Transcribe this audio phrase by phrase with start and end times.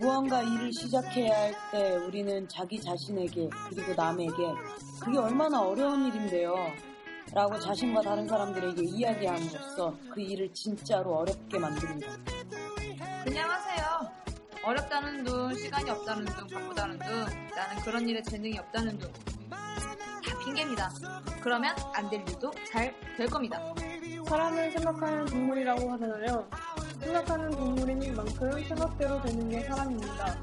[0.00, 4.32] 무언가 일을 시작해야 할 때 우리는 자기 자신에게 그리고 남에게
[5.00, 6.54] 그게 얼마나 어려운 일인데요.
[7.34, 12.12] 라고 자신과 다른 사람들에게 이야기함으로써 그 일을 진짜로 어렵게 만듭니다.
[13.24, 13.84] 그냥 하세요.
[14.64, 17.08] 어렵다는 둥, 시간이 없다는 둥, 바쁘다는 둥,
[17.56, 19.12] 나는 그런 일에 재능이 없다는 둥.
[19.48, 20.90] 다 핑계입니다.
[21.40, 23.60] 그러면 안 될 일도 잘 될 겁니다.
[24.28, 26.48] 사람을 생각하는 동물이라고 하잖아요.
[27.06, 30.36] 생각하는 동물인 만큼 생각대로 되는 게 사람입니다.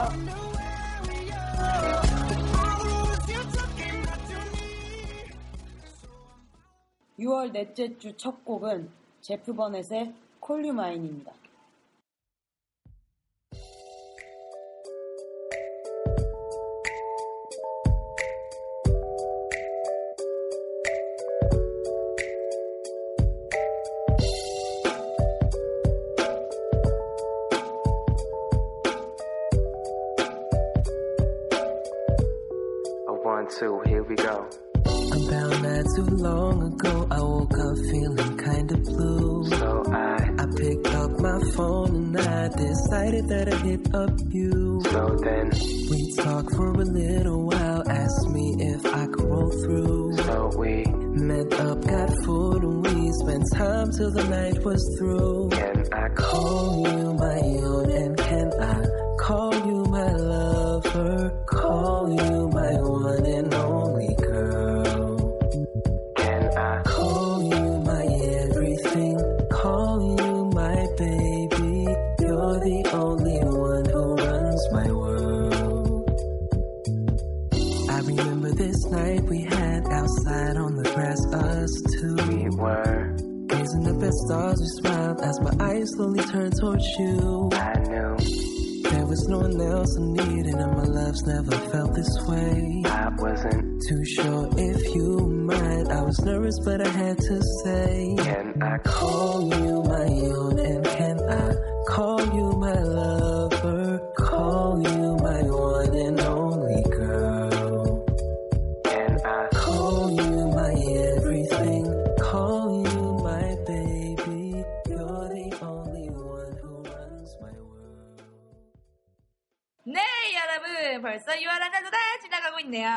[7.19, 8.89] 6월 넷째 주 첫 곡은
[9.21, 11.31] 제프 버넷의 콜류마인입니다.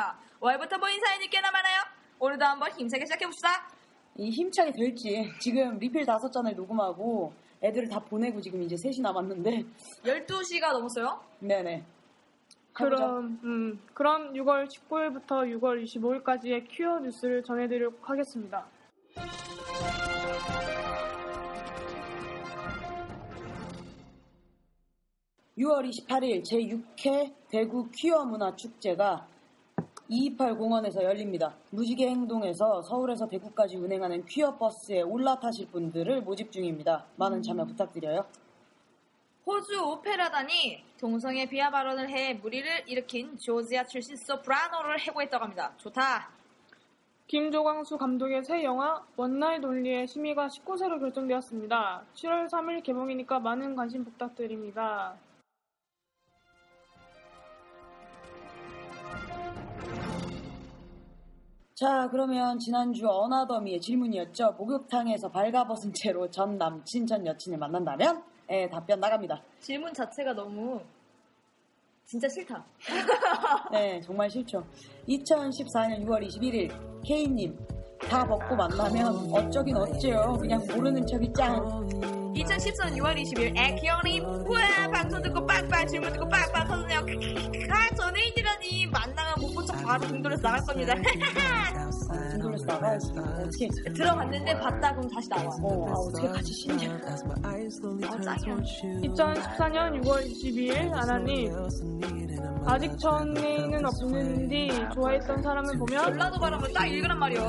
[0.07, 1.83] 자, 월부터 모인 사연이 꽤나 많아요.
[2.21, 3.49] 오늘도 한번 힘차게 시작해봅시다.
[4.17, 9.65] 이 힘차게 될지 지금 리필 다섯 잔을 녹음하고 애들을 다 보내고 지금 이제 셋이 남았는데
[10.05, 11.21] 12시가 넘었어요?
[11.41, 11.83] 네네.
[12.75, 18.65] 그럼 음, 그럼 6월 19일부터 6월 25일까지의 퀴어 뉴스를 전해드리도록 하겠습니다.
[25.59, 29.27] (6월 28일) 제6회 대구 퀴어 문화축제가
[30.09, 31.55] 228 공원에서 열립니다.
[31.71, 37.07] 무지개 행동에서 서울에서 대구까지 운행하는 퀴어 버스에 올라타실 분들을 모집 중입니다.
[37.17, 37.67] 많은 참여 음.
[37.67, 38.25] 부탁드려요.
[39.45, 45.73] 호주 오페라단이 동성애 비하 발언을 해 무리를 일으킨 조지아 출신 소프라노를 해고했다고 합니다.
[45.79, 46.31] 좋다.
[47.27, 52.05] 김조광수 감독의 새 영화 원나잇 논리의 심의가 19세로 결정되었습니다.
[52.15, 55.17] 7월 3일 개봉이니까 많은 관심 부탁드립니다.
[61.79, 64.53] 자, 그러면 지난주 어나더미의 질문이었죠.
[64.57, 68.25] 목욕탕에서 발가벗은 채로 전 남친, 전 여친을 만난다면?
[68.51, 69.43] 예, 답변 나갑니다.
[69.61, 70.81] 질문 자체가 너무
[72.07, 72.65] 진짜 싫다.
[73.71, 74.65] 네, 정말 싫죠.
[75.07, 76.73] 2014년 6월 21일,
[77.07, 80.35] 케이님다 벗고 만나면 어쩌긴 어째요.
[80.41, 81.57] 그냥 모르는 척이 짱.
[82.33, 84.25] 2014년 6월 20일, 애기형님.
[84.25, 84.61] 우와,
[84.95, 87.01] 방송 듣고 빡빡, 질문 듣고 빡빡 터주세요.
[87.69, 88.87] 아, 전혜인이라니.
[88.87, 90.95] 만나면 못 쫓아 바로 등돌려서 나갈 겁니다.
[92.33, 92.95] 등돌려서 나가야
[93.43, 95.49] 어떻게 들어갔는데 봤다 그럼 다시 나와.
[95.63, 96.89] 어, 아, 어떻게 같이 쉬냐.
[97.43, 97.53] 아,
[98.25, 98.57] 짜증.
[98.57, 101.51] 2014년 6월 22일 아나니
[102.67, 107.43] 아직 전에는 없는디 좋아했던 사람을 보면 전라도 바람을 딱 읽으란 말이야.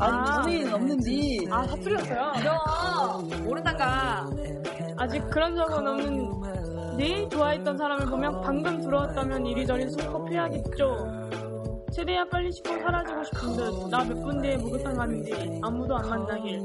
[0.00, 1.48] 아, 전에는 아, 없는디.
[1.50, 2.58] 아, 사투리였어요 야,
[3.44, 4.26] 모른다가
[4.98, 11.40] 아직 그런 적은 없는데 좋아했던 사람을 보면 방금 들어왔다면 이리저리 수커 피하겠죠.
[11.92, 16.62] 최대한 빨리 씻고 사라지고 싶은 듯나 몇 분 뒤에 목욕탕 갔는데 아무도 안 만나길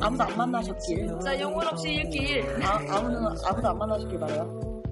[0.00, 4.82] 아무도 안 만나셨길 자 영혼 없이 읽길 아, 아무는, 아무도 안 만나셨길 바라요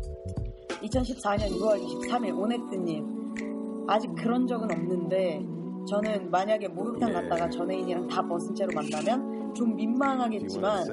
[0.82, 5.42] 2014년 6월 23일 오네트님 아직 그런 적은 없는데
[5.88, 10.86] 저는 만약에 목욕탕 갔다가 전혜인이랑 다 벗은 채로 만나면 좀 민망하겠지만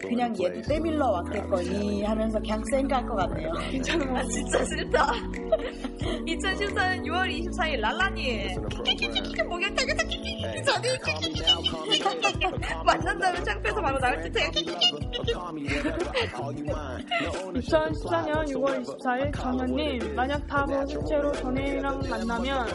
[0.00, 3.52] 그냥 얘도 때밀러 왔겠거니 하면서 그냥 쌩갈 것 같네요.
[3.70, 5.12] 괜찮 아, 진짜 싫다.
[6.26, 8.56] 2014년 6월 24일 랄라니에
[9.48, 10.04] 목욕 타겠다
[10.64, 14.50] 저는 만난다면 창피해서 바로 나올 듯해
[17.50, 22.66] 2014년 6월 24일 정현님 만약 다본 실제로 전혜이랑 만나면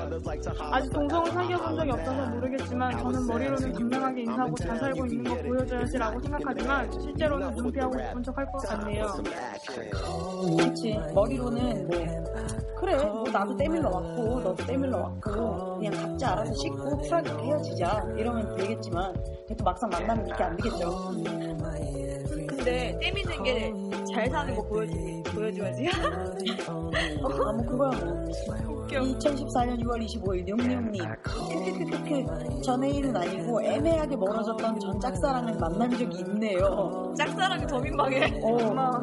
[0.71, 6.19] 아직 동성을 사귀어본 적이 없어서 모르겠지만 저는 머리로는 당당하게 인사하고 잘 살고 있는 모 보여줘야지라고
[6.21, 8.07] 생각하지만 실제로는 문피하고 네.
[8.07, 9.05] 싶은 척 할 것 아, 같네요.
[10.57, 12.23] 그렇지 머리로는 네.
[12.79, 18.55] 그래 뭐 나도 때밀러 왔고 너도 때밀러 왔고 그냥 각자 알아서 씻고 쿨하게 헤어지자 이러면
[18.55, 19.13] 되겠지만
[19.57, 20.89] 또 막상 만나면 이렇게 안 되겠죠.
[22.47, 24.93] 근데 때미는 게잘 사는 거 보여줘,
[25.35, 25.87] 보여줘야지.
[26.69, 28.78] 아, 뭐, 그거야, 뭐.
[28.97, 31.03] 2014년 6월 25일 용룡님.
[31.21, 37.13] 크크크크 전혜인은 아니고 애매하게 멀어졌던 전 짝사랑을 만난 적이 있네요.
[37.18, 38.39] 짝사랑이 더 민망해.
[38.44, 38.97] 어.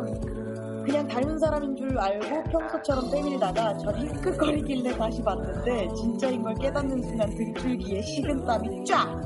[0.85, 7.31] 그냥 닮은 사람인 줄 알고 평소처럼 때밀다가 저 희끗거리길래 다시 봤는데 진짜인 걸 깨닫는 순간
[7.35, 9.21] 들줄기에 식은땀이 쫙!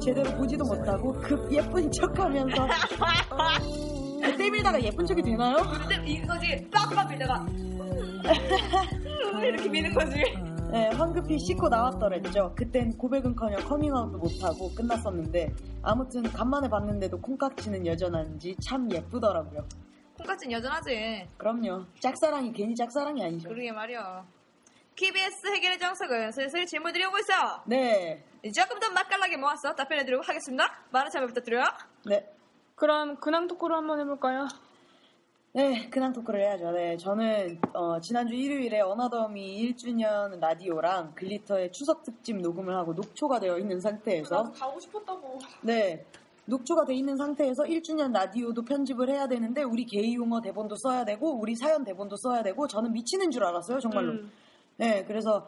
[0.00, 2.66] 제대로 보지도 못하고 급 예쁜 척하면서 어.
[4.22, 5.56] 그 때밀다가 예쁜 척이 되나요?
[5.78, 7.44] 근데 이거지 빡빡 밀다가
[9.36, 10.16] 이렇게 미는 거지.
[10.38, 10.68] 음.
[10.70, 12.52] 네, 황급히 씻고 나왔더랬죠.
[12.54, 15.48] 그땐 고백은커녕 커밍아웃도 못하고 끝났었는데
[15.82, 19.64] 아무튼 간만에 봤는데도 콩깍지는 여전한지 참 예쁘더라고요.
[20.18, 21.26] 콩깍지는 여전하지.
[21.38, 21.84] 그럼요.
[22.00, 23.48] 짝사랑이 괜히 짝사랑이 아니죠.
[23.48, 24.26] 그러게 말이야.
[24.96, 27.62] KBS 해결의 정석은 슬슬 질문드리고 있어.
[27.66, 28.22] 네.
[28.54, 30.64] 조금 더 맛깔나게 모았어 답변해드리고 하겠습니다.
[30.90, 31.64] 많은 참여 부탁드려요.
[32.06, 32.26] 네.
[32.74, 34.46] 그럼 근황 토크로 한번 해볼까요?
[35.54, 36.72] 네, 근황 토크를 해야죠.
[36.72, 43.58] 네, 저는 어, 지난주 일요일에 어나더미 1주년 라디오랑 글리터의 추석 특집 녹음을 하고 녹초가 되어
[43.58, 45.38] 있는 상태에서 가고 싶었다고.
[45.62, 46.04] 네,
[46.44, 51.38] 녹초가 돼 있는 상태에서 1주년 라디오도 편집을 해야 되는데 우리 게이 용어 대본도 써야 되고
[51.40, 54.12] 우리 사연 대본도 써야 되고 저는 미치는 줄 알았어요 정말로.
[54.12, 54.30] 음.
[54.76, 55.46] 네, 그래서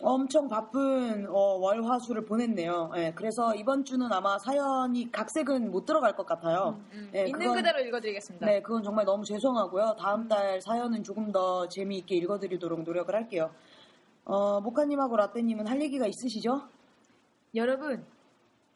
[0.00, 2.90] 엄청 바쁜 어, 월화수를 보냈네요.
[2.94, 6.76] 네, 그래서 이번 주는 아마 사연이 각색은 못 들어갈 것 같아요.
[6.92, 7.10] 음, 음.
[7.12, 8.46] 네, 있는 그건, 그대로 읽어드리겠습니다.
[8.46, 9.96] 네, 그건 정말 너무 죄송하고요.
[9.98, 13.50] 다음 달 사연은 조금 더 재미있게 읽어드리도록 노력을 할게요.
[14.24, 16.62] 어, 모카님하고 라떼님은 할 얘기가 있으시죠?
[17.56, 18.04] 여러분,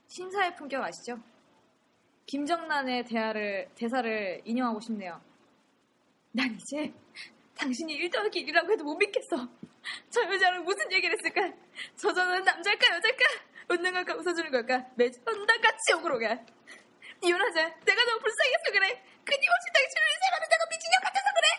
[0.08, 1.18] 신사의 품격 아시죠?
[2.26, 5.20] 김정란의 대화를, 대사를 인용하고 싶네요.
[6.32, 6.92] 난 이제
[7.56, 9.36] 당신이 1등한 길이라고 해도 못 믿겠어.
[10.10, 11.50] 저 여자랑 무슨 얘기를 했을까?
[11.96, 13.24] 저 자는 남자일까 여자일까?
[13.70, 14.84] 웃는 걸까 웃어주는 걸까?
[14.96, 16.28] 매주 혼다같이 욕으로 가.
[17.24, 17.62] 이혼하자.
[17.62, 18.88] 내가 너무 불쌍해서 그래.
[19.24, 21.52] 끊임없이 당신을 인사하는 내가 미친년 같아서 그래.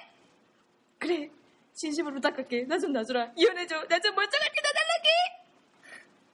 [0.99, 1.31] 그래.
[1.73, 2.65] 진심으로 부탁할게.
[2.65, 3.31] 나 좀 놔주라.
[3.35, 3.85] 이혼해줘.
[3.87, 5.13] 나 좀멀쩡하게놔달라기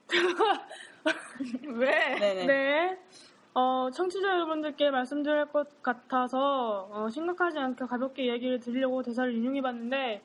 [1.78, 1.88] 왜?
[2.18, 2.34] 네네.
[2.34, 2.34] 네.
[2.34, 2.44] 네.
[2.46, 2.98] 네.
[3.52, 10.22] 어, 청취자 여러분들께 말씀드릴 것 같아서 어, 심각하지 않게 가볍게 이야기를 드리려고 대사를 인용해 봤는데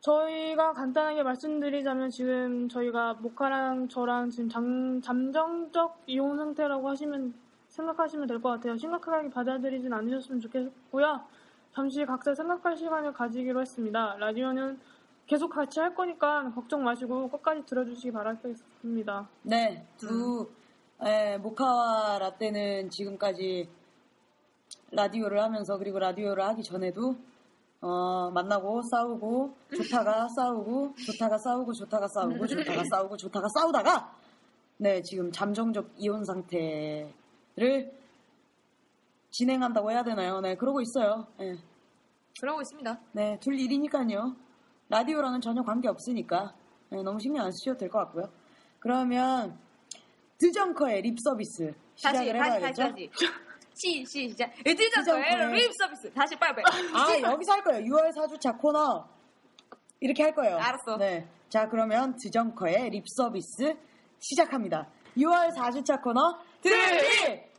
[0.00, 7.34] 저희가 간단하게 말씀드리자면 지금 저희가 모카랑 저랑 지금 잠, 잠정적 이혼 상태라고 하시면
[7.68, 8.76] 생각하시면 될 것 같아요.
[8.76, 11.20] 심각하게 받아들이진 않으셨으면 좋겠고요.
[11.74, 14.16] 잠시 각자 생각할 시간을 가지기로 했습니다.
[14.18, 14.78] 라디오는
[15.26, 19.28] 계속 같이 할 거니까 걱정 마시고 끝까지 들어주시기 바라겠습니다.
[19.44, 20.61] 네, 두 음.
[21.04, 23.68] 예, 모카와 라떼는 지금까지
[24.92, 27.16] 라디오를 하면서 그리고 라디오를 하기 전에도
[27.80, 34.14] 어, 만나고 싸우고 좋다가 싸우고 좋다가 싸우고 좋다가 싸우고 좋다가 싸우고 좋다가 싸우다가
[34.76, 37.10] 네 지금 잠정적 이혼 상태를
[39.30, 40.40] 진행한다고 해야 되나요?
[40.40, 41.26] 네 그러고 있어요.
[41.36, 41.56] 네.
[42.40, 43.00] 그러고 있습니다.
[43.10, 44.36] 네 둘 일이니까요.
[44.88, 46.54] 라디오랑은 전혀 관계 없으니까
[46.90, 48.28] 네, 너무 신경 안 쓰셔도 될 것 같고요.
[48.78, 49.58] 그러면
[50.42, 51.72] 드정커의 립 서비스.
[52.02, 53.10] 다시, 다시, 다시, 다시.
[53.74, 54.50] 시, 시, 시작.
[54.64, 56.12] 드정커의 립 서비스.
[56.12, 56.64] 다시 빨리빨리.
[56.92, 57.84] 아, 아, 여기서 할 거예요.
[57.86, 59.06] 6월 4주차 코너.
[60.00, 60.56] 이렇게 할 거예요.
[60.56, 60.96] 알았어.
[60.98, 61.26] 네.
[61.48, 63.76] 자, 그러면 드정커의 립 서비스
[64.18, 64.88] 시작합니다.
[65.16, 67.51] 6월 4주차 코너 드립!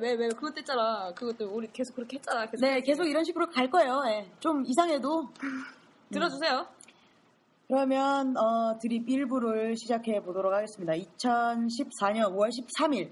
[0.00, 1.12] 왜, 왜, 그것 했잖아.
[1.14, 2.46] 그것도 우리 계속 그렇게 했잖아.
[2.46, 4.02] 계속 네, 계속 이런 식으로 갈 거예요.
[4.04, 4.30] 네.
[4.40, 5.28] 좀 이상해도.
[6.10, 6.66] 들어주세요.
[7.66, 10.92] 그러면, 어, 드립 1부를 시작해 보도록 하겠습니다.
[10.94, 13.10] 2014년 5월 13일,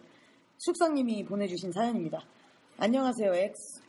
[0.57, 2.23] 숙성님이 보내주신 사연입니다.
[2.79, 3.33] 안녕하세요.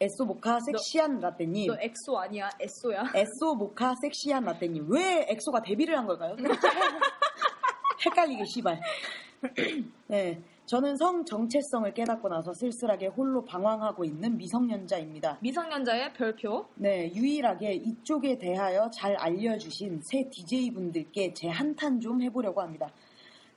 [0.01, 1.68] 엑소 모카 섹시한 라떼님.
[1.68, 4.88] 너 엑소 아니야, 엑소야엑소 모카 섹시한 라떼님.
[4.89, 6.36] 왜 엑소가 데뷔를 한 걸까요?
[8.06, 8.82] 헷갈리게, 시발.
[10.08, 10.42] 네.
[10.68, 15.38] 저는 성 정체성을 깨닫고 나서 쓸쓸하게 홀로 방황하고 있는 미성년자입니다.
[15.40, 16.66] 미성년자의 별표?
[16.76, 22.92] 네, 유일하게 이쪽에 대하여 잘 알려주신 새 DJ분들께 제 한탄 좀 해보려고 합니다.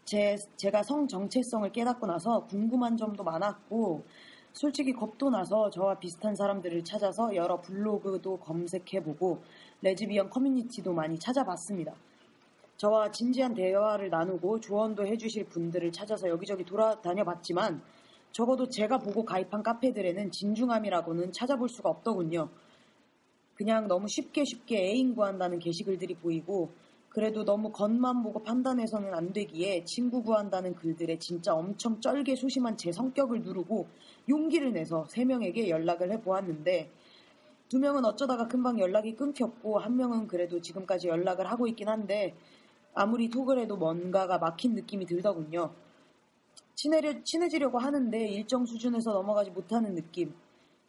[0.05, 4.07] 제, 제가 성 정체성을 깨닫고 나서 궁금한 점도 많았고,
[4.53, 9.43] 솔직히 겁도 나서 저와 비슷한 사람들을 찾아서 여러 블로그도 검색해보고
[9.83, 11.93] 레즈비언 커뮤니티도 많이 찾아봤습니다.
[12.81, 17.83] 저와 진지한 대화를 나누고 조언도 해주실 분들을 찾아서 여기저기 돌아다녀 봤지만
[18.33, 22.49] 적어도 제가 보고 가입한 카페들에는 진중함이라고는 찾아볼 수가 없더군요.
[23.55, 26.71] 그냥 너무 쉽게 쉽게 애인 구한다는 게시글들이 보이고
[27.11, 32.93] 그래도 너무 겉만 보고 판단해서는 안 되기에 친구 구한다는 글들에 진짜 엄청 쩔게 소심한 제
[32.93, 33.89] 성격을 누르고
[34.27, 36.91] 용기를 내서 세 명에게 연락을 해보았는데
[37.69, 42.35] 두 명은 어쩌다가 금방 연락이 끊겼고 한 명은 그래도 지금까지 연락을 하고 있긴 한데
[43.03, 45.71] 아무리 톡을 해도 뭔가가 막힌 느낌이 들더군요.
[46.75, 50.35] 친해려, 친해지려고 하는데 일정 수준에서 넘어가지 못하는 느낌.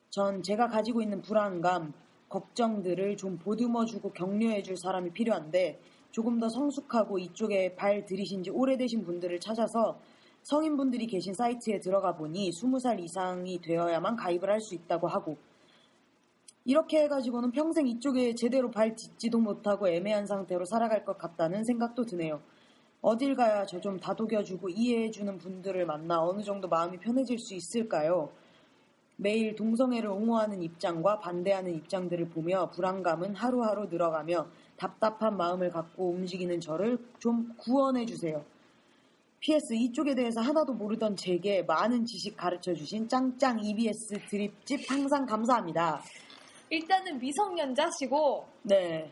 [0.09, 1.93] 전 제가 가지고 있는 불안감,
[2.27, 5.79] 걱정들을 좀 보듬어주고 격려해줄 사람이 필요한데
[6.11, 9.97] 조금 더 성숙하고 이쪽에 발 들이신 지 오래되신 분들을 찾아서
[10.43, 15.37] 성인분들이 계신 사이트에 들어가 보니 20살 이상이 되어야만 가입을 할 수 있다고 하고
[16.63, 22.39] 이렇게 해가지고는 평생 이쪽에 제대로 발 딛지도 못하고 애매한 상태로 살아갈 것 같다는 생각도 드네요.
[23.01, 28.29] 어딜 가야 저 좀 다독여주고 이해해주는 분들을 만나 어느 정도 마음이 편해질 수 있을까요?
[29.17, 36.99] 매일 동성애를 옹호하는 입장과 반대하는 입장들을 보며 불안감은 하루하루 늘어가며 답답한 마음을 갖고 움직이는 저를
[37.19, 38.43] 좀 구원해주세요.
[39.39, 46.01] PS 이쪽에 대해서 하나도 모르던 제게 많은 지식 가르쳐 주신 짱짱 EBS 드립집 항상 감사합니다.
[46.71, 49.11] 일단은 미성년자시고 네.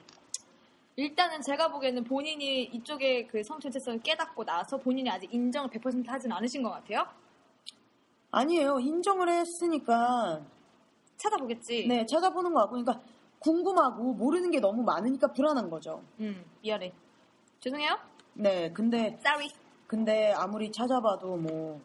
[0.95, 6.63] 일단은 제가 보기에는 본인이 이쪽에 그 성정체성을 깨닫고 나서 본인이 아직 인정을 100% 하진 않으신
[6.63, 7.05] 것 같아요.
[8.31, 8.79] 아니에요.
[8.79, 10.41] 인정을 했으니까
[11.17, 11.85] 찾아보겠지.
[11.87, 13.01] 네, 찾아보는 거 같고, 그러니까
[13.39, 16.01] 궁금하고 모르는 게 너무 많으니까 불안한 거죠.
[16.21, 16.93] 음, 미안해.
[17.59, 17.97] 죄송해요.
[18.35, 19.49] 네, 근데 sorry.
[19.87, 21.81] 근데 아무리 찾아봐도 뭐,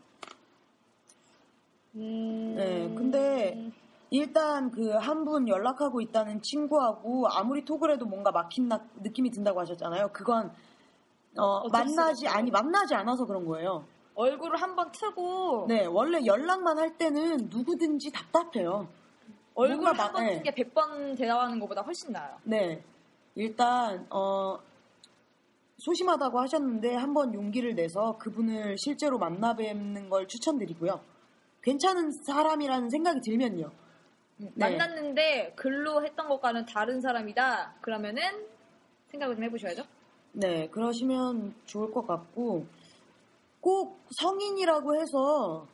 [1.97, 3.71] 음, 네, 근데
[4.14, 9.59] 일단 그 한 분 연락하고 있다는 친구하고 아무리 톡을 해도 뭔가 막힌 나, 느낌이 든다고
[9.61, 10.11] 하셨잖아요.
[10.12, 10.52] 그건
[11.37, 13.85] 어, 만나지 아니 만나지 않아서 그런 거예요.
[14.14, 18.87] 얼굴을 한번 트고 네 원래 연락만 할 때는 누구든지 답답해요.
[19.56, 20.35] 얼굴 한번 네.
[20.40, 22.37] 튼게 100번 대답하는 것보다 훨씬 나아요.
[22.44, 22.80] 네.
[23.35, 24.56] 일단 어
[25.78, 31.00] 소심하다고 하셨는데 한 번 용기를 내서 그분을 실제로 만나 뵙는 걸 추천드리고요.
[31.62, 33.83] 괜찮은 사람이라는 생각이 들면요.
[34.37, 34.50] 네.
[34.57, 37.75] 만났는데 글로 했던 것과는 다른 사람이다.
[37.81, 38.23] 그러면은
[39.11, 39.85] 생각을 좀 해보셔야죠.
[40.33, 42.67] 네, 그러시면 좋을 것 같고
[43.61, 45.67] 꼭 성인이라고 해서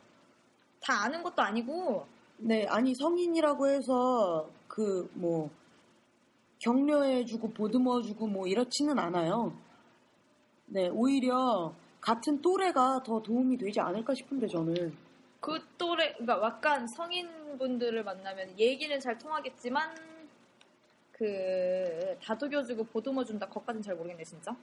[0.79, 2.05] 다 아는 것도 아니고
[2.43, 5.49] 네, 아니 성인이라고 해서 그 뭐
[6.63, 9.51] 격려해주고 보듬어주고 뭐 이렇지는 않아요.
[10.67, 14.95] 네, 오히려 같은 또래가 더 도움이 되지 않을까 싶은데 저는
[15.39, 19.95] 그 또래, 그러니까 약간 성인 분들을 만나면 얘기는 잘 통하겠지만
[21.11, 24.55] 그 다독여주고 보듬어준다 것까진 잘 모르겠네 진짜.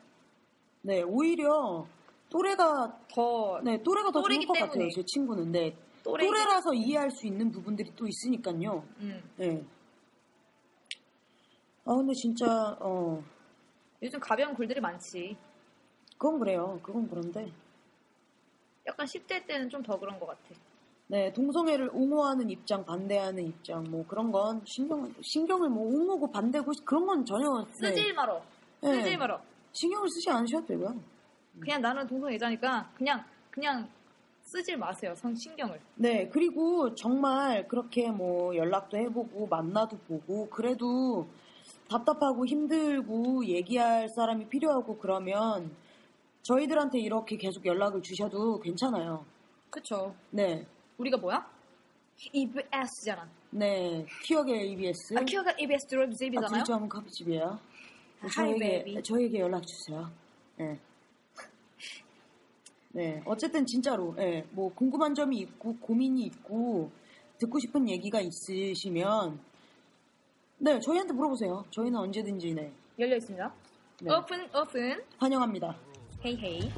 [0.82, 1.86] 네, 오히려
[2.28, 4.60] 또래가 더 네, 또래가 더 좋을 것 때문에.
[4.72, 4.88] 같아요.
[4.90, 5.76] 제 친구는 네.
[6.04, 8.84] 또래 라서 이해할 수 있는 부분들이 또 있으니까요.
[9.00, 9.30] 음.
[9.36, 9.62] 네.
[11.84, 13.22] 아 근데 진짜 어
[14.02, 15.36] 요즘 가벼운 글들이 많지.
[16.12, 16.80] 그건 그래요.
[16.82, 17.52] 그건 그런데
[18.86, 20.54] 약간 10대 때는 좀 더 그런 것 같아.
[21.10, 27.06] 네, 동성애를 옹호하는 입장, 반대하는 입장, 뭐 그런 건 신경 신경을 뭐 옹호고 반대고 그런
[27.06, 27.88] 건 전혀 네.
[27.94, 28.42] 쓰지 말어,
[28.82, 28.92] 네.
[29.02, 29.40] 쓰지 말어.
[29.72, 30.94] 신경을 쓰지 않으셔도 되고요.
[31.60, 33.88] 그냥 나는 동성애자니까 그냥 그냥
[34.42, 35.14] 쓰지 마세요.
[35.16, 35.80] 성 신경을.
[35.94, 41.26] 네, 그리고 정말 그렇게 뭐 연락도 해보고 만나도 보고 그래도
[41.88, 45.74] 답답하고 힘들고 얘기할 사람이 필요하고 그러면
[46.42, 49.24] 저희들한테 이렇게 계속 연락을 주셔도 괜찮아요.
[49.70, 50.66] 그렇죠 네.
[50.98, 51.46] 우리가 뭐야?
[52.32, 53.28] EBS잖아.
[53.50, 55.14] 네, 퀴어계 EBS.
[55.16, 56.60] 아, 퀴어가 EBS 드롭 집이잖아요.
[56.60, 57.58] 아, 둘이 커피집이에요.
[58.34, 60.10] 저에게 b a 저에게 연락 주세요.
[60.56, 60.78] 네.
[62.90, 66.90] 네, 어쨌든 진짜로, 네, 뭐 궁금한 점이 있고 고민이 있고
[67.38, 69.38] 듣고 싶은 얘기가 있으시면
[70.60, 71.64] 네 저희한테 물어보세요.
[71.70, 73.54] 저희는 언제든지 네 열려 있습니다.
[74.02, 74.12] 네.
[74.12, 75.78] 오픈 오픈 환영합니다.
[76.24, 76.72] 헤이 헤이.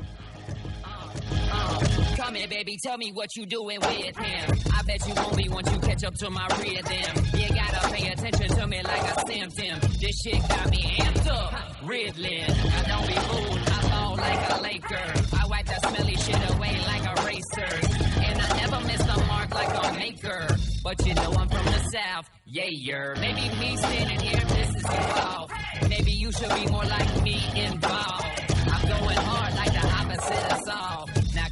[2.28, 2.76] here, baby.
[2.82, 4.58] Tell me what you doing with him.
[4.74, 7.24] I bet you won't be once you catch up to my rhythm.
[7.38, 9.90] You gotta pay attention to me like a symptom.
[10.00, 12.44] This shit got me amped up, riddling.
[12.44, 13.60] I don't be fooled.
[13.66, 15.36] I ball like a Laker.
[15.42, 18.06] I wipe that smelly shit away like a racer.
[18.26, 20.46] And I never miss the mark like a maker.
[20.82, 23.14] But you know I'm from the south, yeah, you're.
[23.16, 25.52] Maybe me standing here, this is involved.
[25.88, 28.24] Maybe you should be more like me involved.
[28.72, 31.09] I'm going hard like the opposite of soft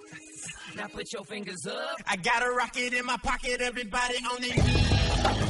[0.76, 1.96] Now put your fingers up.
[2.08, 5.47] I got a rocket in my pocket, everybody on their knees.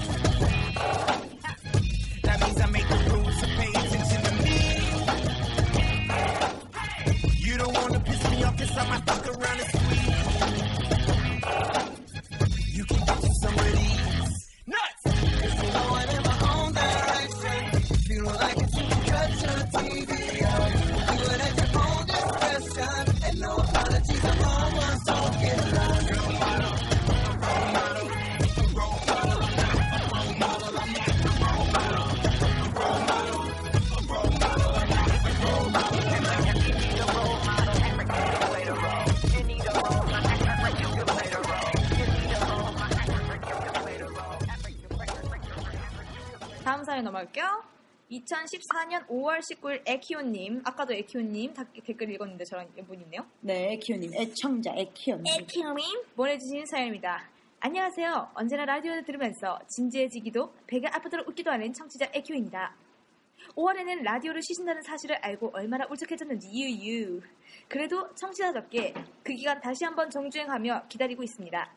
[0.78, 4.58] That means I make the rules and pay attention to me.
[7.46, 10.06] You don't wanna piss me off, cause I might fuck around and squeeze.
[12.76, 14.26] You can get to some of these
[14.66, 15.02] nuts.
[15.42, 17.74] Cause you know I never owned that right shit.
[17.96, 20.47] If you don't like it, you can cut your TV
[46.98, 47.62] 사연 넘어갈게요.
[48.10, 53.24] 2014년 5월 19일 에키오님, 아까도 에키오님 댓글 읽었는데 저랑 연분이 있네요.
[53.40, 55.24] 네, 에키오님, 애청자 에키오님.
[55.28, 57.22] 에키오님 보내주신 사연입니다.
[57.60, 58.30] 안녕하세요.
[58.34, 62.74] 언제나 라디오를 들으면서 진지해지기도 배가 아프도록 웃기도 하는 청취자 에키오입니다.
[63.54, 67.20] 5월에는 라디오를 쉬신다는 사실을 알고 얼마나 울적해졌는지 유유.
[67.68, 71.76] 그래도 청취자답게 그 기간 다시 한번 정주행하며 기다리고 있습니다.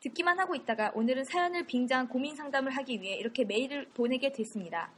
[0.00, 4.90] 듣기만 하고 있다가 오늘은 사연을 빙자한 고민 상담을 하기 위해 이렇게 메일을 보내게 됐습니다.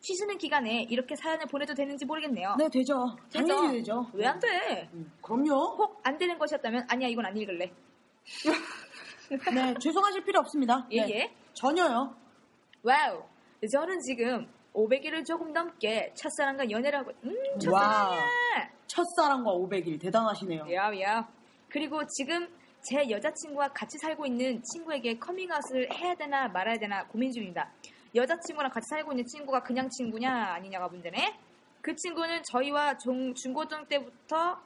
[0.00, 2.54] 쉬시는 기간에 이렇게 사연을 보내도 되는지 모르겠네요.
[2.58, 3.16] 네, 되죠.
[3.32, 4.06] 당연히 되죠.
[4.12, 4.90] 왜 안 돼?
[4.92, 5.54] 음, 그럼요.
[5.78, 7.72] 혹 안 되는 것이었다면 아니야 이건 안 읽을래.
[9.54, 10.86] 네, 죄송하실 필요 없습니다.
[10.90, 11.14] 예, 네.
[11.20, 11.32] 예.
[11.54, 12.14] 전혀요.
[12.82, 13.22] 와우.
[13.70, 18.18] 저는 지금 500일을 조금 넘게 첫사랑과 연애를 하고, 음, 첫사랑이야.
[18.20, 20.66] 와 첫사랑과 500일 대단하시네요.
[20.74, 21.28] 야, 야.
[21.68, 22.48] 그리고 지금
[22.82, 27.70] 제 여자친구와 같이 살고 있는 친구에게 커밍아웃을 해야 되나 말아야 되나 고민 중입니다.
[28.12, 31.38] 여자친구랑 같이 살고 있는 친구가 그냥 친구냐 아니냐가 문제네.
[31.80, 34.60] 그 친구는 저희와 중, 중고등 때부터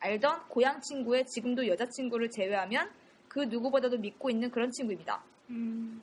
[0.00, 2.90] 알던 고향 친구의 지금도 여자친구를 제외하면
[3.28, 5.22] 그 누구보다도 믿고 있는 그런 친구입니다.
[5.50, 6.02] 음.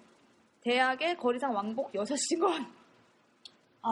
[0.62, 2.65] 대학의 거리상 왕복 6시간
[3.81, 3.89] 아.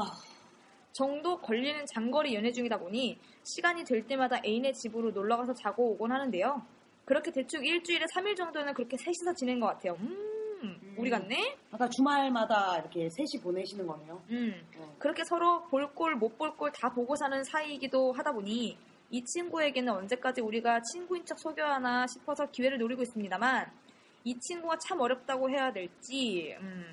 [0.93, 6.61] 정도 걸리는 장거리 연애 중이다 보니 시간이 될 때마다 애인의 집으로 놀러가서 자고 오곤 하는데요.
[7.07, 9.93] 그렇게 대충 일주일에 3일 정도는 그렇게 셋이서 지낸 것 같아요.
[10.01, 10.95] 음, 음.
[10.97, 11.55] 우리 같네?
[11.71, 14.21] 아까 주말마다 이렇게 셋이 보내시는 거네요.
[14.29, 14.53] 음.
[14.77, 14.93] 어.
[14.99, 18.77] 그렇게 서로 볼 꼴, 못 볼꼴 다 보고 사는 사이이기도 하다 보니
[19.09, 23.71] 이 친구에게는 언제까지 우리가 친구인 척 소개하나 싶어서 기회를 노리고 있습니다만
[24.25, 26.85] 이 친구가 참 어렵다고 해야 될지, 음,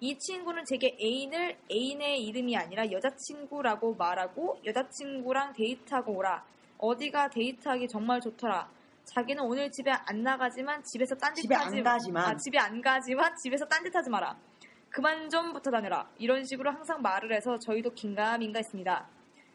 [0.00, 6.42] 이 친구는 제게 애인을 애인의 이름이 아니라 여자친구라고 말하고 여자친구랑 데이트하고 오라.
[6.78, 8.70] 어디가 데이트하기 정말 좋더라.
[9.04, 12.22] 자기는 오늘 집에 안 나가지만 집에서 딴짓 집에 하지 마.
[12.22, 14.36] 가 아, 집에 안 가지만 집에서 딴짓 하지 마라.
[14.90, 16.08] 그만 좀 붙어 다녀라.
[16.18, 19.06] 이런 식으로 항상 말을 해서 저희도 긴가민가 했습니다.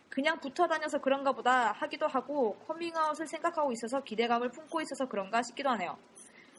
[0.10, 5.70] 그냥 붙어 다녀서 그런가 보다 하기도 하고 커밍아웃을 생각하고 있어서 기대감을 품고 있어서 그런가 싶기도
[5.72, 5.98] 하네요.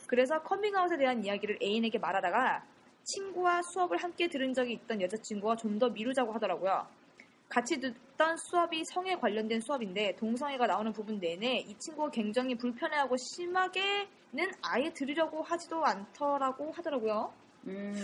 [0.06, 2.62] 그래서 커밍아웃에 대한 이야기를 애인에게 말하다가
[3.04, 6.86] 친구와 수업을 함께 들은 적이 있던 여자친구와 좀 더 미루자고 하더라고요.
[7.48, 14.06] 같이 듣던 수업이 성에 관련된 수업인데 동성애가 나오는 부분 내내 이 친구가 굉장히 불편해하고 심하게는
[14.62, 17.32] 아예 들으려고 하지도 않더라고 하더라고요.
[17.66, 17.94] 음.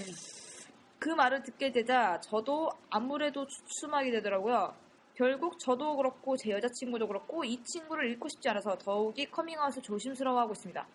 [0.98, 4.74] 그 말을 듣게 되자 저도 아무래도 주춤하게 되더라고요.
[5.14, 10.86] 결국 저도 그렇고 제 여자친구도 그렇고 이 친구를 잃고 싶지 않아서 더욱이 커밍아웃을 조심스러워하고 있습니다.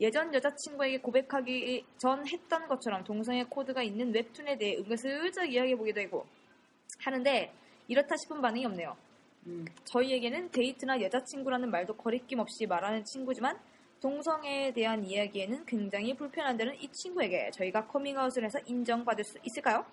[0.00, 6.26] 예전 여자친구에게 고백하기 전 했던 것처럼 동성애 코드가 있는 웹툰에 대해 은근슬쩍 이야기해보게 되고
[6.98, 7.52] 하는데
[7.88, 8.96] 이렇다 싶은 반응이 없네요.
[9.46, 9.64] 음.
[9.84, 13.58] 저희에게는 데이트나 여자친구라는 말도 거리낌 없이 말하는 친구지만
[14.00, 19.84] 동성애에 대한 이야기에는 굉장히 불편한데는 이 친구에게 저희가 커밍아웃을 해서 인정받을 수 있을까요?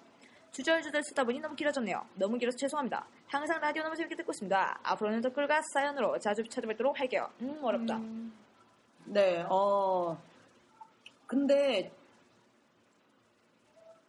[0.51, 2.05] 주절주절 쓰다 보니 너무 길어졌네요.
[2.15, 3.05] 너무 길어서 죄송합니다.
[3.27, 4.79] 항상 라디오 너무 재밌게 듣고 있습니다.
[4.83, 7.29] 앞으로는 댓글과 사연으로 자주 찾아뵙도록 할게요.
[7.41, 7.97] 음, 어렵다.
[7.97, 8.33] 음.
[9.05, 10.17] 네, 어.
[11.27, 11.91] 근데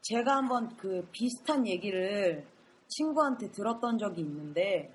[0.03, 2.45] 제가 한번 그 비슷한 얘기를
[2.89, 4.93] 친구한테 들었던 적이 있는데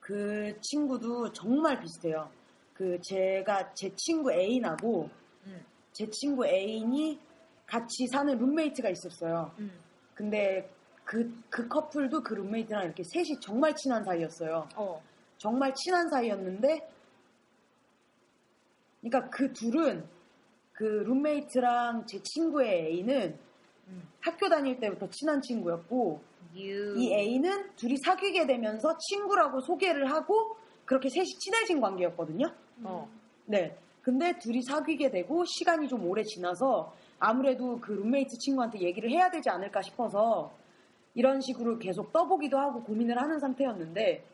[0.00, 2.30] 그 친구도 정말 비슷해요.
[2.74, 5.08] 그 제가 제 친구 애인하고
[5.46, 5.64] 음.
[5.92, 7.18] 제 친구 애인이
[7.66, 9.52] 같이 사는 룸메이트가 있었어요.
[9.58, 9.70] 음.
[10.14, 10.70] 근데
[11.04, 14.68] 그, 그 커플도 그 룸메이트랑 이렇게 셋이 정말 친한 사이였어요.
[14.76, 15.02] 어.
[15.38, 16.90] 정말 친한 사이였는데,
[19.00, 20.06] 그러니까 그 둘은
[20.72, 23.38] 그 룸메이트랑 제 친구의 애인은
[23.88, 24.08] 음.
[24.20, 26.22] 학교 다닐 때부터 친한 친구였고,
[26.54, 26.96] you.
[26.96, 32.46] 이 A는 둘이 사귀게 되면서 친구라고 소개를 하고 그렇게 셋이 친해진 관계였거든요.
[32.84, 33.08] 어.
[33.46, 33.76] 네.
[34.02, 39.50] 근데 둘이 사귀게 되고 시간이 좀 오래 지나서 아무래도 그 룸메이트 친구한테 얘기를 해야 되지
[39.50, 40.52] 않을까 싶어서
[41.14, 44.24] 이런 식으로 계속 떠보기도 하고 고민을 하는 상태였는데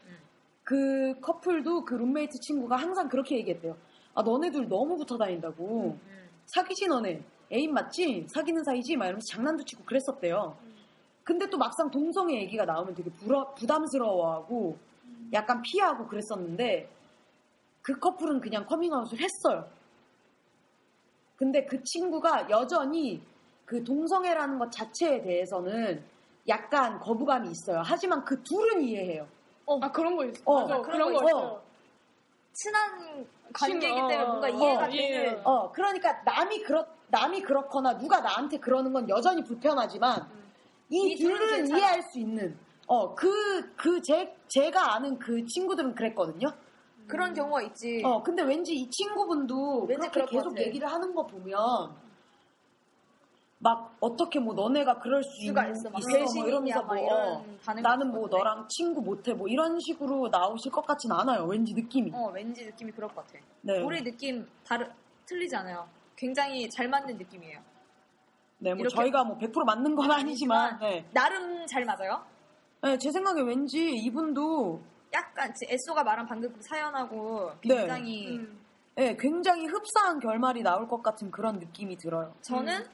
[0.63, 3.77] 그 커플도 그 룸메이트 친구가 항상 그렇게 얘기했대요.
[4.15, 6.29] 아 너네 둘 너무 붙어 다닌다고 음, 음.
[6.47, 10.57] 사귀지 너네 애인 맞지 사귀는 사이지 막 이러면서 장난도 치고 그랬었대요.
[11.27, 14.79] 근데 또 막상 동성애 얘기가 나오면 되게 불어, 부담스러워하고
[15.33, 16.89] 약간 피하고 그랬었는데
[17.83, 19.69] 그 커플은 그냥 커밍아웃을 했어요.
[21.35, 23.21] 근데 그 친구가 여전히
[23.65, 26.05] 그 동성애라는 것 자체에 대해서는
[26.47, 27.83] 약간 거부감이 있어요.
[27.85, 29.27] 하지만 그 둘은 이해해요.
[29.67, 30.41] 어, 아 그런 거 있어.
[30.45, 31.63] 어, 맞아, 그런, 그런 거, 있어.
[32.53, 35.41] 친한 관계이기 때문에 뭔가 어, 이해가 어, 되는.
[35.47, 40.46] 어, 그러니까 남이 그렇 남이 그렇거나 누가 나한테 그러는 건 여전히 불편하지만 음.
[40.89, 46.49] 이 둘을 이해할 수 있는 어 그그제 제가 아는 그 친구들은 그랬거든요.
[46.49, 47.05] 음.
[47.09, 48.03] 그런 경우가 있지.
[48.05, 51.97] 어 근데 왠지 이 친구분도 왠지 그렇게 계속 얘기를 하는 거 보면
[53.59, 57.43] 막 어떻게 뭐 너네가 그럴 수 있어, 막 있어 뭐 이러면서 뭐 이런 어,
[57.83, 58.37] 나는 뭐 같은데?
[58.37, 61.47] 너랑 친구 못해 뭐 이런 식으로 나오실 것 같진 않아요.
[61.47, 62.13] 왠지 느낌이.
[62.15, 63.41] 어, 왠지 느낌이 그럴 것 같아.
[63.63, 63.81] 네.
[63.81, 64.89] 우리 느낌 다르
[65.25, 67.59] 틀리잖아요 굉장히 잘 맞는 느낌이에요.
[68.59, 71.05] 네, 뭐 저희가 뭐 100% 맞는 건 아니지만, 네.
[71.13, 72.23] 나름 잘 맞아요.
[72.83, 77.77] 네, 제 생각에 왠지 이분도 약간 에소가 말한 방금 그 사연하고 네.
[77.77, 78.37] 굉장히 네.
[78.37, 78.59] 음.
[78.95, 82.33] 네, 굉장히 흡사한 결말이 나올 것 같은 그런 느낌이 들어요.
[82.43, 82.87] 저는 음.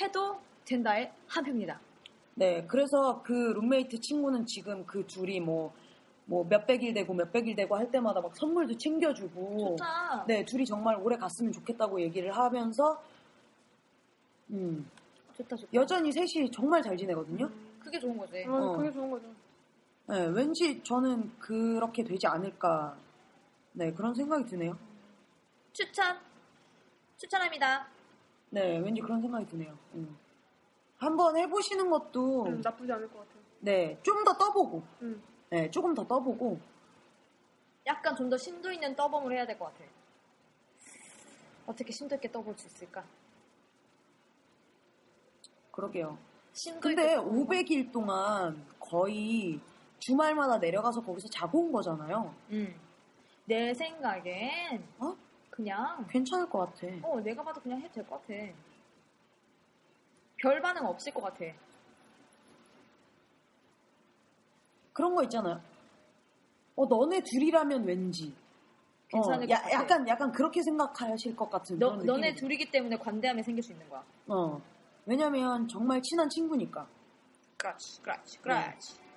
[0.00, 1.80] 해도 된다의 한 표입니다.
[2.34, 5.74] 네, 그래서 그 룸메이트 친구는 지금 그 둘이 뭐,
[6.24, 9.76] 뭐 몇백일 되고 몇백일 되고 할 때마다 막 선물도 챙겨주고.
[9.78, 10.24] 좋다.
[10.26, 13.02] 네, 둘이 정말 오래 갔으면 좋겠다고 얘기를 하면서,
[14.50, 14.88] 음,
[15.40, 15.72] 좋다, 좋다.
[15.72, 17.46] 여전히 셋이 정말 잘 지내거든요.
[17.46, 18.44] 음, 그게 좋은 거지.
[18.46, 18.76] 아, 어, 어.
[18.76, 19.26] 그게 좋은 거죠.
[20.08, 22.96] 네, 왠지 저는 그렇게 되지 않을까.
[23.72, 24.76] 네, 그런 생각이 드네요.
[25.72, 26.18] 추천!
[27.16, 27.86] 추천합니다.
[28.50, 29.76] 네, 왠지 그런 생각이 드네요.
[29.94, 30.16] 음.
[30.98, 32.44] 한번 해보시는 것도.
[32.46, 33.40] 음, 나쁘지 않을 것 같아요.
[33.60, 34.82] 네, 좀 더 떠보고.
[35.02, 35.22] 음.
[35.48, 36.60] 네, 조금 더 떠보고.
[37.86, 39.88] 약간 좀 더 심도 있는 떠봉을 해야 될 것 같아요.
[41.66, 43.04] 어떻게 심도 있게 떠볼 수 있을까?
[45.72, 46.18] 그러게요.
[46.80, 49.60] 근데 500일 동안 거의
[49.98, 52.34] 주말마다 내려가서 거기서 자고 온 거잖아요.
[52.50, 52.74] 음.
[53.44, 55.14] 내 생각엔 어?
[55.50, 56.86] 그냥 괜찮을 것 같아.
[57.06, 58.34] 어, 내가 봐도 그냥 해도 될 것 같아.
[60.36, 61.44] 별 반응 없을 것 같아.
[64.92, 65.60] 그런 거 있잖아요.
[66.76, 68.34] 어, 너네 둘이라면 왠지.
[69.12, 72.40] 어, 괜찮을 어, 야, 약간, 약간 그렇게 생각하실 것 같은 너, 너네 느낌이죠.
[72.40, 74.02] 둘이기 때문에 관대함이 생길 수 있는 거야.
[74.28, 74.60] 어.
[75.06, 76.86] 왜냐면 정말 친한 친구니까.
[77.56, 79.09] 그렇지, 그렇지, 그렇지.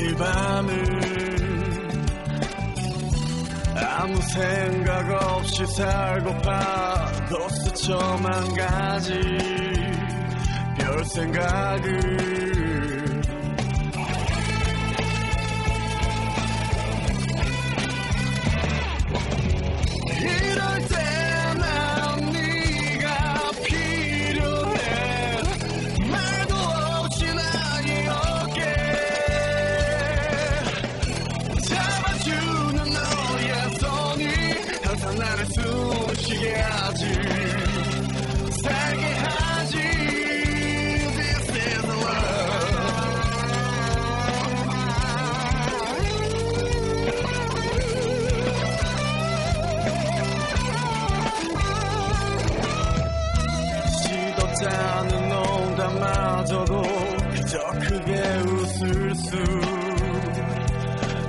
[0.00, 1.17] 이 밤을
[4.00, 9.12] 아무 생각 없이 살고파 도 스쳐만 가지
[10.78, 12.47] 별 생각을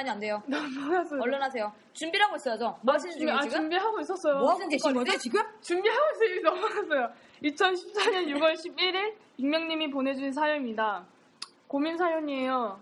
[0.03, 0.43] 시간이 안 돼요.
[0.47, 1.21] 뭐야, 소리.
[1.21, 1.73] 얼른 하세요.
[1.93, 2.79] 준비하고 있어야죠.
[2.83, 3.57] 뭐 하시는 중이에요, 아, 지금?
[3.57, 4.39] 준비하고 있었어요.
[4.39, 5.41] 뭐 하고 계신 거죠, 지금?
[5.61, 6.43] 준비하고 있어요.
[6.43, 7.13] 넘어갔어요.
[7.43, 11.05] 2014년 6월 11일 익명님이 보내준 사연입니다.
[11.67, 12.81] 고민 사연이에요.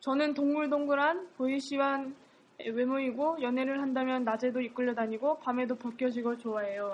[0.00, 2.16] 저는 동글동글한 보이시한
[2.64, 6.92] 외모이고 연애를 한다면 낮에도 이끌려 다니고 밤에도 벗겨지고 좋아해요.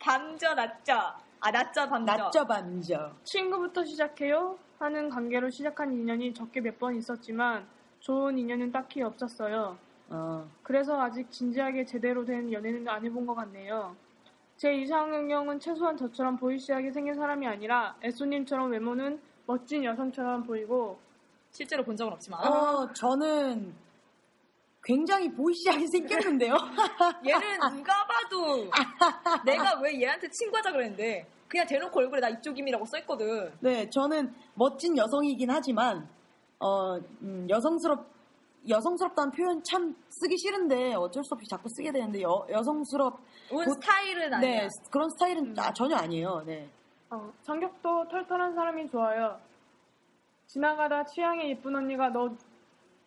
[0.00, 1.14] 밤저 낮저.
[1.40, 2.16] 아 낮저 밤저.
[2.16, 3.12] 낮저 밤저.
[3.24, 7.66] 친구부터 시작해요 하는 관계로 시작한 인연이 적게 몇 번 있었지만
[8.10, 9.78] 좋은 인연은 딱히 없었어요.
[10.08, 10.44] 아.
[10.64, 13.94] 그래서 아직 진지하게 제대로 된 연애는 안 해본 것 같네요.
[14.56, 20.98] 제 이상형은 최소한 저처럼 보이시하게 생긴 사람이 아니라 애소님처럼 외모는 멋진 여성처럼 보이고
[21.52, 23.72] 실제로 본 적은 없지만 어, 저는
[24.82, 26.54] 굉장히 보이시하게 생겼는데요.
[27.24, 28.68] 얘는 누가 봐도
[29.46, 33.52] 내가 왜 얘한테 친구하자 그랬는데 그냥 대놓고 얼굴에 나 이쪽임이라고 써있거든.
[33.60, 36.08] 네, 저는 멋진 여성이긴 하지만
[36.60, 38.06] 어, 음, 여성스럽
[38.68, 43.18] 여성스럽다는 표현 참 쓰기 싫은데 어쩔 수 없이 자꾸 쓰게 되는데 여, 여성스럽
[43.52, 44.62] 온 스타일은 네, 아니야.
[44.68, 45.54] 네, 그런 스타일은 음.
[45.58, 46.42] 아, 전혀 아니에요.
[46.44, 46.68] 네.
[47.08, 49.40] 어, 성격도 털털한 사람이 좋아요.
[50.48, 52.30] 지나가다 취향이 예쁜 언니가 너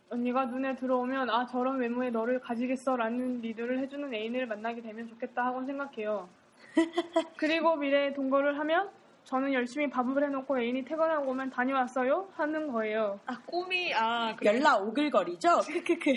[0.09, 5.63] 언니가 눈에 들어오면 아 저런 외모에 너를 가지겠어라는 리드를 해주는 애인을 만나게 되면 좋겠다 하고
[5.65, 6.27] 생각해요.
[7.37, 8.89] 그리고 미래에 동거를 하면
[9.25, 13.19] 저는 열심히 밥을 해놓고 애인이 퇴근하고 오면 다녀왔어요 하는 거예요.
[13.25, 14.55] 아 꿈이 아 그래.
[14.55, 15.59] 열라 오글거리죠.
[15.67, 16.13] 그, 그, 그.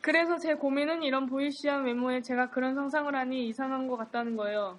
[0.00, 4.78] 그래서 제 고민은 이런 보이시한 외모에 제가 그런 상상을 하니 이상한 것 같다는 거예요.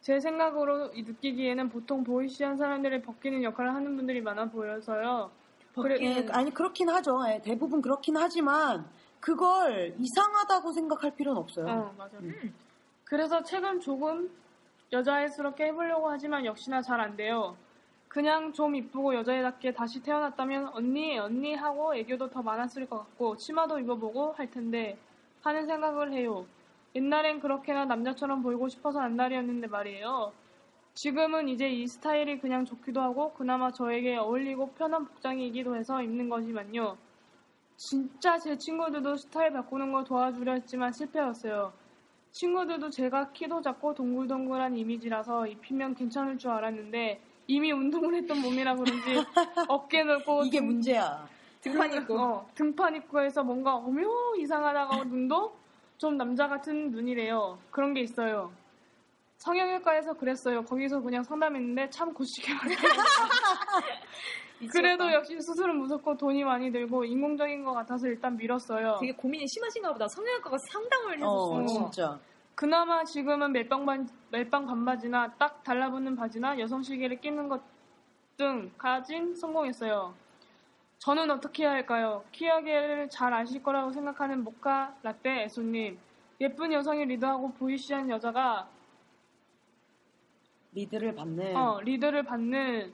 [0.00, 5.30] 제 생각으로 느끼기에는 보통 보이시한 사람들의 벗기는 역할을 하는 분들이 많아 보여서요.
[5.74, 7.20] 그래, 예, 아니 그렇긴 하죠.
[7.28, 8.86] 예, 대부분 그렇긴 하지만
[9.20, 11.66] 그걸 이상하다고 생각할 필요는 없어요.
[11.66, 12.20] 어, 맞아요.
[12.20, 12.54] 음.
[13.04, 14.30] 그래서 최근 조금
[14.92, 17.56] 여자애스럽게 해보려고 하지만 역시나 잘 안 돼요.
[18.08, 23.78] 그냥 좀 이쁘고 여자애답게 다시 태어났다면 언니, 언니 하고 애교도 더 많았을 것 같고 치마도
[23.78, 24.96] 입어보고 할 텐데
[25.42, 26.46] 하는 생각을 해요.
[26.94, 30.32] 옛날엔 그렇게나 남자처럼 보이고 싶어서 안달이었는데 말이에요.
[30.94, 36.96] 지금은 이제 이 스타일이 그냥 좋기도 하고 그나마 저에게 어울리고 편한 복장이기도 해서 입는 거지만요.
[37.76, 41.72] 진짜 제 친구들도 스타일 바꾸는 걸 도와주려 했지만 실패였어요.
[42.32, 48.94] 친구들도 제가 키도 작고 동글동글한 이미지라서 입히면 괜찮을 줄 알았는데 이미 운동을 했던 몸이라 그런지
[49.68, 51.26] 어깨 넓고 이게 등, 문제야.
[51.62, 51.96] 등판 어.
[51.96, 55.56] 입고 어, 등판 입고 해서 뭔가 어묘 이상하다고 눈도
[55.96, 57.58] 좀 남자 같은 눈이래요.
[57.70, 58.52] 그런 게 있어요.
[59.38, 60.64] 성형외과에서 그랬어요.
[60.64, 62.78] 거기서 그냥 상담했는데 참 고치게 말해요.
[64.66, 68.98] 그래도 역시 수술은 무섭고 돈이 많이 들고 인공적인 것 같아서 일단 미뤘어요.
[69.00, 70.08] 되게 고민이 심하신가 보다.
[70.08, 71.30] 성형외과가 상담을 해줬어.
[71.30, 72.18] 어, 진짜.
[72.56, 77.60] 그나마 지금은 멜빵, 반, 멜빵 반바지나 딱 달라붙는 바지나 여성 시계를 끼는 것
[78.40, 80.14] 등 가진 성공했어요.
[80.98, 82.22] 저는 어떻게 해야 할까요?
[82.30, 85.98] 키아게를 잘 아실 거라고 생각하는 모카 라떼 애소님.
[86.40, 88.68] 예쁜 여성이 리드하고 보이시한 여자가
[90.72, 92.92] 리드를 받는 어, 리드를 받는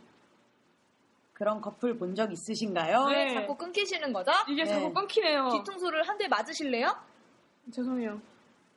[1.35, 3.07] 그런 커플 본 적 있으신가요?
[3.11, 3.35] 왜 네.
[3.35, 4.31] 자꾸 끊기시는 거죠?
[4.49, 4.71] 이게 네.
[4.71, 5.49] 자꾸 끊기네요.
[5.51, 6.95] 뒤통수를 한 대 맞으실래요?
[7.73, 8.21] 죄송해요.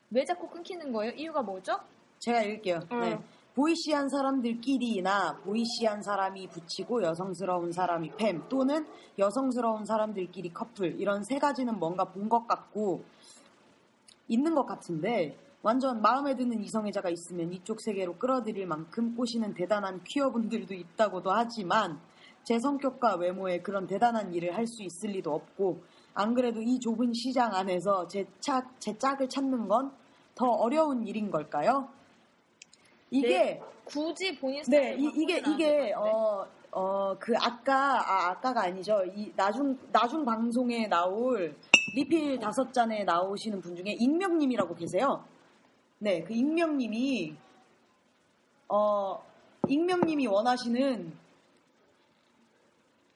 [0.10, 1.12] 왜 자꾸 끊기는 거예요?
[1.14, 1.74] 이유가 뭐죠?
[2.18, 2.80] 제가 읽을게요.
[2.92, 3.00] 음.
[3.00, 3.20] 네.
[3.54, 8.88] 보이시한 사람들끼리나 보이시한 사람이 붙이고 여성스러운 사람이 팸 또는
[9.20, 13.04] 여성스러운 사람들끼리 커플 이런 세 가지는 뭔가 본 것 같고
[14.28, 20.74] 있는 것 같은데 완전 마음에 드는 이성애자가 있으면 이쪽 세계로 끌어들일 만큼 꼬시는 대단한 퀴어분들도
[20.74, 22.00] 있다고도 하지만
[22.48, 25.84] 제 성격과 외모에 그런 대단한 일을 할 수 있을 리도 없고
[26.14, 29.92] 안 그래도 이 좁은 시장 안에서 제, 차, 제 짝을 찾는 건
[30.38, 31.90] 더 어려운 일인 걸까요?
[33.10, 39.04] 이게 네, 굳이 본인 네 이, 이게 이게 어 어 그 아까 아 아까가 아니죠
[39.16, 41.56] 이 나중 나중 방송에 나올
[41.96, 45.24] 리필 다섯 잔에 나오시는 분 중에 익명님이라고 계세요.
[45.98, 47.36] 네그 익명님이
[48.70, 49.20] 어
[49.68, 51.18] 익명님이 원하시는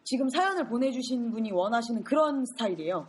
[0.04, 3.08] 지금 사연을 보내주신 분이 원하시는 그런 스타일이에요.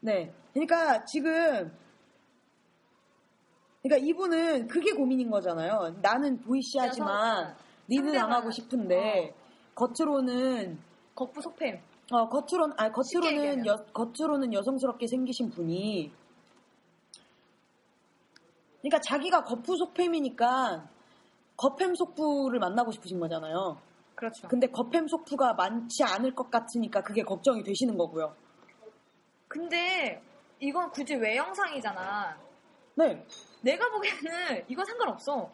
[0.00, 0.32] 네.
[0.52, 1.32] 그러니까 지금
[3.82, 5.96] 그러니까 이분은 그게 고민인 거잖아요.
[6.00, 7.54] 나는 보이시하지만
[7.88, 9.34] 니는 안 하고 싶은데
[9.74, 9.86] 어.
[9.86, 10.78] 겉으로는
[11.14, 11.80] 겉부속팸.
[12.12, 16.12] 어 겉으로는 아 겉으로는 여, 겉으로는 여성스럽게 생기신 분이
[18.80, 20.86] 그러니까 자기가 겉부속팸이니까
[21.56, 23.76] 겉팸 속부를 만나고 싶으신 거잖아요.
[24.16, 24.48] 그렇죠.
[24.48, 28.34] 근데 겉팸 속프가 많지 않을 것 같으니까 그게 걱정이 되시는 거고요.
[29.46, 30.20] 근데
[30.58, 32.36] 이건 굳이 외형상이잖아
[32.96, 33.24] 네.
[33.62, 35.50] 내가 보기에는 이거 상관없어.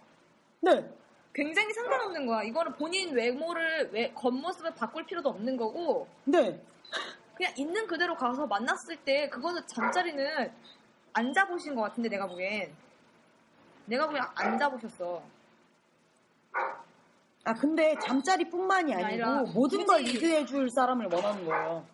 [0.60, 0.92] 네.
[1.34, 2.42] 굉장히 상관없는 거야.
[2.44, 6.06] 이거는 본인 외모를 외, 겉모습을 바꿀 필요도 없는 거고.
[6.24, 6.62] 네.
[7.34, 10.24] 그냥 있는 그대로 가서 만났을 때 그거는 잠자리는
[11.14, 12.72] 안 잡으신 것 같은데 내가 보기엔.
[13.86, 15.20] 내가 보기엔 안 잡으셨어.
[17.44, 20.12] 아 근데 잠자리뿐만이 아니고 아니라, 모든 걸 그치.
[20.12, 21.84] 리뷰해 줄 사람을 원하는 거예요.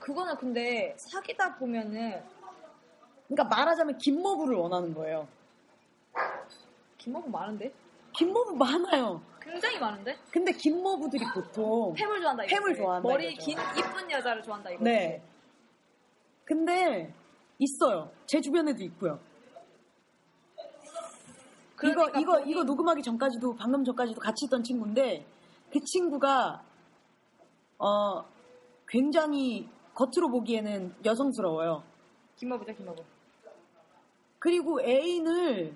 [0.00, 2.20] 그거는 근데 사귀다 보면은
[3.28, 5.28] 그러니까 말하자면 김모부를 원하는 거예요.
[6.98, 7.72] 김모부 많은데?
[8.12, 9.22] 김모부 많아요.
[9.40, 10.16] 굉장히 많은데?
[10.30, 12.42] 근데 김모부들이 보통 팸을 좋아한다.
[12.44, 13.08] 팸을 좋아한다.
[13.08, 13.46] 머리 이거죠.
[13.46, 14.84] 긴 이쁜 여자를 좋아한다 이거.
[14.84, 15.22] 네.
[16.44, 17.12] 근데
[17.58, 18.10] 있어요.
[18.26, 19.18] 제 주변에도 있고요.
[21.90, 22.48] 이거 이거 본인...
[22.50, 25.26] 이거 녹음하기 전까지도 방금 전까지도 같이 있던 친구인데
[25.72, 26.62] 그 친구가
[27.78, 28.24] 어
[28.86, 31.82] 굉장히 겉으로 보기에는 여성스러워요.
[32.36, 33.02] 김어보자 김어보.
[34.38, 35.74] 그리고 애인을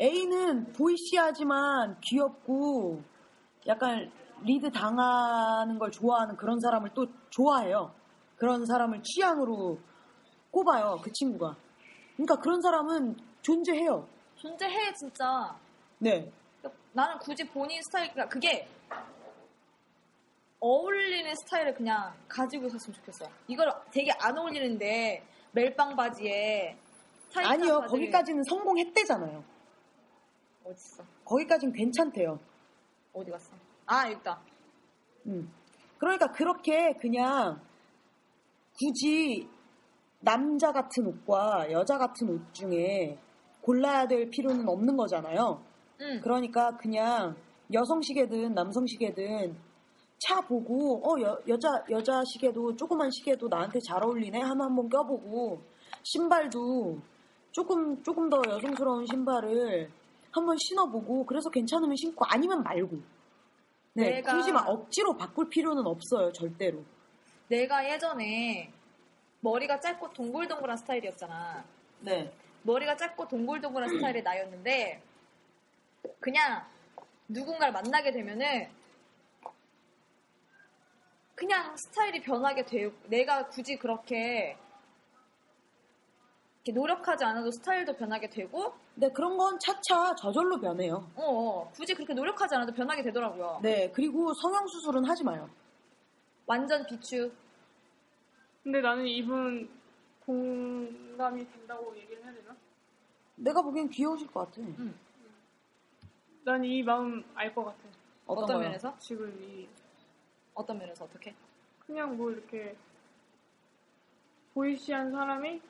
[0.00, 3.02] 애인은 보이시하지만 귀엽고
[3.66, 4.10] 약간
[4.42, 7.94] 리드 당하는 걸 좋아하는 그런 사람을 또 좋아해요.
[8.36, 9.78] 그런 사람을 취향으로
[10.50, 11.54] 꼽아요, 그 친구가.
[12.16, 14.06] 그러니까 그런 사람은 존재해요.
[14.42, 15.56] 존재해 진짜.
[15.98, 16.28] 네.
[16.92, 18.68] 나는 굳이 본인 스타일 그러니까 그게
[20.58, 23.24] 어울리는 스타일을 그냥 가지고 있었으면 좋겠어.
[23.46, 26.76] 이걸 되게 안 어울리는데 멜빵 바지에
[27.36, 27.86] 아니요 바지를...
[27.86, 29.44] 거기까지는 성공했대잖아요.
[30.64, 31.04] 어딨어?
[31.24, 32.38] 거기까지는 괜찮대요.
[33.12, 33.54] 어디 갔어?
[33.86, 34.40] 아 있다.
[35.26, 35.52] 음.
[35.98, 37.60] 그러니까 그렇게 그냥
[38.76, 39.48] 굳이
[40.18, 43.16] 남자 같은 옷과 여자 같은 옷 중에
[43.62, 45.62] 골라야 될 필요는 없는 거잖아요.
[46.00, 46.20] 음.
[46.22, 47.36] 그러니까 그냥
[47.72, 49.56] 여성시계든 남성시계든
[50.18, 55.60] 차 보고 어 여, 여자 여자 시계도 조그만 시계도 나한테 잘 어울리네 하면 한번 껴보고
[56.04, 56.98] 신발도
[57.52, 59.90] 조금 조금 더 여성스러운 신발을
[60.30, 62.98] 한번 신어보고 그래서 괜찮으면 신고 아니면 말고
[63.94, 66.82] 네 내가, 굳이 막 억지로 바꿀 필요는 없어요 절대로
[67.48, 68.72] 내가 예전에
[69.40, 71.64] 머리가 짧고 동글동글한 스타일이었잖아
[72.02, 72.32] 네
[72.64, 75.02] 머리가 짧고 동글동글한 스타일의 나였는데
[76.20, 76.64] 그냥
[77.28, 78.68] 누군가를 만나게 되면은
[81.34, 84.56] 그냥 스타일이 변하게 되고 내가 굳이 그렇게
[86.72, 91.10] 노력하지 않아도 스타일도 변하게 되고 근데 네, 그런 건 차차 저절로 변해요.
[91.16, 93.58] 어, 어, 굳이 그렇게 노력하지 않아도 변하게 되더라고요.
[93.62, 95.48] 네, 그리고 성형 수술은 하지 마요.
[96.46, 97.32] 완전 비추.
[98.62, 99.68] 근데 나는 이분
[100.26, 102.54] 공감이 된다고 얘기를 해야 되나?
[103.36, 104.60] 내가 보기엔 귀여우실 것 같아.
[104.60, 104.94] 응.
[106.44, 107.78] 난이 마음 알 것 같아.
[108.26, 108.96] 어떤, 어떤 면에서?
[108.98, 109.68] 지금 이
[110.54, 111.34] 어떤 면에서 어떻게?
[111.86, 112.76] 그냥 뭐 이렇게
[114.54, 115.60] 보이시한 사람이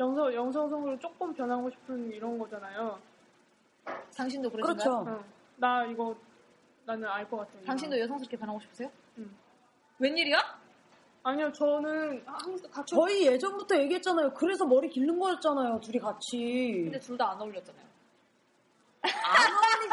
[0.00, 3.00] 영성, 영성성으로 조금 변하고 싶은 이런 거잖아요.
[4.16, 5.02] 당신도 그러신가요?
[5.04, 5.10] 그렇죠.
[5.20, 5.24] 어.
[5.56, 6.14] 나 이거
[6.84, 8.90] 나는 알 것같아 당신도 여성스럽게 변하고 싶으세요?
[9.18, 9.30] 응.
[9.98, 10.63] 웬일이야?
[11.26, 12.94] 아니요, 저는 항상 같이.
[12.94, 14.34] 저희 예전부터 얘기했잖아요.
[14.34, 16.80] 그래서 머리 기른 거였잖아요, 둘이 같이.
[16.84, 17.84] 근데 둘 다 안 어울렸잖아요.
[19.04, 19.92] 안 어울리진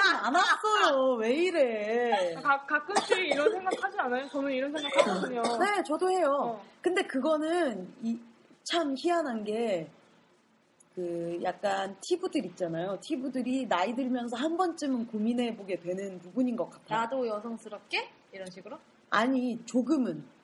[0.77, 1.13] 않았어요.
[1.15, 2.35] 왜 이래.
[2.35, 4.27] 가, 가끔씩 이런 생각 하지 않아요?
[4.27, 5.41] 저는 이런 생각 하거든요.
[5.41, 6.27] 네, 저도 해요.
[6.41, 6.65] 어.
[6.81, 8.19] 근데 그거는 이,
[8.63, 9.89] 참 희한한 게,
[10.95, 12.97] 그 약간 티브들 있잖아요.
[12.99, 16.99] 티브들이 나이 들면서 한 번쯤은 고민해보게 되는 부분인 것 같아요.
[16.99, 18.09] 나도 여성스럽게?
[18.33, 18.77] 이런 식으로?
[19.11, 20.40] 아니, 조금은.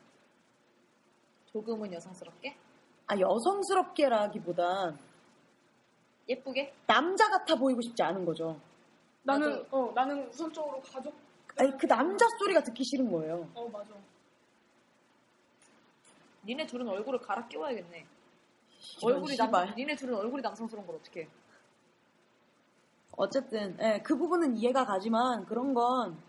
[1.58, 2.56] 조금은 여성스럽게?
[3.08, 4.98] 아, 여성스럽게라기보단
[6.30, 6.74] 예쁘게?
[6.86, 8.60] 남자 같아 보이고 싶지 않은 거죠.
[9.24, 9.66] 나는 나도.
[9.72, 11.14] 어 나는 우선적으로 가족.
[11.58, 13.50] 아니 그 남자 소리가 듣기 싫은 거예요.
[13.56, 13.94] 어 맞아.
[16.46, 18.06] 니네 둘은 얼굴을 갈아 끼워야겠네.
[19.04, 19.74] 얼굴이 남 씨발.
[19.76, 21.22] 니네 둘은 얼굴이 남성스러운 걸 어떻게?
[21.24, 21.28] 해?
[23.16, 26.22] 어쨌든 예, 그 부분은 이해가 가지만 그런 건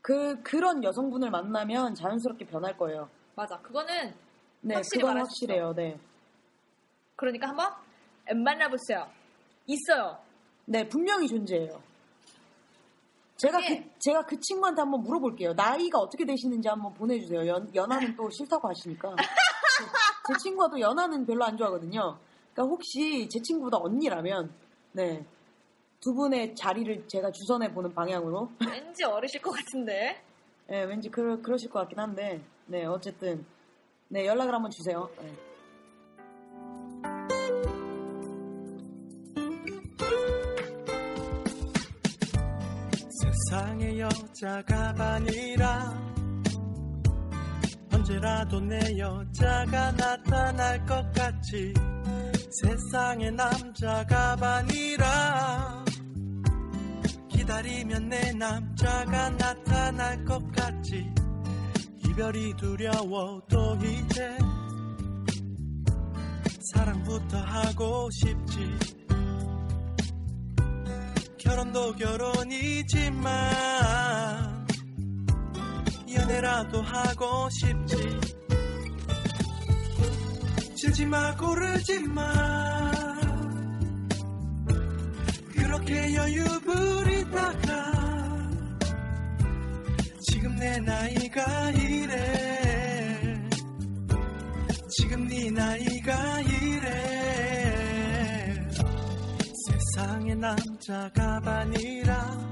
[0.00, 3.10] 그 그런 여성분을 만나면 자연스럽게 변할 거예요.
[3.38, 3.56] 맞아.
[3.60, 4.16] 그거는
[4.62, 5.72] 네, 확실히 그건 확실해요.
[5.72, 5.96] 네.
[7.14, 7.72] 그러니까 한번
[8.34, 9.08] 만나보세요.
[9.66, 10.18] 있어요.
[10.64, 11.80] 네, 분명히 존재해요.
[13.36, 15.52] 제가 그, 제가 그 친구한테 한번 물어볼게요.
[15.52, 17.46] 나이가 어떻게 되시는지 한번 보내주세요.
[17.46, 19.14] 연, 연하는 또 싫다고 하시니까.
[20.26, 22.00] 제, 친구도 연하는 별로 안 좋아하거든요.
[22.52, 24.52] 그러니까 혹시 제 친구보다 언니라면,
[24.90, 25.24] 네.
[26.00, 28.50] 두 분의 자리를 제가 주선해 보는 방향으로.
[28.68, 30.20] 왠지 어리실 것 같은데.
[30.66, 32.42] 네, 왠지 그러, 그러실 것 같긴 한데.
[32.70, 33.46] 네, 어쨌든
[34.08, 35.08] 네 연락을 한번 주세요.
[35.22, 35.34] 네.
[43.22, 46.08] 세상의 여자가 반이라
[47.94, 51.72] 언제라도 내 여자가 나타날 것같이
[52.62, 55.84] 세상의 남자가 반이라
[57.28, 61.17] 기다리면 내 남자가 나타날 것같이
[62.18, 64.26] 이별이 두려워 또 이제
[66.74, 68.58] 사랑부터 하고 싶지
[71.38, 73.24] 결혼도 결혼이지만
[76.12, 77.96] 연애라도 하고 싶지
[80.74, 82.32] 질지마 고르지마
[85.54, 87.97] 그렇게 여유 부리다가
[90.60, 93.40] 내 나이가 이래
[94.90, 98.66] 지금 네 나이가 이래
[99.94, 102.48] 세상의 남자가 반이라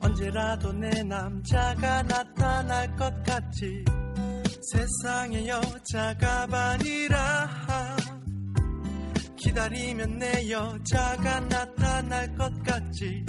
[0.00, 3.84] 언제라도 내 남자가 나타날 것 같지
[5.02, 7.50] 세상의 여자가 반이라
[9.38, 13.24] 기다리면 내 여자가 나타날 것 같지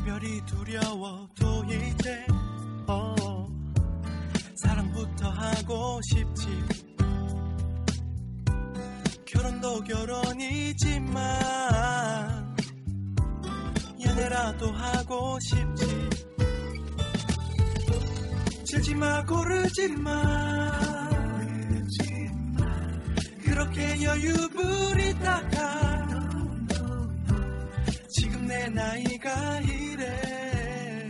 [0.00, 2.24] 이별이 두려워도 이제
[2.86, 3.14] 어,
[4.54, 6.46] 사랑부터 하고 싶지
[9.26, 11.16] 결혼도 결혼이지만
[14.06, 15.84] 연애라도 하고 싶지
[18.64, 20.70] 질지마 고르지마
[23.44, 25.79] 그렇게 여유 부리다가
[28.52, 31.08] 내 나이가 이래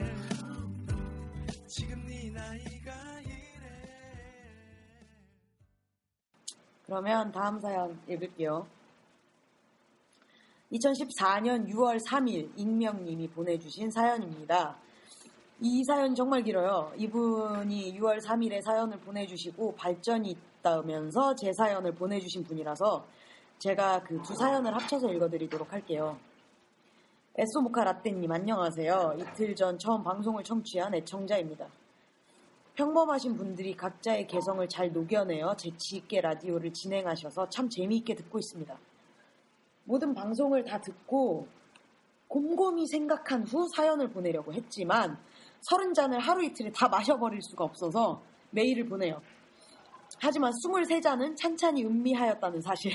[1.67, 3.71] 지금 네 나이가 이래
[6.85, 8.67] 그러면 다음 사연 읽을게요.
[10.71, 14.77] 2014년 6월 3일 익명님이 보내주신 사연입니다.
[15.63, 16.93] 이 사연 정말 길어요.
[16.99, 20.29] 이분이 6월 3일에 사연을 보내주시고 발전이
[20.59, 23.07] 있다면서 제 사연을 보내주신 분이라서
[23.61, 26.21] 제가 그 두 사연을 합쳐서 읽어드리도록 할게요.
[27.39, 29.15] 에소모카 라떼님 안녕하세요.
[29.21, 31.65] 이틀 전 처음 방송을 청취한 애청자입니다.
[32.75, 38.77] 평범하신 분들이 각자의 개성을 잘 녹여내어 재치있게 라디오를 진행하셔서 참 재미있게 듣고 있습니다.
[39.85, 41.47] 모든 방송을 다 듣고
[42.27, 45.17] 곰곰이 생각한 후 사연을 보내려고 했지만
[45.61, 49.23] 서른 잔을 하루 이틀에 다 마셔버릴 수가 없어서 메일을 보내요.
[50.21, 52.93] 하지만 23잔은 찬찬히 음미하였다는 사실.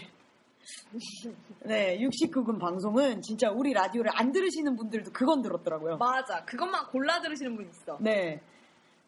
[1.66, 5.98] 네, 69금 방송은 진짜 우리 라디오를 안 들으시는 분들도 그건 들었더라고요.
[5.98, 6.44] 맞아.
[6.46, 7.98] 그것만 골라 들으시는 분 있어.
[8.00, 8.42] 네.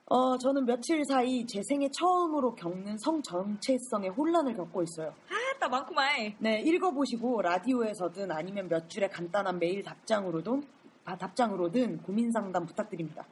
[0.05, 5.09] 어, 저는 며칠 사이 제 생애 처음으로 겪는 성 정체성의 혼란을 겪고 있어요.
[5.29, 6.33] 아, 따 많구만.
[6.39, 10.63] 네, 읽어보시고 라디오에서든 아니면 몇 줄의 간단한 메일 답장으로든,
[11.05, 13.25] 아, 답장으로든 고민 상담 부탁드립니다.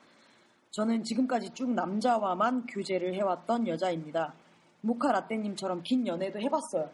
[0.71, 4.33] 저는 지금까지 쭉 남자와만 교제를 해왔던 여자입니다.
[4.81, 6.89] 모카 라떼님처럼 긴 연애도 해봤어요.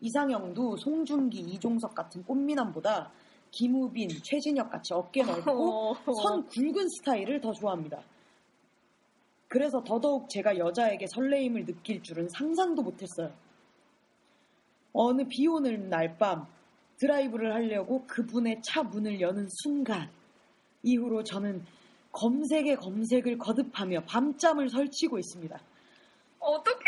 [0.00, 3.12] 이상형도 송중기, 이종석 같은 꽃미남보다
[3.50, 6.14] 김우빈, 최진혁 같이 어깨 넓고 어.
[6.22, 8.02] 선 굵은 스타일을 더 좋아합니다.
[9.48, 13.32] 그래서 더더욱 제가 여자에게 설레임을 느낄 줄은 상상도 못했어요.
[14.92, 16.46] 어느 비 오는 날 밤
[16.98, 20.10] 드라이브를 하려고 그분의 차 문을 여는 순간
[20.82, 21.64] 이후로 저는
[22.12, 25.60] 검색에 검색을 거듭하며 밤잠을 설치고 있습니다.
[26.40, 26.84] 어떻게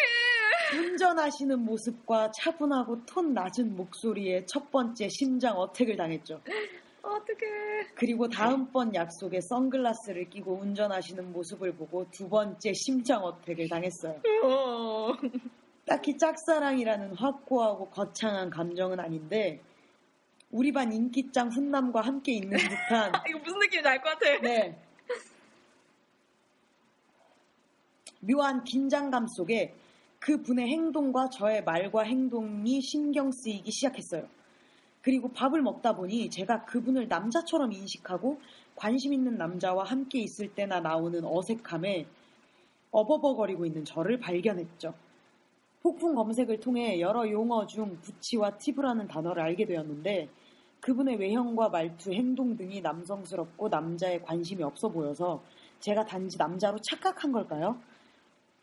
[0.75, 6.41] 운전하시는 모습과 차분하고 톤 낮은 목소리에 첫 번째 심장 어택을 당했죠.
[7.03, 7.47] 어떻게
[7.97, 14.21] 그리고 다음번 약속에 선글라스를 끼고 운전하시는 모습을 보고 두 번째 심장 어택을 당했어요.
[14.45, 15.13] 어.
[15.85, 19.61] 딱히 짝사랑이라는 확고하고 거창한 감정은 아닌데
[20.51, 24.41] 우리 반 인기짱 훈남과 함께 있는 듯한 이거 무슨 느낌인지 알 것 같아.
[24.41, 24.79] 네.
[28.21, 29.75] 묘한 긴장감 속에
[30.25, 34.23] 그 분의 행동과 저의 말과 행동이 신경 쓰이기 시작했어요.
[35.03, 38.41] 그리고 밥을 먹다 보니 제가 그분을 남자처럼 인식하고
[38.77, 42.07] 관심 있는 남자와 함께 있을 때나 나오는 어색함에
[42.93, 44.95] 어버버거리고 있는 저를 발견했죠.
[45.83, 50.29] 폭풍 검색을 통해 여러 용어 중 부치와 팁이라는 단어를 알게 되었는데
[50.83, 55.43] 그분의 외형과 말투, 행동 등이 남성스럽고 남자의 관심이 없어 보여서
[55.81, 57.81] 제가 단지 남자로 착각한 걸까요?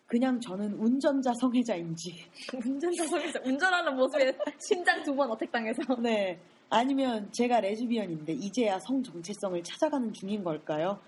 [0.10, 2.12] 그냥 저는 운전자 성애자인지.
[2.66, 3.40] 운전자 성애자.
[3.46, 5.84] 운전하는 모습에 심장 두 번 어택당해서.
[6.02, 6.40] 네.
[6.72, 11.00] 아니면 제가 레즈비언인데 이제야 성 정체성을 찾아가는 중인 걸까요?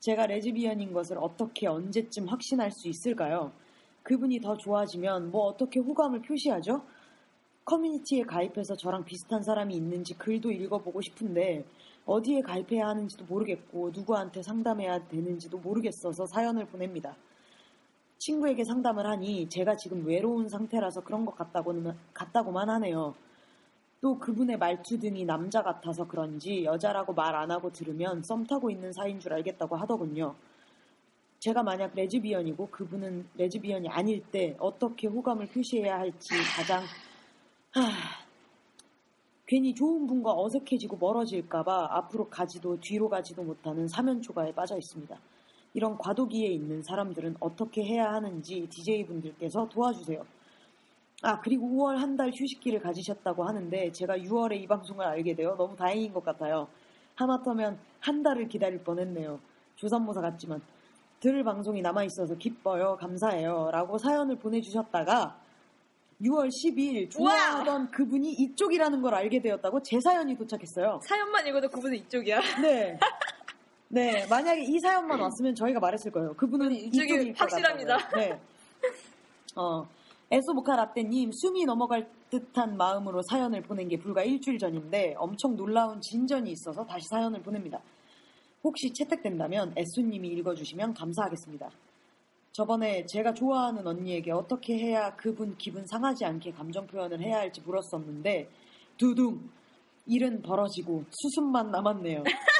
[0.00, 3.52] 제가 레즈비언인 것을 어떻게 언제쯤 확신할 수 있을까요?
[4.02, 6.82] 그분이 더 좋아지면 뭐 어떻게 호감을 표시하죠?
[7.64, 11.64] 커뮤니티에 가입해서 저랑 비슷한 사람이 있는지 글도 읽어보고 싶은데
[12.06, 17.14] 어디에 가입해야 하는지도 모르겠고 누구한테 상담해야 되는지도 모르겠어서 사연을 보냅니다.
[18.22, 23.14] 친구에게 상담을 하니 제가 지금 외로운 상태라서 그런 것 같다고는, 같다고만 하네요.
[24.02, 28.92] 또 그분의 말투 등이 남자 같아서 그런지 여자라고 말 안 하고 들으면 썸 타고 있는
[28.92, 30.34] 사이인 줄 알겠다고 하더군요.
[31.38, 36.80] 제가 만약 레즈비언이고 그분은 레즈비언이 아닐 때 어떻게 호감을 표시해야 할지 가장
[37.70, 37.90] 하...
[39.46, 45.18] 괜히 좋은 분과 어색해지고 멀어질까봐 앞으로 가지도 뒤로 가지도 못하는 사면초가에 빠져 있습니다.
[45.74, 50.22] 이런 과도기에 있는 사람들은 어떻게 해야 하는지 DJ분들께서 도와주세요.
[51.22, 55.76] 아, 그리고 5월 한 달 휴식기를 가지셨다고 하는데 제가 6월에 이 방송을 알게 되어 너무
[55.76, 56.66] 다행인 것 같아요.
[57.14, 59.38] 하마터면 한 달을 기다릴 뻔했네요.
[59.76, 60.60] 조산모사 같지만.
[61.20, 62.96] 들을 방송이 남아있어서 기뻐요.
[62.98, 63.70] 감사해요.
[63.70, 65.38] 라고 사연을 보내주셨다가
[66.22, 67.90] 6월 12일 좋아하던 우와!
[67.90, 71.00] 그분이 이쪽이라는 걸 알게 되었다고 제 사연이 도착했어요.
[71.02, 72.40] 사연만 읽어도 그분은 이쪽이야.
[72.62, 72.98] 네.
[73.92, 75.24] 네, 만약에 이 사연만 네.
[75.24, 76.32] 왔으면 저희가 말했을 거예요.
[76.34, 77.96] 그분은 이쪽이 확실합니다.
[78.14, 78.40] 네.
[79.56, 79.84] 어,
[80.30, 86.52] 에소보카 라떼님, 숨이 넘어갈 듯한 마음으로 사연을 보낸 게 불과 일주일 전인데 엄청 놀라운 진전이
[86.52, 87.80] 있어서 다시 사연을 보냅니다.
[88.62, 91.68] 혹시 채택된다면 에수님이 읽어주시면 감사하겠습니다.
[92.52, 98.48] 저번에 제가 좋아하는 언니에게 어떻게 해야 그분 기분 상하지 않게 감정 표현을 해야 할지 물었었는데
[98.98, 99.50] 두둥
[100.06, 102.22] 일은 벌어지고 수습만 남았네요.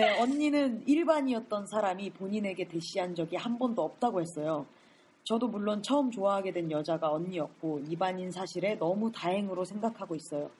[0.00, 4.64] 네, 언니는 일반이었던 사람이 본인에게 대시한 적이 한 번도 없다고 했어요.
[5.24, 10.50] 저도 물론 처음 좋아하게 된 여자가 언니였고 이반인 사실에 너무 다행으로 생각하고 있어요.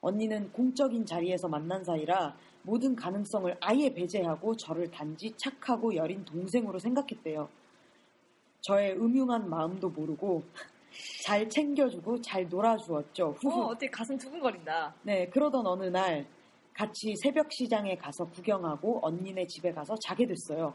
[0.00, 7.48] 언니는 공적인 자리에서 만난 사이라 모든 가능성을 아예 배제하고 저를 단지 착하고 여린 동생으로 생각했대요.
[8.62, 10.42] 저의 음흉한 마음도 모르고
[11.22, 13.36] 잘 챙겨주고 잘 놀아주었죠.
[13.44, 14.92] 어, 어떻게 가슴 두근거린다.
[15.04, 16.26] 네, 그러던 어느 날
[16.74, 20.74] 같이 새벽 시장에 가서 구경하고 언니네 집에 가서 자게 됐어요.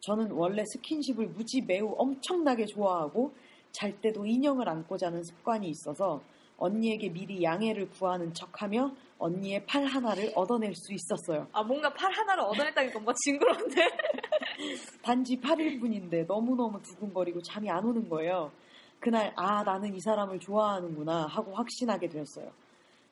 [0.00, 3.34] 저는 원래 스킨십을 무지 매우 엄청나게 좋아하고
[3.72, 6.22] 잘 때도 인형을 안고 자는 습관이 있어서
[6.56, 11.46] 언니에게 미리 양해를 구하는 척하며 언니의 팔 하나를 얻어낼 수 있었어요.
[11.52, 13.82] 아 뭔가 팔 하나를 얻어냈다니까 뭐 징그러운데?
[15.02, 18.50] 단지 8일 뿐인데 너무너무 두근거리고 잠이 안 오는 거예요.
[18.98, 22.50] 그날 아 나는 이 사람을 좋아하는구나 하고 확신하게 되었어요.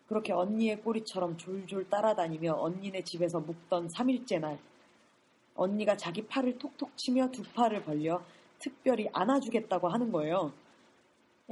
[0.09, 4.59] 그렇게 언니의 꼬리처럼 졸졸 따라다니며 언니네 집에서 묵던 3일째 날
[5.57, 8.23] 언니가 자기 팔을 톡톡 치며 두 팔을 벌려
[8.59, 10.53] 특별히 안아주겠다고 하는 거예요.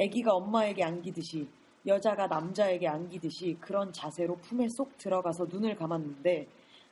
[0.01, 1.49] 아기가 엄마에게 안기듯이
[1.87, 6.47] 여자가 남자에게 안기듯이 그런 자세로 품에 쏙 들어가서 눈을 감았는데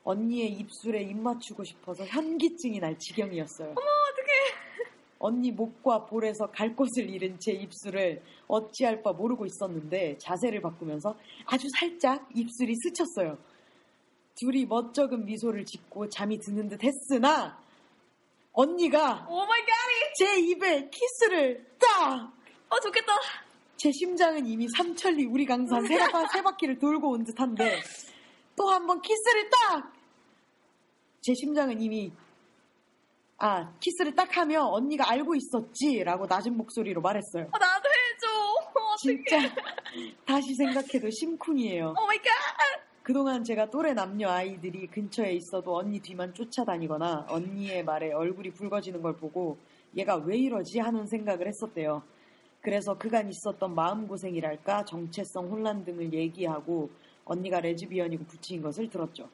[0.04, 3.70] 언니의 입술에 입 맞추고 싶어서 현기증이 날 지경이었어요.
[3.70, 3.80] 어머
[4.12, 4.61] 어떡해.
[5.23, 11.14] 언니 목과 볼에서 갈 곳을 잃은 제 입술을 어찌할 바 모르고 있었는데 자세를 바꾸면서
[11.47, 13.39] 아주 살짝 입술이 스쳤어요.
[14.41, 17.57] 둘이 멋쩍은 미소를 짓고 잠이 드는 듯 했으나
[18.53, 22.33] 언니가 오마이갓이 제 입에 키스를 딱!
[22.68, 23.12] 어 좋겠다.
[23.77, 25.99] 제 심장은 이미 삼천리 우리 강산 세,
[26.33, 27.81] 세 바퀴를 돌고 온 듯한데
[28.57, 29.93] 또 한 번 키스를 딱!
[31.20, 32.11] 제 심장은 이미
[33.45, 37.47] 아, 키스를 딱 하면 언니가 알고 있었지라고 낮은 목소리로 말했어요.
[37.51, 38.22] 어, 나도 해줘.
[38.70, 39.36] 어, 진짜
[40.24, 41.95] 다시 생각해도 심쿵이에요.
[42.01, 42.24] 오 마이 갓.
[43.03, 49.16] 그동안 제가 또래 남녀 아이들이 근처에 있어도 언니 뒤만 쫓아다니거나 언니의 말에 얼굴이 붉어지는 걸
[49.16, 49.59] 보고
[49.97, 52.05] 얘가 왜 이러지 하는 생각을 했었대요.
[52.61, 56.90] 그래서 그간 있었던 마음고생이랄까 정체성 혼란 등을 얘기하고
[57.24, 59.28] 언니가 레즈비언이고 부친 것을 들었죠.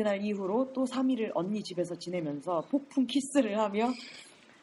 [0.00, 3.88] 그날 이후로 또 3일을 언니 집에서 지내면서 폭풍 키스를 하며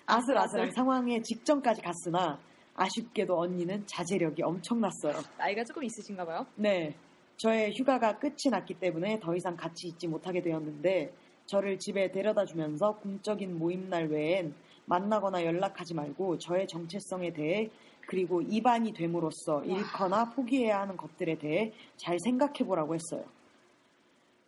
[0.08, 2.40] 아슬아슬한 상황에 직전까지 갔으나
[2.74, 5.14] 아쉽게도 언니는 자제력이 엄청났어요.
[5.38, 6.44] 나이가 조금 있으신가 봐요?
[6.56, 6.96] 네.
[7.36, 11.14] 저의 휴가가 끝이 났기 때문에 더 이상 같이 있지 못하게 되었는데
[11.46, 14.56] 저를 집에 데려다 주면서 공적인 모임날 외엔
[14.88, 17.70] 만나거나 연락하지 말고 저의 정체성에 대해
[18.08, 23.24] 그리고 입안이 됨으로써 잃거나 포기해야 하는 것들에 대해 잘 생각해 보라고 했어요.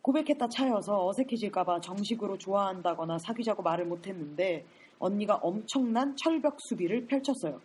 [0.02, 4.64] 고백했다 차여서 어색해질까봐 정식으로 좋아한다거나 사귀자고 말을 못했는데
[4.98, 7.60] 언니가 엄청난 철벽 수비를 펼쳤어요.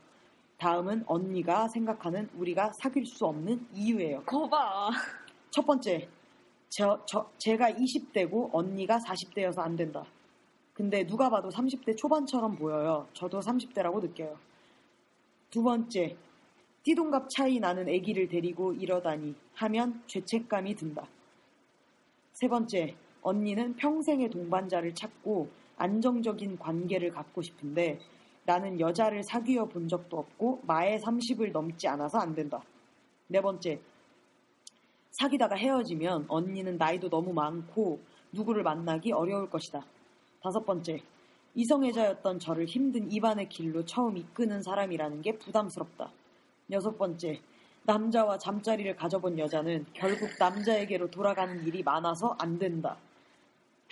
[0.57, 4.23] 다음은 언니가 생각하는 우리가 사귈 수 없는 이유예요.
[4.25, 4.89] 거봐.
[5.49, 6.07] 첫 번째,
[6.69, 10.03] 저, 저, 제가 20대고 언니가 40대여서 안 된다.
[10.73, 13.07] 근데 누가 봐도 30대 초반처럼 보여요.
[13.13, 14.37] 저도 30대라고 느껴요.
[15.49, 16.17] 두 번째,
[16.83, 21.05] 띠동갑 차이 나는 아기를 데리고 이러다니 하면 죄책감이 든다.
[22.37, 27.97] 세 번째, 언니는 평생의 동반자를 찾고 안정적인 관계를 갖고 싶은데
[28.43, 32.61] 나는 여자를 사귀어 본 적도 없고 마의 30을 넘지 않아서 안 된다.
[33.27, 33.79] 네 번째,
[35.11, 38.01] 사귀다가 헤어지면 언니는 나이도 너무 많고
[38.33, 39.85] 누구를 만나기 어려울 것이다.
[40.43, 40.97] 다섯 번째,
[41.55, 46.11] 이성애자였던 저를 힘든 입안의 길로 처음 이끄는 사람이라는 게 부담스럽다.
[46.71, 47.39] 여섯 번째,
[47.87, 52.97] 남자와 잠자리를 가져본 여자는 결국 남자에게로 돌아가는 일이 많아서 안 된다.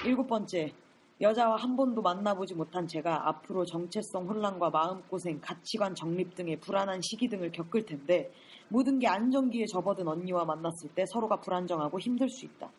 [0.04, 0.74] 일곱 번째,
[1.22, 7.28] 여자와 한 번도 만나보지 못한 제가 앞으로 정체성 혼란과 마음고생, 가치관 정립 등의 불안한 시기
[7.30, 8.32] 등을 겪을 텐데
[8.68, 12.72] 모든 게 안정기에 접어든 언니와 만났을 때 서로가 불안정하고 힘들 수 있다.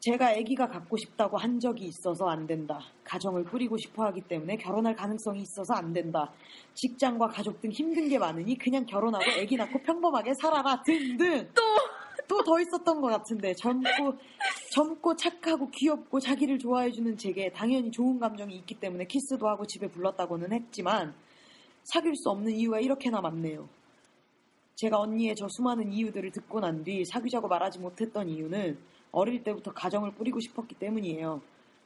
[0.00, 2.78] 제가 아기가 갖고 싶다고 한 적이 있어서 안 된다.
[3.02, 6.32] 가정을 꾸리고 싶어 하기 때문에 결혼할 가능성이 있어서 안 된다.
[6.74, 11.48] 직장과 가족 등 힘든 게 많으니 그냥 결혼하고 아기 낳고 평범하게 살아라 등등.
[11.54, 11.62] 또!
[12.28, 14.18] 또 더 있었던 것 같은데 젊고
[14.72, 20.52] 젊고 착하고 귀엽고 자기를 좋아해주는 제게 당연히 좋은 감정이 있기 때문에 키스도 하고 집에 불렀다고는
[20.52, 21.14] 했지만
[21.84, 23.66] 사귈 수 없는 이유가 이렇게나 많네요.
[24.74, 28.76] 제가 언니의 저 수많은 이유들을 듣고 난 뒤 사귀자고 말하지 못했던 이유는
[29.12, 31.40] 어릴 때부터 가정을 꾸리고 싶었기 때문이에요.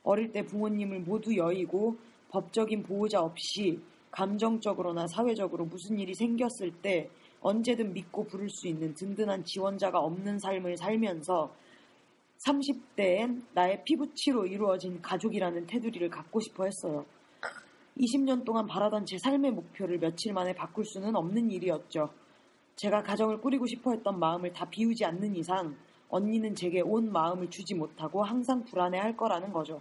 [0.04, 1.96] 어릴 때 부모님을 모두 여의고
[2.30, 7.08] 법적인 보호자 없이 감정적으로나 사회적으로 무슨 일이 생겼을 때
[7.40, 11.52] 언제든 믿고 부를 수 있는 든든한 지원자가 없는 삶을 살면서
[12.46, 17.04] 30대엔 나의 피부치로 이루어진 가족이라는 테두리를 갖고 싶어 했어요.
[17.98, 22.10] 20년 동안 바라던 제 삶의 목표를 며칠 만에 바꿀 수는 없는 일이었죠.
[22.76, 25.76] 제가 가정을 꾸리고 싶어 했던 마음을 다 비우지 않는 이상
[26.14, 29.80] 언니는 제게 온 마음을 주지 못하고 항상 불안해할 거라는 거죠.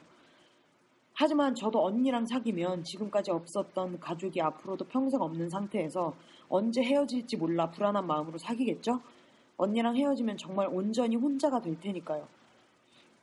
[1.13, 6.13] 하지만 저도 언니랑 사귀면 지금까지 없었던 가족이 앞으로도 평생 없는 상태에서
[6.47, 9.01] 언제 헤어질지 몰라 불안한 마음으로 사귀겠죠?
[9.57, 12.25] 언니랑 헤어지면 정말 온전히 혼자가 될 테니까요.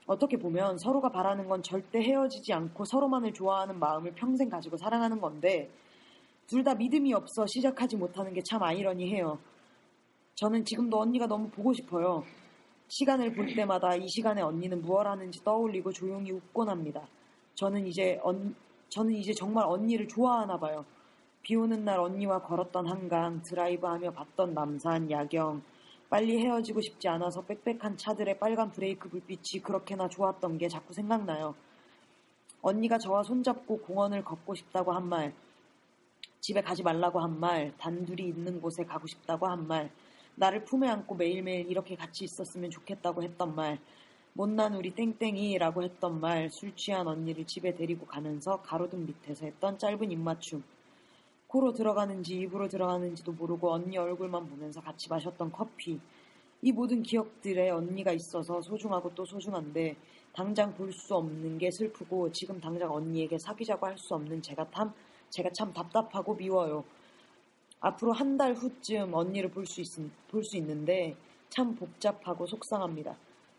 [0.07, 5.71] 어떻게 보면 서로가 바라는 건 절대 헤어지지 않고 서로만을 좋아하는 마음을 평생 가지고 사랑하는 건데
[6.47, 9.39] 둘 다 믿음이 없어 시작하지 못하는 게 참 아이러니해요.
[10.35, 12.23] 저는 지금도 언니가 너무 보고 싶어요.
[12.91, 17.07] 시간을 볼 때마다 이 시간에 언니는 무엇 하는지 떠올리고 조용히 웃곤 합니다.
[17.55, 18.55] 저는 이제 언,
[18.89, 20.85] 저는 이제 정말 언니를 좋아하나 봐요.
[21.43, 25.63] 비 오는 날 언니와 걸었던 한강, 드라이브 하며 봤던 남산, 야경,
[26.11, 31.55] 빨리 헤어지고 싶지 않아서 빽빽한 차들의 빨간 브레이크 불빛이 그렇게나 좋았던 게 자꾸 생각나요.
[32.63, 35.35] 언니가 저와 손잡고 공원을 걷고 싶다고 한 말,
[36.41, 39.91] 집에 가지 말라고 한 말, 단둘이 있는 곳에 가고 싶다고 한 말,
[40.41, 43.79] 나를 품에 안고 매일매일 이렇게 같이 있었으면 좋겠다고 했던 말,
[44.35, 50.13] 못난 우리 땡땡이라고 했던 말, 술 취한 언니를 집에 데리고 가면서 가로등 밑에서 했던 짧은
[50.13, 50.63] 입맞춤,
[51.49, 55.99] 코로 들어가는지 입으로 들어가는지도 모르고 언니 얼굴만 보면서 같이 마셨던 커피,
[56.63, 59.97] 이 모든 기억들에 언니가 있어서 소중하고 또 소중한데
[60.35, 64.93] 당장 볼 수 없는 게 슬프고 지금 당장 언니에게 사귀자고 할 수 없는 제가 참
[65.31, 66.85] 제가 참 답답하고 미워요.
[67.81, 71.17] 앞으로 한 달 후쯤 언니를 볼수볼수 있는데
[71.49, 73.17] 참 복잡하고 속상합니다.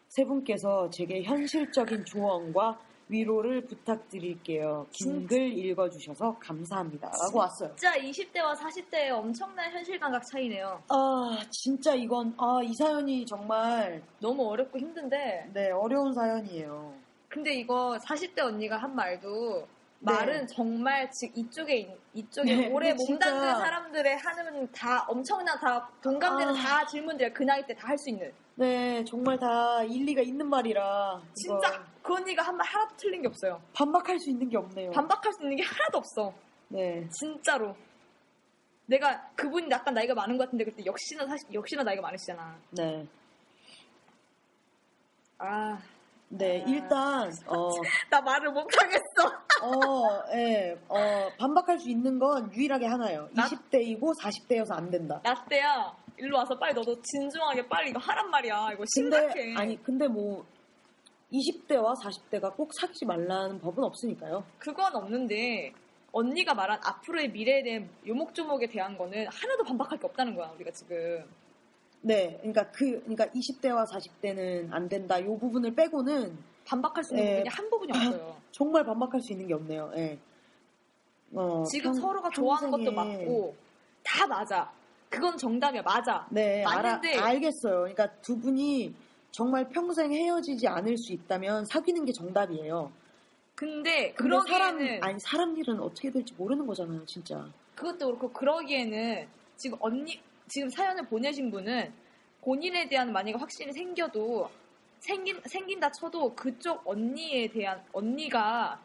[0.09, 4.86] 세 분께서 제게 현실적인 조언과 위로를 부탁드릴게요.
[4.91, 7.09] 긴 글 읽어주셔서 감사합니다.
[7.09, 7.76] 라고 왔어요.
[7.76, 10.82] 진짜 20대와 40대의 엄청난 현실 감각 차이네요.
[10.89, 14.01] 아, 진짜 이건, 아, 이 사연이 정말.
[14.22, 15.49] 너무 어렵고 힘든데.
[15.53, 16.93] 네, 어려운 사연이에요.
[17.28, 19.65] 근데 이거 40대 언니가 한 말도
[20.02, 20.14] 네.
[20.14, 26.62] 말은 정말 즉 이쪽에 이쪽에 네, 오래 몸담는 사람들의 하는 다 엄청난 다 공감되는 아.
[26.62, 28.32] 다질문들그 나이 때 다 할 수 있는.
[28.56, 31.22] 네, 정말 다 일리가 있는 말이라.
[31.34, 31.84] 진짜 이거.
[32.04, 33.62] 그 언니가 한말 하나도 틀린 게 없어요.
[33.74, 34.91] 반박할 수 있는 게 없네요.
[34.91, 36.34] 반박할 수 있는 게 하나도 없어.
[36.70, 37.06] 네.
[37.10, 37.76] 진짜로.
[38.86, 42.58] 내가 그분이 약간 나이가 많은 것 같은데 그때 역시나 사실 역시나 나이가 많으시잖아.
[42.72, 43.06] 네.
[45.38, 45.78] 아.
[46.32, 47.70] 네, 아, 일단 어.
[48.10, 49.39] 나 말을 못 하겠어.
[49.64, 55.20] 어, 예, 어, 반박할 수 있는 건 유일하게 하나요 20대이고 40대여서 안 된다.
[55.24, 58.70] 라떼야, 일로 와서 빨리 너도 진중하게 빨리 이거 하란 말이야.
[58.74, 59.34] 이거 심각해.
[59.34, 60.45] 근데, 아니, 근데 뭐,
[61.34, 64.43] 20대와 40대가 꼭 사귀지 말라는 법은 없으니까요.
[64.60, 65.74] 그건 없는데,
[66.12, 71.24] 언니가 말한 앞으로의 미래에 대한 요목조목에 대한 거는 하나도 반박할 게 없다는 거야, 우리가 지금.
[72.01, 75.22] 네, 그러니까 그, 그러니까 20대와 40대는 안 된다.
[75.22, 77.32] 요 부분을 빼고는 반박할 수 있는 네.
[77.43, 78.39] 부분이 한 부분이 없어요.
[78.52, 79.91] 정말 반박할 수 있는 게 없네요.
[79.95, 80.18] 예.
[81.34, 83.56] 어, 지금 평, 서로가 좋아하는 것도 맞고
[84.04, 84.72] 다 맞아.
[85.10, 85.82] 그건 정답이야.
[85.82, 86.28] 맞아.
[86.30, 87.80] 네, 맞는데 알아, 알겠어요.
[87.82, 88.93] 그러니까 두 분이
[89.32, 92.91] 정말 평생 헤어지지 않을 수 있다면 사귀는 게 정답이에요.
[93.56, 97.47] 근데 그런 사람 아니 사람 일은 어떻게 될지 모르는 거잖아요, 진짜.
[97.76, 99.28] 그것도 그렇고 그러기에는
[99.58, 101.93] 지금 언니 지금 사연을 보내신 분은
[102.41, 104.50] 본인에 대한 만약에 확신이 생겨도
[105.00, 108.80] 생긴 생긴다 쳐도 그쪽 언니에 대한 언니가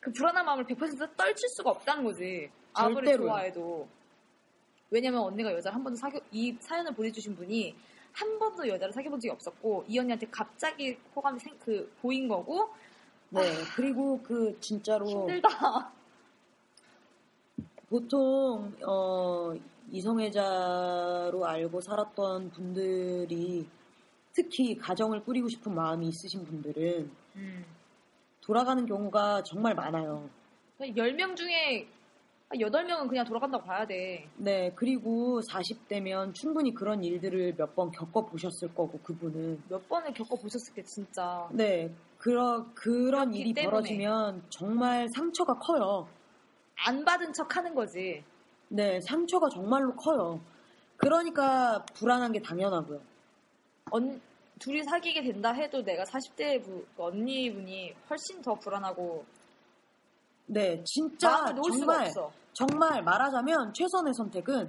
[0.00, 2.50] 그 불안한 마음을 100% 떨칠 수가 없다는 거지.
[2.74, 3.28] 아무리 절대로요.
[3.28, 3.88] 좋아해도.
[4.90, 7.74] 왜냐면 언니가 여자를 한 번도 사귀 이 사연을 보내주신 분이
[8.12, 12.70] 한 번도 여자를 사귀어본 적이 없었고 이 언니한테 갑자기 호감이 생, 그 보인 거고.
[13.30, 13.40] 네.
[13.40, 13.42] 아,
[13.74, 15.92] 그리고 그 진짜로 힘들다.
[17.88, 19.52] 보통 어
[19.90, 23.66] 이성애자로 알고 살았던 분들이
[24.34, 27.64] 특히 가정을 꾸리고 싶은 마음이 있으신 분들은 음.
[28.40, 30.28] 돌아가는 경우가 정말 많아요.
[30.80, 31.86] 10명 중에
[32.52, 34.28] 8명은 그냥 돌아간다고 봐야 돼.
[34.36, 39.62] 네, 그리고 40대면 충분히 그런 일들을 몇 번 겪어보셨을 거고, 그분은.
[39.68, 41.48] 몇 번을 겪어보셨을 게 진짜.
[41.52, 43.70] 네, 그러, 그런 일이 때문에.
[43.70, 46.06] 벌어지면 정말 상처가 커요.
[46.86, 48.22] 안 받은 척 하는 거지.
[48.68, 50.40] 네, 상처가 정말로 커요.
[50.98, 53.13] 그러니까 불안한 게 당연하고요.
[53.94, 54.20] 언,
[54.58, 59.24] 둘이 사귀게 된다 해도 내가 40대 부, 그 언니분이 훨씬 더 불안하고
[60.46, 62.12] 네, 진짜 놓을 정말
[62.54, 64.68] 정말 말하자면 최선의 선택은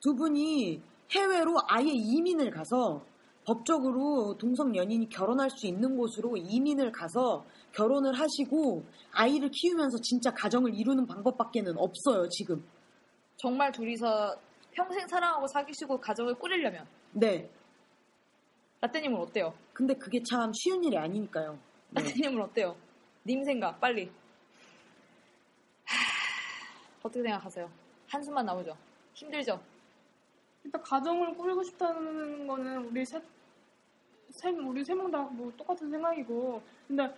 [0.00, 0.82] 두 분이
[1.12, 3.02] 해외로 아예 이민을 가서
[3.44, 8.82] 법적으로 동성 연인이 결혼할 수 있는 곳으로 이민을 가서 결혼을 하시고
[9.12, 12.64] 아이를 키우면서 진짜 가정을 이루는 방법밖에는 없어요, 지금.
[13.36, 14.36] 정말 둘이서
[14.72, 16.84] 평생 사랑하고 사귀시고 가정을 꾸리려면.
[17.12, 17.48] 네.
[18.82, 19.54] 라떼님은 어때요?
[19.72, 21.56] 근데 그게 참 쉬운 일이 아니니까요.
[21.90, 22.02] 네.
[22.02, 22.76] 라떼님은 어때요?
[23.24, 24.10] 님 생각 빨리.
[27.00, 27.70] 어떻게 생각하세요?
[28.08, 28.76] 한숨만 나오죠.
[29.14, 29.60] 힘들죠.
[30.64, 33.22] 일단 가정을 꾸리고 싶다는 거는 우리 셋,
[34.30, 37.08] 셋 우리 세 명 다 뭐 똑같은 생각이고, 근데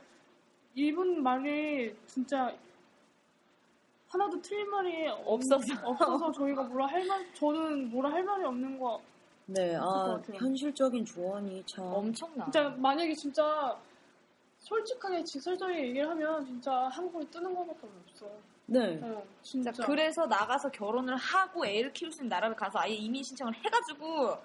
[0.75, 2.55] 이분 말이 진짜
[4.09, 9.01] 하나도 틀린 말이 없어서 없어서 저희가 뭐라 할 말, 저는 뭐라 할 말이 없는 거
[9.47, 12.45] 네, 음, 아, 현실적인 조언이 참 엄청나.
[12.45, 13.77] 진짜 만약에 진짜
[14.61, 18.27] 솔직하게 직설적인 얘기를 하면 진짜 한국을 뜨는 것밖에 없어.
[18.67, 18.99] 네.
[19.03, 19.71] 어, 진짜.
[19.73, 19.87] 진짜.
[19.87, 24.39] 그래서 나가서 결혼을 하고 애를 키울 수 있는 나라를 가서 아예 이민 신청을 해가지고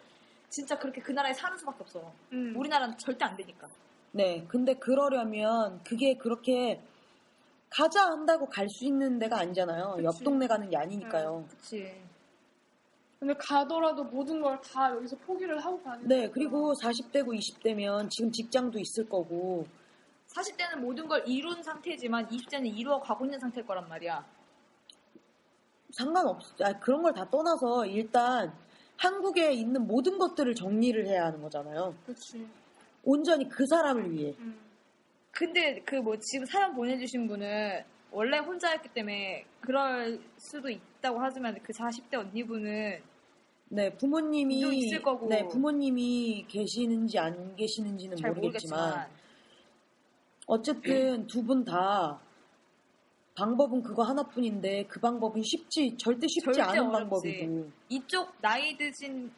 [0.50, 2.12] 진짜 그렇게 그 나라에 사는 수밖에 없어.
[2.34, 2.54] 음.
[2.58, 3.70] 우리나라는 절대 안 되니까.
[4.12, 4.44] 네.
[4.50, 6.82] 근데 그러려면 그게 그렇게
[7.70, 9.94] 가자 한다고 갈 수 있는 데가 아니잖아요.
[9.98, 10.04] 그치.
[10.06, 11.38] 옆 동네 가는 게 아니니까요.
[11.38, 12.09] 음, 그치.
[13.20, 16.34] 근데 가더라도 모든 걸 다 여기서 포기를 하고 가는 네, 거구나.
[16.34, 19.66] 그리고 40대고 20대면 지금 직장도 있을 거고
[20.36, 24.26] 40대는 모든 걸 이룬 상태지만 20대는 이루어 가고 있는 상태일 거란 말이야.
[25.92, 28.54] 상관없, 아, 그런 걸 다 떠나서 일단
[28.98, 31.96] 한국에 있는 모든 것들을 정리를 해야 하는 거잖아요.
[32.06, 32.48] 그렇지.
[33.04, 34.34] 온전히 그 사람을 위해.
[34.40, 34.60] 음.
[35.32, 41.72] 근데 그 뭐 지금 사연 보내주신 분은 원래 혼자였기 때문에 그럴 수도 있다고 하지만 그
[41.74, 43.02] 40대 언니분은
[43.72, 49.08] 네 부모님이 있을 거고 네 부모님이 계시는지 안 계시는지는 모르겠지만, 모르겠지만,
[50.48, 52.20] 어쨌든 두 분 다
[53.36, 57.00] 방법은 그거 하나뿐인데 그 방법은 쉽지 절대 쉽지 절대 않은 어렵지.
[57.02, 59.32] 방법이고 이쪽 나이 드신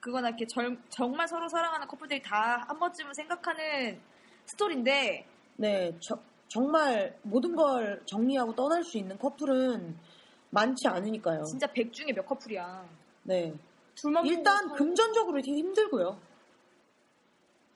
[0.00, 3.98] 그거나 이렇게 젊, 정말 서로 사랑하는 커플들이 다 한 번쯤은 생각하는
[4.44, 5.24] 스토리인데
[5.56, 6.20] 네 저,
[6.52, 9.96] 정말 모든 걸 정리하고 떠날 수 있는 커플은
[10.50, 11.44] 많지 않으니까요.
[11.44, 12.86] 진짜 백 중에 몇 커플이야.
[13.22, 13.54] 네.
[13.94, 16.18] 둘만 일단 금전적으로 되게 힘들고요.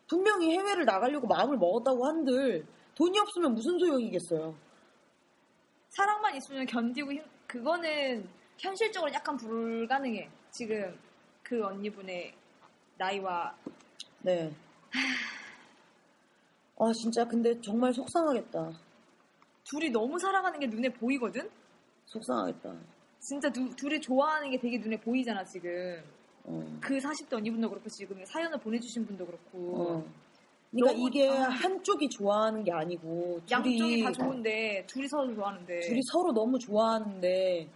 [0.06, 4.54] 분명히 해외를 나가려고 마음을 먹었다고 한들 돈이 없으면 무슨 소용이겠어요.
[5.88, 10.28] 사랑만 있으면 견디고 힘, 그거는 현실적으로 약간 불가능해.
[10.50, 10.98] 지금
[11.42, 12.34] 그 언니분의
[12.98, 13.56] 나이와
[14.20, 14.54] 네.
[16.78, 18.70] 아, 진짜 근데 정말 속상하겠다.
[19.64, 21.48] 둘이 너무 사랑하는 게 눈에 보이거든?
[22.06, 22.74] 속상하겠다.
[23.18, 25.70] 진짜 두, 둘이 좋아하는 게 되게 눈에 보이잖아, 지금.
[26.44, 26.78] 어.
[26.80, 29.74] 그 40대 니분도 그렇고, 지금 사연을 보내주신 분도 그렇고.
[29.74, 30.06] 어.
[30.70, 31.48] 그러니까 이게 아.
[31.48, 37.70] 한쪽이 좋아하는 게 아니고 양쪽이 다 좋은데 둘이 서로 좋아하는데 둘이 서로 너무 좋아하는데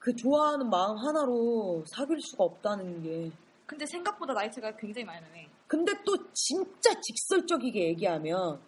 [0.00, 3.30] 그 좋아하는 마음 하나로 사귈 수가 없다는 게
[3.66, 8.60] 근데 생각보다 나이 차가 굉장히 많이 나네 근데 또 진짜 직설적이게 얘기하면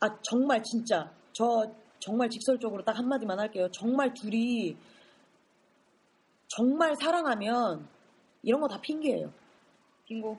[0.00, 1.66] 아 정말 진짜 저
[1.98, 3.70] 정말 직설적으로 딱 한마디만 할게요.
[3.72, 4.76] 정말 둘이
[6.48, 7.88] 정말 사랑하면
[8.42, 9.32] 이런 거 다 핑계예요.
[10.08, 10.38] 핑고.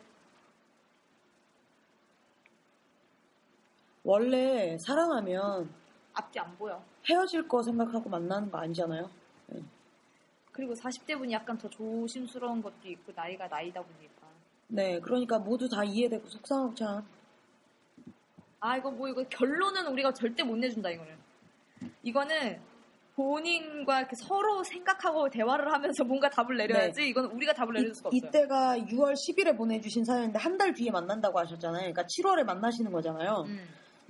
[4.04, 5.74] 원래 사랑하면
[6.14, 6.86] 앞뒤 안 보여.
[7.10, 9.10] 헤어질 거 생각하고 만나는 거 아니잖아요.
[9.48, 9.64] 네.
[10.52, 14.17] 그리고 40대 분이 약간 더 조심스러운 것도 있고 나이가 나이다 보니까
[14.70, 17.06] 네, 그러니까 모두 다 이해되고 속상하고 참.
[18.60, 21.14] 아, 이거 뭐, 이거 결론은 우리가 절대 못 내준다, 이거는.
[22.04, 22.60] 이거는
[23.16, 26.68] 본인과 서로 생각하고 대화를 하면서 뭔가 답을 네.
[26.68, 27.08] 내려야지 네.
[27.08, 28.18] 이건 우리가 답을 내줄 수가 없어요.
[28.28, 31.94] 이때가 6월 10일에 보내주신 사연인데 한 달 뒤에 만난다고 하셨잖아요.
[31.94, 33.46] 그러니까 7월에 만나시는 거잖아요.
[33.48, 33.60] 음.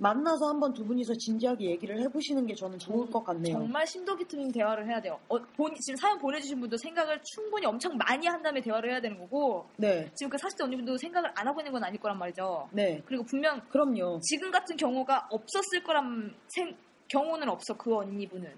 [0.00, 3.52] 만나서 한번 두 분이서 진지하게 얘기를 해보시는 게 저는 좋을 음, 것 같네요.
[3.58, 5.18] 정말 심도 깊은 대화를 해야 돼요.
[5.28, 9.18] 어, 본, 지금 사연 보내주신 분도 생각을 충분히 엄청 많이 한 다음에 대화를 해야 되는
[9.18, 10.08] 거고, 네.
[10.14, 12.68] 지금 그 40대 언니분도 생각을 안 하고 있는 건 아닐 거란 말이죠.
[12.72, 13.02] 네.
[13.06, 14.20] 그리고 분명 그럼요.
[14.22, 16.76] 지금 같은 경우가 없었을 거란 생,
[17.08, 18.52] 경우는 없어 그 언니분은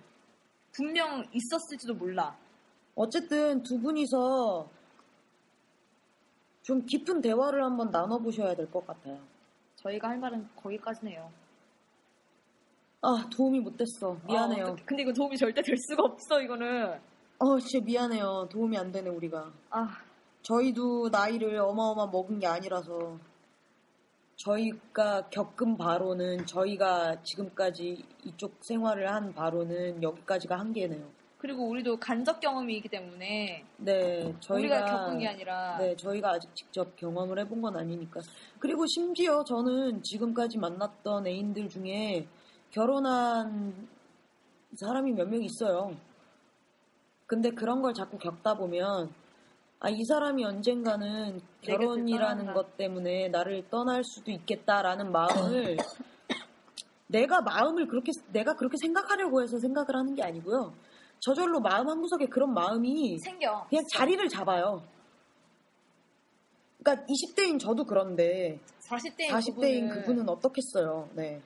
[0.73, 2.37] 분명 있었을지도 몰라.
[2.97, 4.69] 어쨌든 두 분이서
[6.63, 9.19] 좀 깊은 대화를 한번 나눠보셔야 될 것 같아요.
[9.83, 11.31] 저희가 할 말은 거기까지네요.
[13.03, 14.17] 아, 도움이 못 됐어.
[14.27, 14.67] 미안해요.
[14.67, 16.99] 아, 근데 이거 도움이 절대 될 수가 없어, 이거는.
[17.39, 18.49] 어, 진짜 미안해요.
[18.53, 19.51] 도움이 안 되네, 우리가.
[19.71, 19.89] 아.
[20.43, 23.19] 저희도 나이를 어마어마 먹은 게 아니라서.
[24.37, 31.07] 저희가 겪은 바로는, 저희가 지금까지 이쪽 생활을 한 바로는 여기까지가 한계네요.
[31.41, 36.95] 그리고 우리도 간접 경험이기 때문에 네 저희가 우리가 겪은 게 아니라 네 저희가 아직 직접
[36.97, 38.21] 경험을 해본 건 아니니까
[38.59, 42.27] 그리고 심지어 저는 지금까지 만났던 애인들 중에
[42.71, 43.89] 결혼한
[44.75, 45.97] 사람이 몇 명 있어요.
[47.27, 49.11] 근데 그런 걸 자꾸 겪다 보면
[49.81, 55.77] 아, 이 사람이 언젠가는 결혼이라는 것 때문에 나를 떠날 수도 있겠다라는 마음을
[57.07, 60.73] 내가 마음을 그렇게 내가 그렇게 생각하려고 해서 생각을 하는 게 아니고요.
[61.21, 63.67] 저절로 마음 한구석에 그런 마음이 생겨.
[63.69, 64.83] 그냥 자리를 잡아요.
[66.83, 68.59] 그러니까 20대인 저도 그런데
[68.89, 69.89] 40대인, 40대인 그분은,
[70.25, 71.11] 그분은 어떻겠어요.
[71.15, 71.41] 네.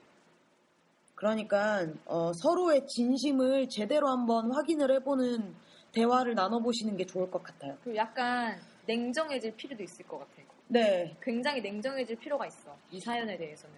[1.17, 5.55] 그러니까 어, 서로의 진심을 제대로 한번 확인을 해보는
[5.93, 7.77] 대화를 나눠보시는 게 좋을 것 같아요.
[7.83, 10.47] 그리고 약간 냉정해질 필요도 있을 것 같아요.
[10.69, 11.17] 네.
[11.21, 12.77] 굉장히 냉정해질 필요가 있어.
[12.93, 13.75] 이 사연에 대해서는.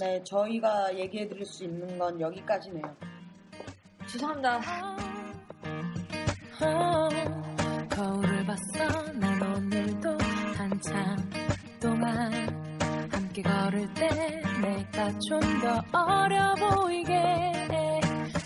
[0.00, 2.94] 네, 저희가 얘기해 드릴 수 있는 건 여기까지네요.
[4.10, 5.06] 죄송합니다.
[6.60, 7.08] 어,
[7.88, 8.84] 거울을 봤어
[9.14, 10.08] 난 오늘도
[10.56, 11.16] 한참
[11.80, 12.32] 동안
[13.12, 14.06] 함께 걸을 때
[14.64, 15.68] 내가 좀 더
[16.02, 17.12] 어려 보이게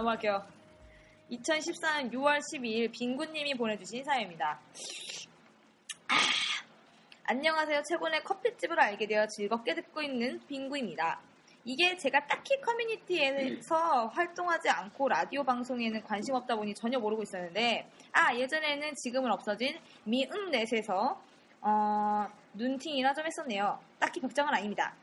[0.03, 0.45] 넘어갈게요.
[1.31, 4.59] 2014년 6월 12일 빙구님이 보내주신 사연입니다.
[6.09, 6.15] 아,
[7.25, 7.83] 안녕하세요.
[7.83, 11.21] 최근에 커피집을 알게 되어 즐겁게 듣고 있는 빙구입니다.
[11.65, 18.35] 이게 제가 딱히 커뮤니티에서 활동하지 않고 라디오 방송에는 관심 없다 보니 전혀 모르고 있었는데, 아,
[18.35, 21.23] 예전에는 지금은 없어진 미음넷에서,
[21.61, 23.79] 어, 눈팅이나 좀 했었네요.
[24.01, 24.95] 딱히 걱정은 아닙니다.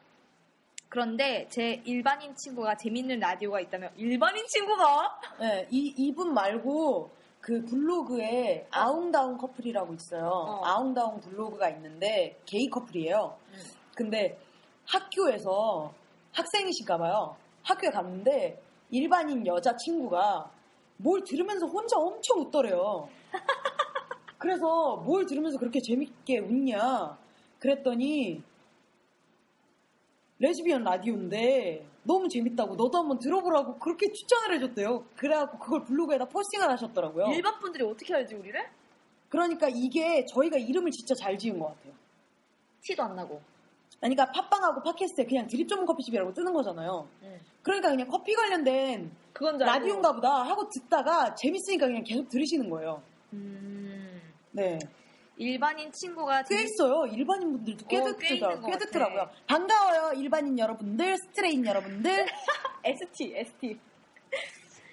[0.89, 5.19] 그런데 제 일반인 친구가 재밌는 라디오가 있다면 일반인 친구가?
[5.39, 10.23] 네, 이 이분 말고 그 블로그에 아웅다웅 커플이라고 있어요.
[10.25, 10.65] 어.
[10.65, 13.37] 아웅다웅 블로그가 있는데 게이 커플이에요.
[13.49, 13.53] 음.
[13.95, 14.37] 근데
[14.87, 15.93] 학교에서
[16.33, 17.35] 학생이신가 봐요.
[17.63, 18.59] 학교에 갔는데
[18.89, 20.49] 일반인 여자 친구가
[20.97, 23.07] 뭘 들으면서 혼자 엄청 웃더래요.
[24.39, 27.17] 그래서 뭘 들으면서 그렇게 재밌게 웃냐?
[27.59, 28.41] 그랬더니
[30.39, 35.03] 레즈비언 라디오인데 너무 재밌다고 너도 한번 들어보라고 그렇게 추천을 해줬대요.
[35.17, 37.27] 그래갖고 그걸 블로그에다 포스팅을 하셨더라고요.
[37.33, 38.59] 일반 분들이 어떻게 알지 우리를?
[39.27, 41.93] 그러니까 이게 저희가 이름을 진짜 잘 지은 것 같아요.
[42.81, 43.41] 티도 안 나고.
[43.99, 47.05] 그러니까 팟빵하고 팟캐스트에 그냥 드립 전문 커피집이라고 뜨는 거잖아요.
[47.23, 47.37] 음.
[47.61, 53.03] 그러니까 그냥 커피 관련된 그건 라디오인가 보다 하고 듣다가 재밌으니까 그냥 계속 들으시는 거예요.
[53.33, 54.21] 음.
[54.51, 54.79] 네.
[55.39, 57.05] 일반인 친구가 꽤 있어요.
[57.05, 59.29] 일반인 분들도 꽤, 어, 듣더라, 꽤, 꽤 듣더라고요.
[59.47, 62.25] 반가워요, 일반인 여러분들, 스트레인 여러분들.
[62.83, 63.79] ST, ST.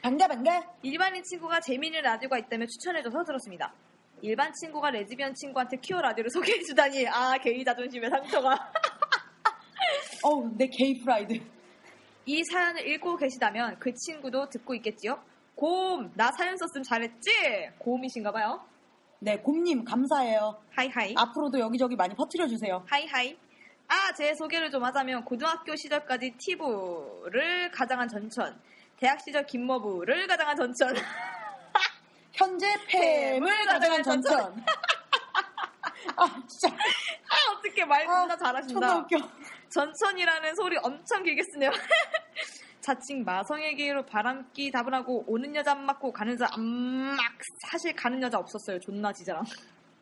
[0.03, 0.63] 반가, 반가.
[0.83, 3.75] 일반인 친구가 재미있는 라디오가 있다면 추천해줘서 들었습니다.
[4.23, 8.71] 일반 친구가 레즈비언 친구한테 큐어 라디오를 소개해주다니, 아, 게이 자존심의 상처가.
[10.23, 11.41] 어우, 내 게이 프라이드.
[12.27, 15.21] 이 사연을 읽고 계시다면 그 친구도 듣고 있겠지요?
[15.57, 17.31] 곰, 나 사연 썼으면 잘했지?
[17.79, 18.76] 곰이신가봐요.
[19.19, 20.63] 네, 곰님 감사해요.
[20.73, 21.15] 하이하이.
[21.17, 22.85] 앞으로도 여기저기 많이 퍼뜨려 주세요.
[22.87, 23.37] 하이하이.
[23.89, 28.61] 아, 제 소개를 좀 하자면 고등학교 시절까지 티브를 가장한 전천,
[28.99, 30.93] 대학 시절 김머부를 가장한 전천.
[32.33, 34.37] 현재 팸을 가장한 전천.
[34.39, 34.65] 전천.
[36.17, 36.75] 아, 진짜.
[36.75, 39.07] 아, 어떻게 말 겁나 아, 잘하신다.
[39.71, 41.71] 전천이라는 소리 엄청 길게 쓰네요.
[42.87, 47.19] 자칭 마성에게로 바람기 답을 하고 오는 여자 안 맞고 가는 여자 안막
[47.69, 48.79] 사실 가는 여자 없었어요.
[48.79, 49.43] 존나 지자랑.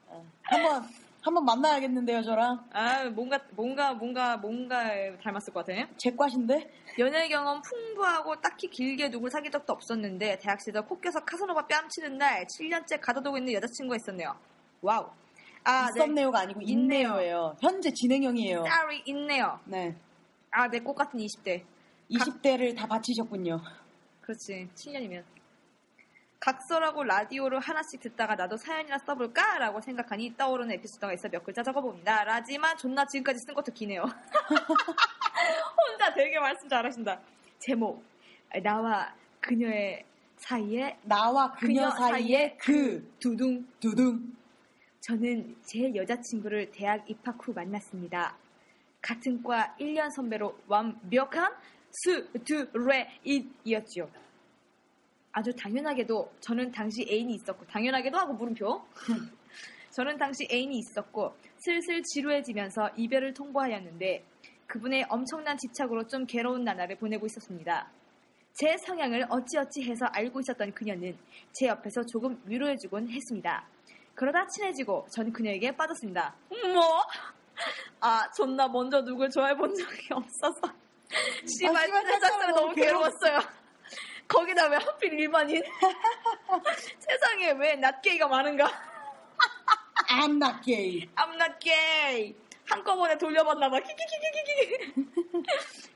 [0.09, 0.23] 어.
[0.43, 0.85] 한번
[1.23, 2.63] 한번 만나야겠는데요, 저랑.
[2.75, 4.83] 아, 뭔가 뭔가 뭔가 뭔가
[5.23, 5.81] 닮았을 것 같아.
[5.81, 6.71] 요 제과신데?
[6.99, 12.19] 연애 경험 풍부하고 딱히 길게 누굴 사귄 적도 없었는데 대학 시절 코 껴서 카사노바 뺨치는
[12.19, 14.39] 날 7년째 가둬두고 있는 여자친구가 있었네요.
[14.83, 15.09] 와우.
[15.65, 16.03] 아, 네.
[16.03, 16.81] 있었네요가 아니고 있네요.
[17.09, 17.57] 있네요예요.
[17.63, 18.65] 현재 진행형이에요.
[18.95, 19.59] 딸이 있네요.
[19.65, 19.97] 네.
[20.51, 21.63] 아, 내 꽃 같은 20대.
[22.11, 23.61] 20대를 다 바치셨군요.
[24.21, 24.69] 그렇지.
[24.75, 25.23] 7년이면.
[26.41, 29.59] 각서라고 라디오로 하나씩 듣다가 나도 사연이나 써볼까?
[29.59, 32.25] 라고 생각하니 떠오르는 에피소드가 있어 몇 글자 적어봅니다.
[32.25, 34.03] 라지만 존나 지금까지 쓴 것도 기네요.
[36.01, 37.19] 혼자 되게 말씀 잘하신다.
[37.59, 38.05] 제목.
[38.63, 40.05] 나와 그녀의
[40.37, 44.35] 사이에 나와 그녀, 그녀 사이에 그, 그 두둥 두둥
[45.01, 48.37] 저는 제 여자친구를 대학 입학 후 만났습니다.
[49.01, 51.53] 같은 과 1년 선배로 완벽한
[52.73, 54.11] 스드레잇이었지요.
[55.33, 58.83] 아주 당연하게도 저는 당시 애인이 있었고 당연하게도 하고 물음표.
[59.91, 64.25] 저는 당시 애인이 있었고 슬슬 지루해지면서 이별을 통보하였는데
[64.67, 67.91] 그분의 엄청난 집착으로 좀 괴로운 나날을 보내고 있었습니다.
[68.55, 71.17] 제 성향을 어찌어찌 해서 알고 있었던 그녀는
[71.53, 73.67] 제 옆에서 조금 위로해주곤 했습니다.
[74.15, 76.35] 그러다 친해지고 전 그녀에게 빠졌습니다.
[76.73, 76.85] 뭐?
[78.01, 80.84] 아, 존나 먼저 누굴 좋아해본 적이 없어서.
[81.47, 83.39] 씨발 아, 세상은 너무 괴로웠어요.
[84.29, 85.63] 거기다 왜 하필 일반인?
[86.99, 88.67] 세상에 왜 낫게이가 많은가?
[90.11, 91.09] I'm not gay.
[91.15, 92.35] I'm not gay.
[92.69, 93.77] 한꺼번에 돌려봤나봐.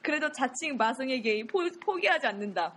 [0.02, 2.74] 그래도 자칭 마성의 게이 포, 포기하지 않는다.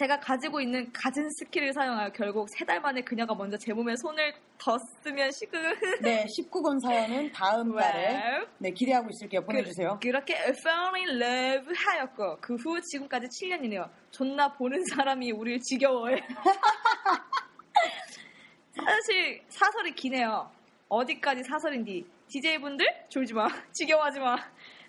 [0.00, 4.32] 제가 가지고 있는 가진 스킬을 사용하여 결국 세 달 만에 그녀가 먼저 제 몸에 손을
[4.58, 5.60] 덧쓰면 시금.
[6.02, 9.40] 네, 19권 사연은 다음 달에 네, 기대하고 있을게요.
[9.40, 9.98] 그 보내주세요.
[10.00, 13.86] 그, 렇게 fell in love 하였고 그 후 지금까지 7년이네요.
[14.12, 16.16] 존나 보는 사람이 우리를 지겨워해.
[18.70, 20.48] 사실 사설이 기네요.
[20.88, 23.48] 어디까지 사설인지 DJ분들 졸지 마.
[23.72, 24.36] 지겨워하지 마.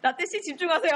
[0.04, 0.94] 라떼씨 집중하세요.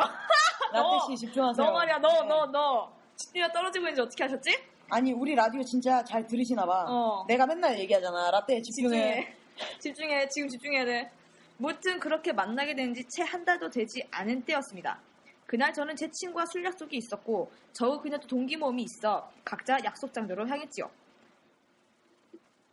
[0.71, 1.65] 라떼씨 집중하세요.
[1.65, 2.27] 너 말이야, 너, 네.
[2.29, 2.94] 너, 너.
[3.15, 4.57] 집중력 떨어지고 있는지 어떻게 하셨지?
[4.89, 6.85] 아니 우리 라디오 진짜 잘 들으시나 봐.
[6.87, 7.25] 어.
[7.27, 8.31] 내가 맨날 얘기하잖아.
[8.31, 8.89] 라떼 집중해.
[9.33, 9.35] 집중해.
[9.79, 10.27] 집중해.
[10.29, 11.11] 지금 집중해야 돼.
[11.57, 14.99] 무튼 그렇게 만나게 된 지 채 한 달도 되지 않은 때였습니다.
[15.45, 20.47] 그날 저는 제 친구와 술 약속이 있었고 저우 그녀도 동기 모임이 있어 각자 약속 장소로
[20.47, 20.89] 향했지요.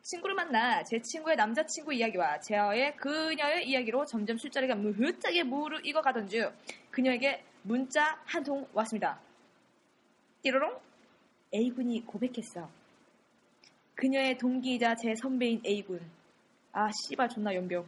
[0.03, 6.51] 친구를 만나 제 친구의 남자친구 이야기와 제어의 그녀의 이야기로 점점 술자리가 무흐하게 무르익어 가던 중
[6.91, 9.21] 그녀에게 문자 한 통 왔습니다.
[10.43, 10.77] 띠로롱
[11.55, 12.69] A군이 고백했어.
[13.95, 16.01] 그녀의 동기이자 제 선배인 A군.
[16.73, 17.87] 아 씨발 존나 연병.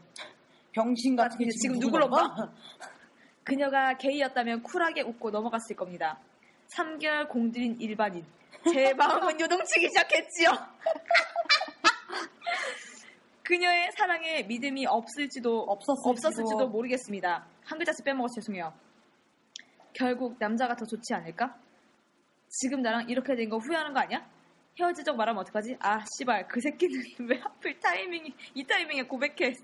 [0.71, 2.17] 병신 같은 아, 게 지금 누굴로 봐?
[3.43, 6.19] 그녀가 게이였다면 쿨하게 웃고 넘어갔을 겁니다.
[6.77, 8.25] 3개월 공들인 일반인.
[8.73, 10.51] 제 마음은 요동치기 시작했지요.
[13.43, 16.09] 그녀의 사랑에 믿음이 없을지도 없었을지도.
[16.11, 17.47] 없었을지도 모르겠습니다.
[17.65, 18.73] 한 글자씩 빼먹어 죄송해요.
[19.93, 21.59] 결국 남자가 더 좋지 않을까?
[22.57, 24.25] 지금 나랑 이렇게 된 거 후회하는 거 아니야?
[24.79, 25.77] 헤어지자 말하면 어떡하지?
[25.81, 29.55] 아, 씨발, 그 새끼는 왜 하필 타이밍이, 이 타이밍에 고백해.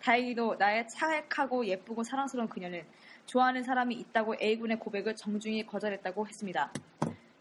[0.00, 2.84] 다행히도 나의 착하고 예쁘고 사랑스러운 그녀는
[3.26, 6.72] 좋아하는 사람이 있다고 A군의 고백을 정중히 거절했다고 했습니다.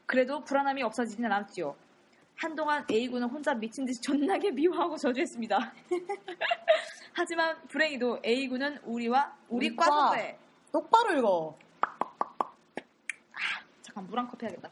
[0.05, 1.75] 그래도 불안함이 없어지진 않았지요.
[2.35, 5.73] 한동안 A군은 혼자 미친 듯이 존나게 미워하고 저주했습니다.
[7.13, 10.37] 하지만 불행히도 A군은 우리와 우리 과 선배
[10.71, 11.57] 똑바로 읽어.
[11.81, 14.69] 아, 잠깐 물 한 컵 해야겠다.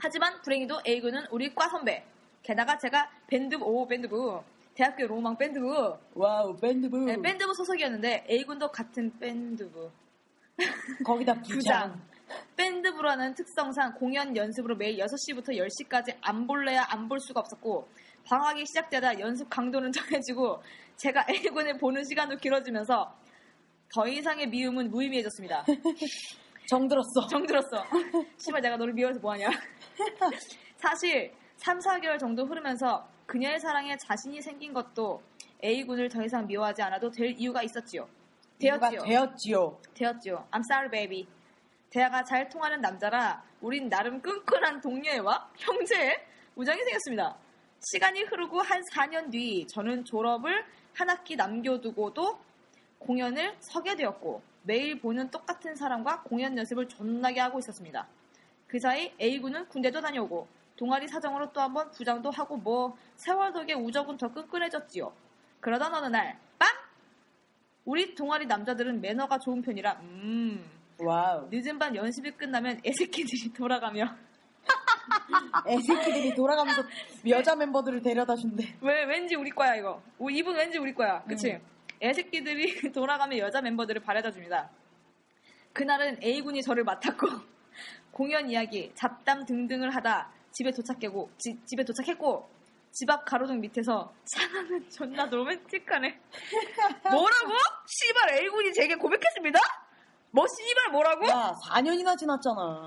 [0.00, 2.04] 하지만 불행히도 A군은 우리 과 선배.
[2.42, 4.42] 게다가 제가 밴드부, 오, 밴드부.
[4.74, 5.96] 대학교 로망 밴드부.
[6.14, 7.04] 와우, 밴드부.
[7.04, 9.90] 네, 밴드부 소속이었는데 A군도 같은 밴드부.
[11.04, 12.00] 거기다 부장.
[12.56, 17.88] 밴드부라는 특성상 공연 연습으로 매일 6시부터 10시까지 안 볼래야 안 볼 수가 없었고
[18.24, 20.62] 방학이 시작되다 연습 강도는 정해지고
[20.96, 23.16] 제가 A군을 보는 시간도 길어지면서
[23.94, 25.64] 더 이상의 미움은 무의미해졌습니다.
[26.68, 27.26] 정들었어.
[27.28, 27.82] 정들었어.
[28.36, 29.48] 씨발 내가 너를 미워해서 뭐하냐.
[30.76, 35.22] 사실 3, 4개월 정도 흐르면서 그녀의 사랑에 자신이 생긴 것도
[35.64, 38.06] A군을 더 이상 미워하지 않아도 될 이유가 있었지요.
[38.58, 39.00] 되었지요.
[39.02, 39.78] 되었지요.
[39.94, 40.46] 되었지요.
[40.50, 41.26] I'm sorry, baby.
[41.90, 46.22] 대화가 잘 통하는 남자라 우린 나름 끈끈한 동료애와 형제의
[46.56, 47.36] 우정이 생겼습니다.
[47.92, 50.64] 시간이 흐르고 한 4년 뒤 저는 졸업을
[50.94, 52.38] 한 학기 남겨두고도
[52.98, 58.06] 공연을 서게 되었고 매일 보는 똑같은 사람과 공연 연습을 존나게 하고 있었습니다.
[58.66, 64.16] 그 사이 A군은 군대도 다녀오고 동아리 사정으로 또 한번 부장도 하고 뭐 세월 덕에 우적은
[64.16, 65.12] 더 끈끈해졌지요.
[65.60, 66.68] 그러던 어느 날 빵!
[67.84, 70.64] 우리 동아리 남자들은 매너가 좋은 편이라 음
[71.00, 71.48] 와우.
[71.50, 74.14] 늦은 밤 연습이 끝나면 애새끼들이 돌아가며
[75.66, 76.82] 애새끼들이 돌아가면서
[77.28, 78.76] 여자 멤버들을 데려다 준대.
[78.82, 80.02] 왜 왠지 우리 거야 이거.
[80.30, 81.22] 이분 왠지 우리 거야.
[81.22, 81.52] 그치?
[81.52, 81.77] 음.
[82.02, 84.70] 애새끼들이 돌아가면 여자 멤버들을 바래다 줍니다.
[85.72, 87.26] 그날은 A군이 저를 맡았고
[88.12, 92.50] 공연 이야기, 잡담 등등을 하다 집에 도착했고 지, 집에 도착했고
[92.90, 96.18] 집 앞 가로등 밑에서 사나는 존나 로맨틱하네.
[97.04, 97.52] 뭐라고?
[97.86, 99.58] 씨발 A군이 제게 고백했습니다?
[100.30, 101.28] 뭐 씨발 뭐라고?
[101.28, 102.86] 야, 4년이나 지났잖아.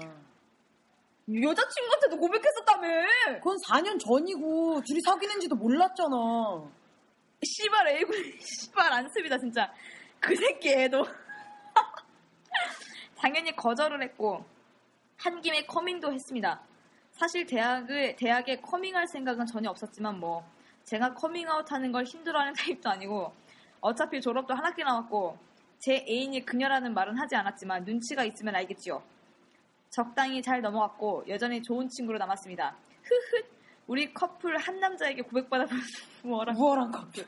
[1.30, 2.88] 여자친구한테도 고백했었다며.
[3.38, 6.10] 그건 4년 전이고 둘이 사귀는지도 몰랐잖아.
[7.44, 9.72] 씨발 에이군 씨발 안습이다 진짜
[10.20, 11.04] 그 새끼 애도
[13.18, 14.46] 당연히 거절을 했고
[15.18, 16.62] 한 김에 커밍도 했습니다.
[17.12, 20.48] 사실 대학을 대학에 커밍할 생각은 전혀 없었지만 뭐
[20.86, 23.34] 제가 커밍아웃하는 걸 힘들어하는 타입도 아니고
[23.82, 25.38] 어차피 졸업도 한 학기 남았고
[25.80, 29.02] 제 애인이 그녀라는 말은 하지 않았지만 눈치가 있으면 알겠지요.
[29.90, 32.76] 적당히 잘 넘어갔고 여전히 좋은 친구로 남았습니다.
[33.04, 33.44] 흐흐
[33.88, 35.76] 우리 커플 한 남자에게 고백받아보다
[36.24, 37.24] 무어랑, 무어랑 커피.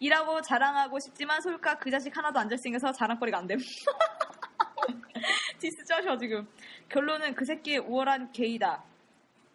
[0.00, 3.58] 이라고 자랑하고 싶지만 솔카그 자식 하나도 안 잘생겨서 자랑거리가 안 됨.
[5.58, 6.46] 디스짜셔 지금.
[6.88, 8.82] 결론은 그 새끼 우월한 게이다.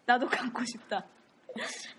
[0.06, 1.04] 나도 갖고 싶다.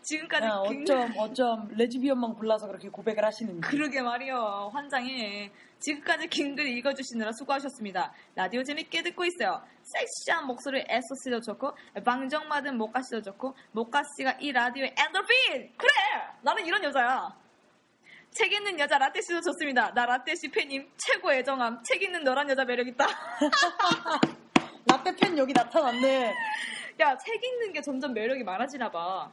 [0.02, 3.62] 지금까지 야, 아, 그 어쩜 어쩜 레즈비언만 골라서 그렇게 고백을 하시는지.
[3.64, 4.70] 그러게 말이요.
[4.74, 5.50] 환장해.
[5.80, 8.12] 지금까지 긴 글 읽어주시느라 수고하셨습니다.
[8.36, 9.62] 라디오 재밌게 듣고 있어요.
[9.82, 11.72] 섹시한 목소리 에서씨도 좋고
[12.06, 15.74] 방정맞은 모카씨도 좋고 모카씨가 이 라디오의 엔돌핀!
[15.78, 15.92] 그래!
[16.44, 17.34] 나는 이런 여자야.
[18.32, 19.94] 책 있는 여자 라떼씨도 좋습니다.
[19.94, 21.82] 나 라떼씨 팬님 최고 애정함.
[21.84, 23.06] 책 있는 너란 여자 매력있다.
[24.92, 26.34] 라떼 팬 여기 나타났네.
[27.02, 29.30] 야, 책 읽는 게 점점 매력이 많아지나 봐.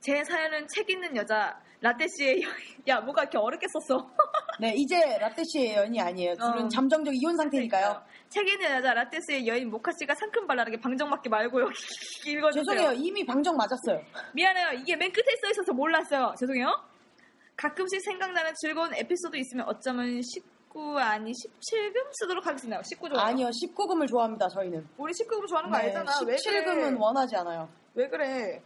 [0.00, 2.44] 제 사연은 책 읽는 여자 라떼 씨의 여인.
[2.88, 4.08] 야 뭐가 이렇게 어렵게 썼어.
[4.60, 6.34] 네 이제 라떼 씨의 여인이 아니에요.
[6.36, 6.68] 둘은 어.
[6.68, 8.02] 잠정적 이혼 상태니까요.
[8.28, 11.68] 책 읽는 여자 라떼 씨의 여인 모카 씨가 상큼발랄하게 방정 맞게 말고 요
[12.26, 12.64] 읽어주세요.
[12.64, 14.02] 죄송해요 이미 방정 맞았어요.
[14.34, 16.34] 미안해요 이게 맨 끝에 써 있어서 몰랐어요.
[16.38, 16.68] 죄송해요.
[17.56, 22.80] 가끔씩 생각나는 즐거운 에피소드 있으면 어쩌면 19 아니 17금 쓰도록 하겠습니다.
[22.82, 24.86] 19좋아 아니요 19금을 좋아합니다 저희는.
[24.98, 26.12] 우리 19금 좋아하는 거 네, 알잖아.
[26.12, 27.68] 17금은 원하지 않아요.
[27.94, 28.60] 왜 그래?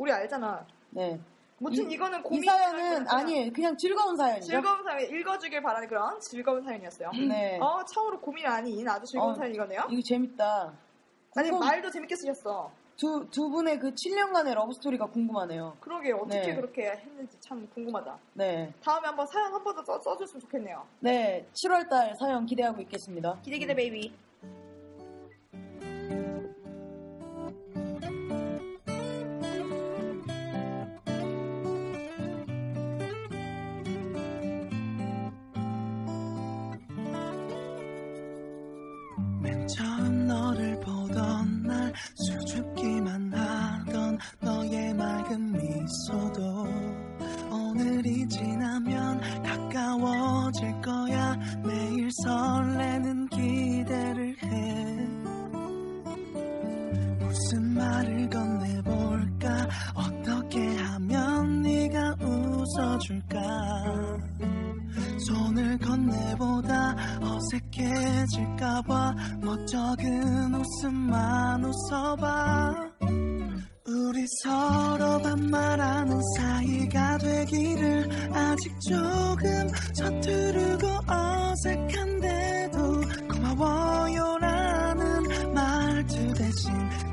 [0.00, 0.64] 우리 알잖아.
[0.88, 1.20] 네.
[1.58, 4.46] 무튼 이, 이거는 고민 이 사연은 아니 그냥 즐거운 사연이죠.
[4.46, 7.10] 즐거운 사연 읽어주길 바라는 그런 즐거운 사연이었어요.
[7.28, 7.58] 네.
[7.60, 9.82] 어 처음으로 고민 아닌 아주 즐거운 어, 사연 이거네요.
[9.90, 10.72] 이거 재밌다.
[11.36, 11.66] 아니 궁금...
[11.66, 12.70] 말도 재밌게 쓰셨어.
[12.96, 15.74] 두, 두 분의 그 7년간의 러브스토리가 궁금하네요.
[15.80, 16.54] 그러게, 어떻게 네.
[16.54, 18.18] 그렇게 했는지 참 궁금하다.
[18.36, 18.72] 네.
[18.82, 20.86] 다음에 한번 사연 한 번 더 써줬으면 좋겠네요.
[21.00, 23.38] 네, 7월달 사연 기대하고 있겠습니다.
[23.42, 24.12] 기대, 기대, 베이비.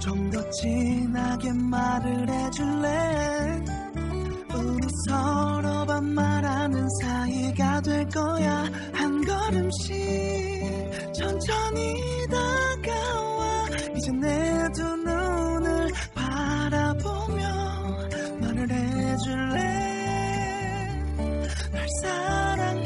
[0.08, 3.64] 좀더 진하게 말을 해줄래
[4.56, 9.94] 우리 서로 반말하는 사이가 될 거야 한 걸음씩
[11.14, 11.94] 천천히
[12.32, 13.68] 다가와
[13.98, 17.46] 이제 내 두 눈을 바라보며
[18.42, 19.64] 말을 해줄래
[21.74, 22.86] 날 사랑해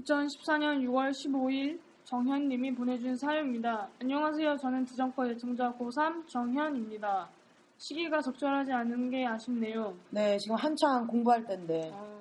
[0.00, 4.56] 2014년 6월 15일 정현님이 보내준 사유입니다 안녕하세요.
[4.56, 7.28] 저는 지정과 예청자 고3 정현입니다.
[7.78, 9.94] 시기가 적절하지 않은 게 아쉽네요.
[10.10, 11.88] 네, 지금 한창 공부할 때인데.
[11.92, 12.20] 어,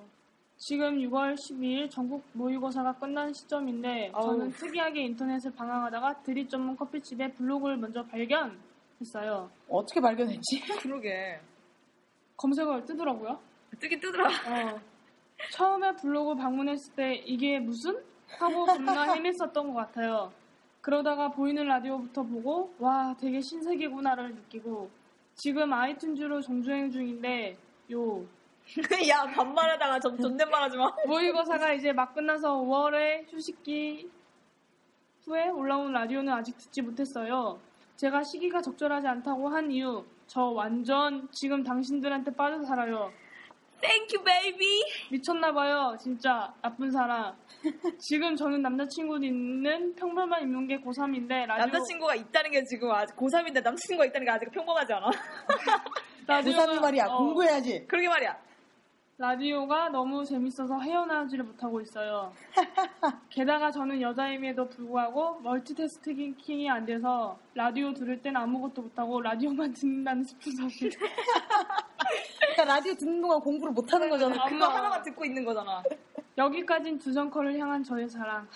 [0.57, 4.25] 지금 6월 12일 전국 모의고사가 끝난 시점인데 어우.
[4.25, 9.49] 저는 특이하게 인터넷을 방황하다가 드립 전문 커피집의 블로그를 먼저 발견했어요.
[9.69, 10.59] 어떻게 발견했지?
[10.83, 11.39] 그러게.
[12.37, 13.39] 검색어를 뜨더라고요.
[13.79, 14.27] 뜨긴 뜨더라.
[14.27, 14.79] 어.
[15.51, 18.07] 처음에 블로그 방문했을 때 이게 무슨?
[18.37, 20.31] 하고 겁나 헤맸었던 것 같아요.
[20.81, 24.89] 그러다가 보이는 라디오부터 보고 와 되게 신세계구나를 느끼고
[25.35, 27.57] 지금 아이튠즈로 정주행 중인데
[27.91, 30.91] 요야 반말하다가 좀 존댓말하지 마.
[31.05, 34.09] 모의고사가 이제 막 끝나서 5월에 휴식기
[35.25, 37.59] 후에 올라온 라디오는 아직 듣지 못했어요.
[37.97, 43.11] 제가 시기가 적절하지 않다고 한 이유 저 완전 지금 당신들한테 빠져 살아요.
[43.81, 44.83] Thank you, baby.
[45.11, 46.53] 미쳤나봐요, 진짜.
[46.61, 47.35] 나쁜 사람.
[47.97, 51.55] 지금 저는 남자친구 있는 평범한 인문계 고3인데, 라디오...
[51.65, 55.09] 남자친구가 있다는 게 지금 아직 고3인데 남자친구가 있다는 게 아직 평범하지 않아?
[56.27, 57.85] 라디 고3이 말이야, 어, 공부해야지.
[57.87, 58.48] 그러게 말이야.
[59.19, 62.31] 라디오가 너무 재밌어서 헤어나오지를 못하고 있어요.
[63.29, 70.55] 게다가 저는 여자임에도 불구하고 멀티태스킹이 안 돼서 라디오 들을 땐 아무것도 못하고 라디오만 듣는다는 슬픈
[70.55, 70.91] 사실.
[70.97, 74.49] 그러니까 라디오 듣는 동안 공부를 못하는 그러니까 거잖아.
[74.49, 75.83] 그거 하나만 듣고 있는 거잖아.
[76.37, 78.47] 여기까진 주정커를 향한 저의 사랑.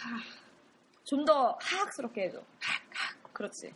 [1.03, 2.37] 좀 더 하악스럽게 해줘.
[2.37, 3.33] 하악, 하악.
[3.33, 3.73] 그렇지.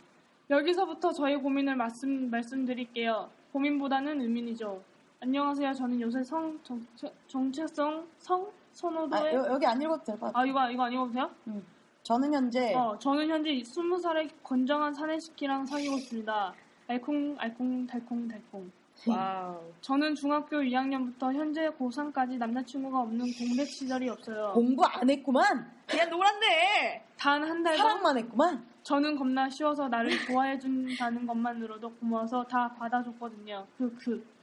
[0.48, 3.28] 여기서부터 저의 고민을 말씀, 말씀드릴게요.
[3.52, 4.82] 고민보다는 의민이죠.
[5.20, 5.72] 안녕하세요.
[5.72, 10.92] 저는 요새 성 정체, 정체성 성 선호도에 아, 여, 기안 읽어도 될것아 이거 이거 안
[10.92, 11.28] 읽어도 돼요?
[11.48, 11.66] 음.
[12.04, 16.54] 저는 현재 어, 저는 현재 20살의 건장한 사내식기랑 사귀고 있습니다.
[16.86, 18.70] 알콩 알콩 달콩 달콩.
[19.08, 19.60] 와우.
[19.80, 24.52] 저는 중학교 2학년부터 현재 고3까지 남자친구가 없는 공백 시절이 없어요.
[24.54, 25.68] 공부 안 했구만.
[25.88, 27.04] 그냥 놀았네.
[27.16, 28.64] 단 한 달간 사랑만 했구만.
[28.84, 33.66] 저는 겁나 쉬워서 나를 좋아해 준다는 것만으로도 고마워서 다 받아줬거든요.
[33.78, 33.98] 크 그.
[34.04, 34.37] 그.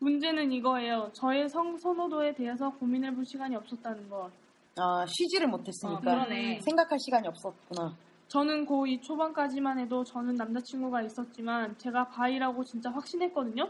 [0.00, 1.10] 문제는 이거예요.
[1.12, 4.30] 저의 성 선호도에 대해서 고민해 볼 시간이 없었다는 것.
[4.78, 6.22] 아, 쉬지를 못했으니까.
[6.22, 6.26] 어,
[6.64, 7.94] 생각할 시간이 없었구나.
[8.28, 13.68] 저는 고2 초반까지만 해도 저는 남자친구가 있었지만 제가 바이라고 진짜 확신했거든요.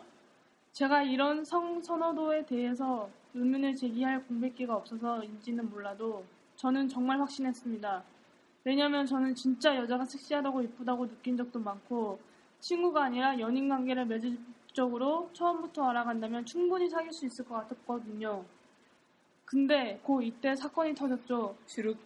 [0.73, 6.25] 제가 이런 성 선호도에 대해서 의문을 제기할 공백기가 없어서인지는 몰라도
[6.57, 8.05] 저는 정말 확신했습니다.
[8.65, 12.21] 왜냐면 저는 진짜 여자가 섹시하다고 이쁘다고 느낀 적도 많고
[12.61, 14.37] 친구가 아니라 연인 관계를 맺을
[14.81, 18.45] 적극적으로 처음부터 알아간다면 충분히 사귈 수 있을 것 같았거든요.
[19.45, 21.55] 근데 고 이때 사건이 터졌죠.
[21.67, 21.99] 주룩.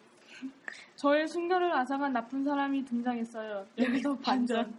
[0.97, 3.67] 저의 순결을 앗아간 나쁜 사람이 등장했어요.
[3.79, 4.75] 여기서 반전.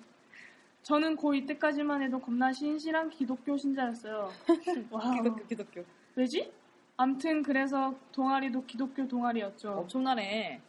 [0.83, 4.29] 저는 고 이때까지만 해도 겁나 신실한 기독교 신자였어요.
[4.91, 5.11] 와.
[5.13, 5.85] 기독교 그 기독교.
[6.15, 6.51] 왜지?
[6.97, 9.71] 암튼 그래서 동아리도 기독교 동아리였죠.
[9.71, 10.59] 엄청나네.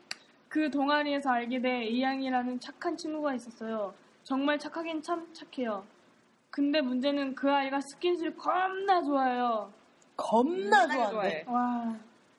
[0.48, 3.92] 그 동아리에서 알게 된 이양이라는 착한 친구가 있었어요.
[4.22, 5.84] 정말 착하긴 참 착해요.
[6.56, 9.70] 근데 문제는 그 아이가 스킨십 겁나 좋아요
[10.16, 11.44] 겁나 좋아해.
[11.46, 11.94] 와.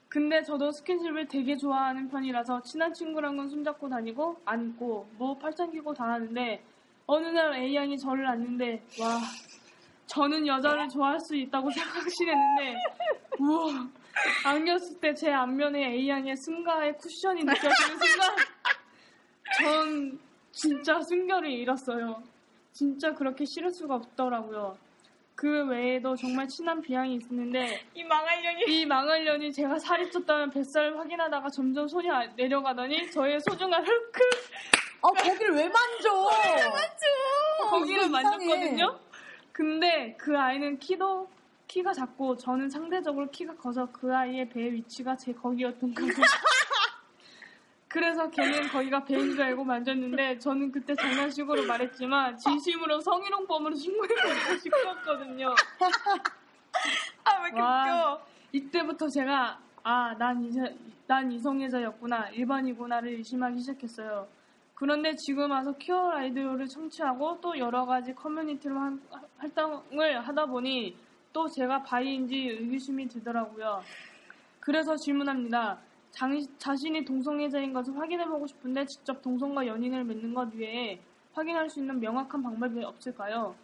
[0.09, 6.05] 근데 저도 스킨십을 되게 좋아하는 편이라서 친한 친구랑은 손잡고 다니고 안고 뭐 팔짱 끼고 다
[6.05, 6.63] 하는데
[7.05, 9.19] 어느 날 A양이 저를 안는데 와
[10.07, 12.75] 저는 여자를 좋아할 수 있다고 생각시했는데
[13.39, 13.87] 우와
[14.45, 18.35] 안겼을 때 제 앞면에 A양의 승가의 쿠션이 느껴지는 순간
[19.61, 20.19] 전
[20.51, 22.19] 진짜 순결을 잃었어요.
[22.77, 24.77] 진짜 그렇게 싫을 수가 없더라고요.
[25.33, 30.51] 그 외에도 정말 친한 비양이 있는데 이 망할 년이 이 망할 년이 제가 살이 쪘다면
[30.53, 34.21] 뱃살을 확인하다가 점점 손이 아, 내려가더니 저의 소중한 흑흑
[35.01, 36.27] 아 어, 거기를 왜 만져?
[36.45, 37.01] 왜 만져.
[37.63, 38.99] 어, 거기를 만졌거든요.
[39.51, 41.27] 근데 그 아이는 키도
[41.67, 46.11] 키가 작고 저는 상대적으로 키가 커서 그 아이의 배 위치가 제 거기였던 거예요.
[47.99, 55.47] 그래서 걔는 거기가 배인 줄 알고 만졌는데 저는 그때 장난식으로 말했지만 진심으로 성희롱범으로 신고해버리고 싶었거든요.
[57.23, 57.81] 아, 왜 이렇게 와,
[58.13, 58.27] 웃겨.
[58.51, 60.61] 이때부터 제가 아, 난, 이제,
[61.07, 64.27] 난 이성애자였구나, 일반이구나를 의심하기 시작했어요.
[64.75, 69.01] 그런데 지금 와서 큐어 아이디어를 청취하고 또 여러 가지 커뮤니티로 한,
[69.39, 70.95] 활동을 하다 보니
[71.33, 73.81] 또 제가 바이인지 의구심이 들더라고요.
[74.59, 75.79] 그래서 질문합니다.
[76.59, 80.99] 자신이 동성애자인 것을 확인해보고 싶은데 직접 동성과 연인을 맺는 것 외에
[81.33, 83.55] 확인할 수 있는 명확한 방법이 없을까요?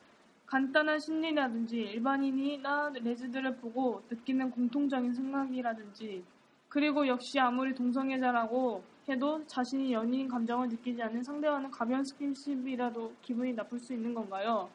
[0.45, 6.23] 간단한 심리라든지 일반인이나 레즈들을 보고 느끼는 공통적인 생각이라든지
[6.69, 13.79] 그리고 역시 아무리 동성애자라고 해도 자신이 연인 감정을 느끼지 않는 상대와는 가벼운 스킨십이라도 기분이 나쁠
[13.79, 14.69] 수 있는 건가요?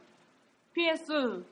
[0.74, 1.42] PS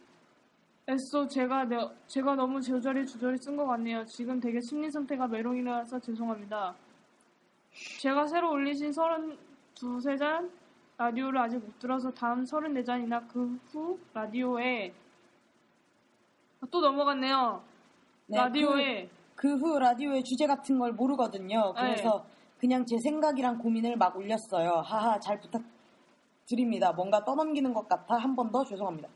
[0.88, 1.76] 애써 제가 내,
[2.06, 4.04] 제가 너무 조절이 주저리 쓴 것 같네요.
[4.04, 6.76] 지금 되게 심리 상태가 메롱이라서 죄송합니다.
[8.00, 10.18] 제가 새로 올리신 32잔 세
[10.96, 14.94] 라디오를 아직 못 들어서 다음 34잔이나 그 후 라디오에
[16.62, 17.62] 아, 또 넘어갔네요.
[18.28, 21.72] 네, 라디오에 그 후라디오에 그 주제 같은 걸 모르거든요.
[21.74, 21.80] 네.
[21.82, 22.32] 그래서 네.
[22.60, 24.74] 그냥 제 생각이랑 고민을 막 올렸어요.
[24.84, 26.92] 하하 잘 부탁드립니다.
[26.92, 29.08] 뭔가 떠넘기는 것 같아 한 번 더 죄송합니다.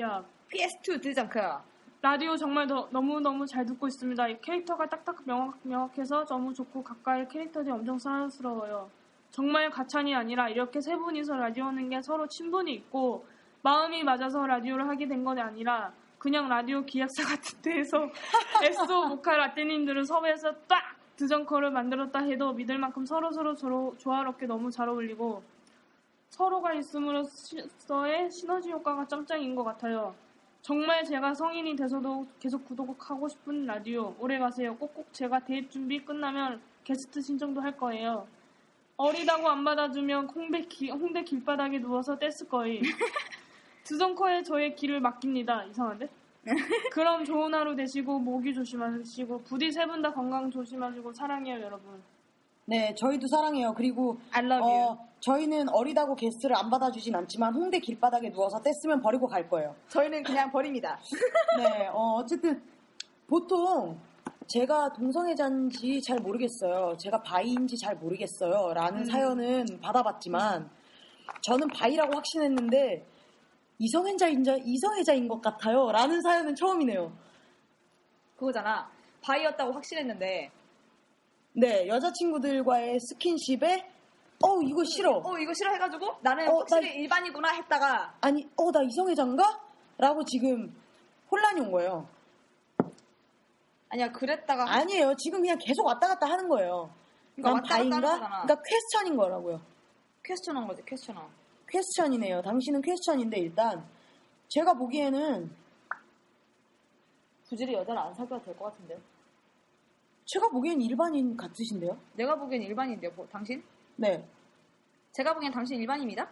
[0.00, 1.60] 야 PS2 드잖크요.
[2.02, 4.26] 라디오 정말 더, 너무너무 잘 듣고 있습니다.
[4.42, 8.90] 캐릭터가 딱딱 명확, 명확해서 너무 좋고 가까이 캐릭터들이 엄청 사랑스러워요.
[9.30, 13.26] 정말 가찬이 아니라 이렇게 세 분이서 라디오 하는 게 서로 친분이 있고
[13.62, 18.08] 마음이 맞아서 라디오를 하게 된 건 아니라 그냥 라디오 기획사 같은 데에서
[18.90, 24.88] 에소 모카 라떼님들을 섭외해서 딱 드정커를 만들었다 해도 믿을 만큼 서로서로 서로 조화롭게 너무 잘
[24.88, 25.42] 어울리고
[26.30, 30.14] 서로가 있음으로써의 시너지 효과가 짱짱인것 같아요.
[30.66, 34.74] 정말 제가 성인이 돼서도 계속 구독하고 싶은 라디오 오래 가세요.
[34.76, 38.26] 꼭꼭 제가 대입 준비 끝나면 게스트 신청도 할 거예요.
[38.96, 42.80] 어리다고 안 받아주면 홍대, 기, 홍대 길바닥에 누워서 뗐을 거예요.
[43.86, 45.66] 두성커에 저의 길을 맡깁니다.
[45.66, 46.08] 이상한데?
[46.90, 52.02] 그럼 좋은 하루 되시고 모기 조심하시고 부디 세 분 다 건강 조심하시고 사랑해요 여러분.
[52.64, 53.72] 네, 저희도 사랑해요.
[53.76, 54.90] 그리고 I love you.
[54.94, 59.74] 어, 저희는 어리다고 게스트를 안 받아주진 않지만 홍대 길바닥에 누워서 뗐으면 버리고 갈 거예요.
[59.88, 60.98] 저희는 그냥 버립니다.
[61.58, 62.62] 네, 어, 어쨌든
[63.26, 63.98] 보통
[64.46, 66.96] 제가 동성애자인지 잘 모르겠어요.
[66.98, 68.74] 제가 바이인지 잘 모르겠어요.
[68.74, 69.04] 라는 음.
[69.04, 70.70] 사연은 받아봤지만
[71.40, 73.04] 저는 바이라고 확신했는데
[73.78, 75.90] 이성애자인, 이성애자인 것 같아요.
[75.90, 77.12] 라는 사연은 처음이네요.
[78.36, 78.88] 그거잖아.
[79.22, 80.50] 바이였다고 확신했는데
[81.54, 83.95] 네, 여자친구들과의 스킨십에
[84.42, 85.22] 어 이거 싫어.
[85.24, 87.00] 어 이거 싫어 해가지고 나는 어, 확실히 나...
[87.00, 90.74] 일반이구나 했다가 아니 어 나 이성애자인가?라고 지금
[91.30, 92.06] 혼란이 온 거예요.
[93.88, 96.90] 아니야 그랬다가 아니에요 지금 그냥 계속 왔다 갔다 하는 거예요.
[97.34, 97.96] 그러니까 난 바인가?
[97.98, 99.60] 그러니까 퀘스천인 거라고요.
[100.22, 101.24] 퀘스천한 거지 퀘스천한.
[101.68, 102.42] 퀘스천이네요.
[102.42, 103.86] 당신은 퀘스천인데 일단
[104.48, 105.54] 제가 보기에는 부
[107.50, 108.98] 굳이 여자를 안사귀어될것 같은데요.
[110.26, 111.96] 제가 보기엔 일반인 같으신데요?
[112.14, 113.62] 내가 보기엔 일반인데요, 당신?
[113.96, 114.24] 네.
[115.12, 116.28] 제가 보기엔 당신 일반입니다.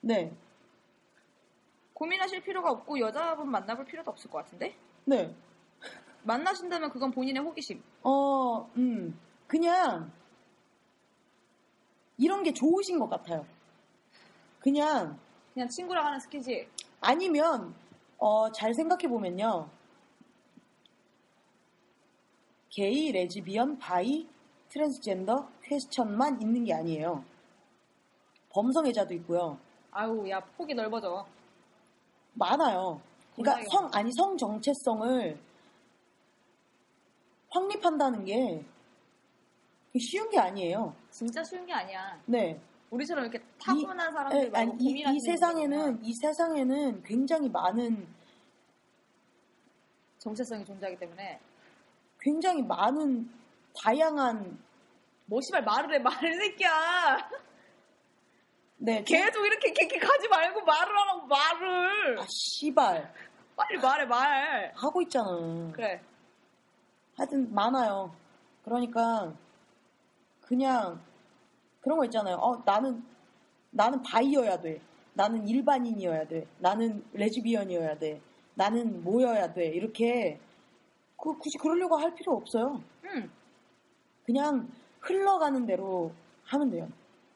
[0.00, 0.32] 네.
[1.94, 4.74] 고민하실 필요가 없고 여자분 만나볼 필요도 없을 것 같은데?
[5.04, 5.34] 네.
[6.24, 7.82] 만나신다면 그건 본인의 호기심.
[8.02, 9.18] 어, 음.
[9.46, 10.10] 그냥
[12.18, 13.46] 이런 게 좋으신 것 같아요.
[14.58, 15.18] 그냥
[15.54, 16.68] 그냥 친구랑 하는 스킨십.
[17.00, 17.74] 아니면
[18.18, 19.68] 어, 잘 생각해 보면요.
[22.70, 24.26] 게이, 레즈비언, 바이,
[24.68, 27.24] 트랜스젠더 퀘스천만 있는 게 아니에요.
[28.50, 29.56] 범성애자도 있고요.
[29.92, 31.24] 아유, 야, 폭이 넓어져.
[32.34, 33.00] 많아요.
[33.36, 35.38] 그러니까 성, 아니성 정체성을
[37.50, 38.64] 확립한다는 게
[40.00, 40.94] 쉬운 게 아니에요.
[41.10, 42.20] 진짜 쉬운 게 아니야.
[42.26, 42.60] 네.
[42.90, 48.08] 우리처럼 이렇게 타고난 사람들이 많고 이, 이 세상에는 이 세상에는 굉장히 많은
[50.18, 51.40] 정체성이 존재하기 때문에
[52.20, 53.30] 굉장히 많은
[53.80, 54.58] 다양한
[55.30, 56.70] 뭐 씨발 말을 해 말을 새끼야.
[58.78, 58.96] 네.
[58.96, 59.04] 네.
[59.04, 62.18] 계속 이렇게 이렇게 가지 말고 말을 하라고 말을.
[62.18, 63.14] 아 씨발.
[63.54, 64.72] 빨리 말해 말.
[64.74, 65.70] 하고 있잖아.
[65.72, 66.00] 그래.
[67.16, 68.10] 하여튼 많아요.
[68.64, 69.32] 그러니까
[70.42, 71.00] 그냥
[71.80, 72.34] 그런 거 있잖아요.
[72.38, 73.04] 어 나는
[73.70, 74.80] 나는 바이어야 돼.
[75.14, 76.48] 나는 일반인이어야 돼.
[76.58, 78.20] 나는 레즈비언이어야 돼.
[78.54, 79.66] 나는 뭐여야 돼.
[79.66, 80.40] 이렇게
[81.16, 82.82] 그, 굳이 그러려고 할 필요 없어요.
[83.04, 83.30] 응.
[84.24, 84.68] 그냥
[85.00, 86.12] 흘러가는 대로
[86.44, 86.88] 하면 돼요.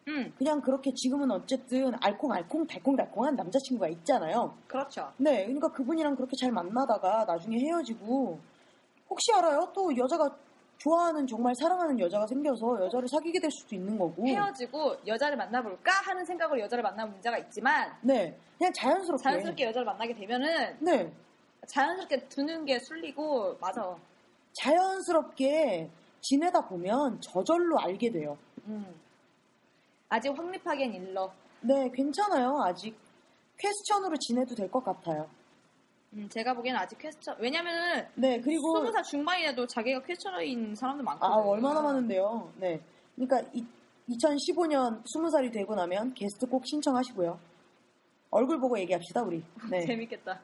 [0.07, 0.33] 음.
[0.37, 4.55] 그냥 그렇게 지금은 어쨌든 알콩알콩 달콩달콩한 남자친구가 있잖아요.
[4.67, 5.13] 그렇죠.
[5.17, 8.39] 네, 그러니까 그분이랑 그렇게 잘 만나다가 나중에 헤어지고
[9.09, 9.71] 혹시 알아요?
[9.75, 10.29] 또 여자가
[10.77, 16.25] 좋아하는 정말 사랑하는 여자가 생겨서 여자를 사귀게 될 수도 있는 거고 헤어지고 여자를 만나볼까 하는
[16.27, 21.13] 생각으로 여자를 만나는 문제가 있지만 네 그냥 자연스럽게 자연스럽게 여자를 만나게 되면은 네
[21.69, 23.97] 자연스럽게 두는 게 술리고 맞아
[24.55, 25.89] 자연스럽게
[26.25, 28.37] 지내다 보면 저절로 알게 돼요.
[28.67, 28.87] 음.
[30.09, 31.31] 아직 확립하기엔 일러.
[31.61, 32.61] 네, 괜찮아요.
[32.63, 32.97] 아직
[33.59, 35.29] 퀘스천으로 지내도 될 것 같아요.
[36.15, 41.37] 음, 제가 보기엔 아직 퀘스천 왜냐면은 네 그리고 스무 살 중반이라도 자기가 퀘스천인 사람들 많거든요.
[41.37, 42.53] 아 얼마나 많은데요.
[42.59, 42.81] 네,
[43.17, 43.65] 그러니까 이,
[44.11, 47.37] 2015년 2 0 살이 되고 나면 게스트 꼭 신청하시고요.
[48.31, 49.43] 얼굴 보고 얘기합시다 우리.
[49.71, 49.81] 네.
[49.87, 50.41] 재밌겠다.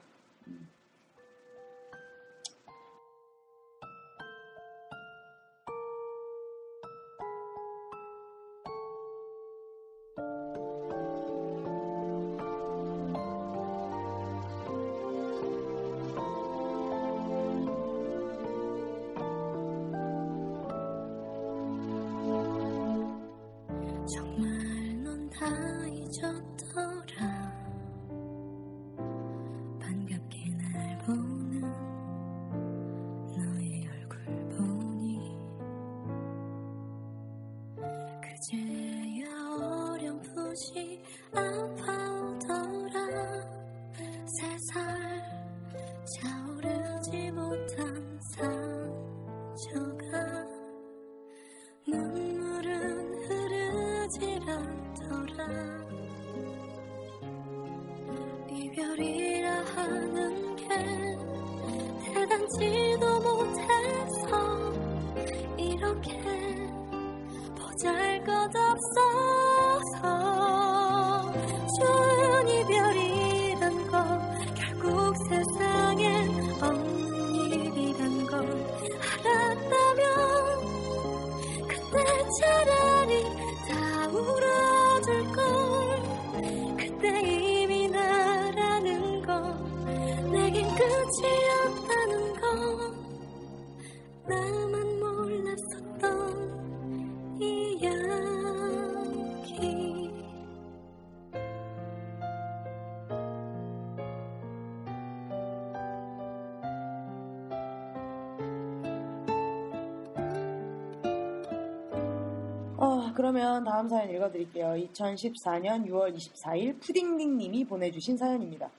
[113.20, 114.68] 그러면 다음 사연 읽어드릴게요.
[114.94, 118.70] 2014년 6월 24일 푸딩딩 님이 보내주신 사연입니다.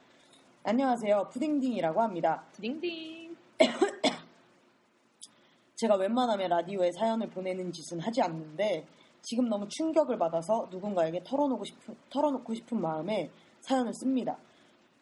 [0.63, 1.27] 안녕하세요.
[1.31, 2.43] 푸딩딩이라고 합니다.
[2.53, 3.38] 푸딩딩.
[5.77, 8.84] 제가 웬만하면 라디오에 사연을 보내는 짓은 하지 않는데
[9.22, 14.35] 지금 너무 충격을 받아서 누군가에게 털어놓고 싶은, 털어놓고 싶은 마음에 사연을 씁니다.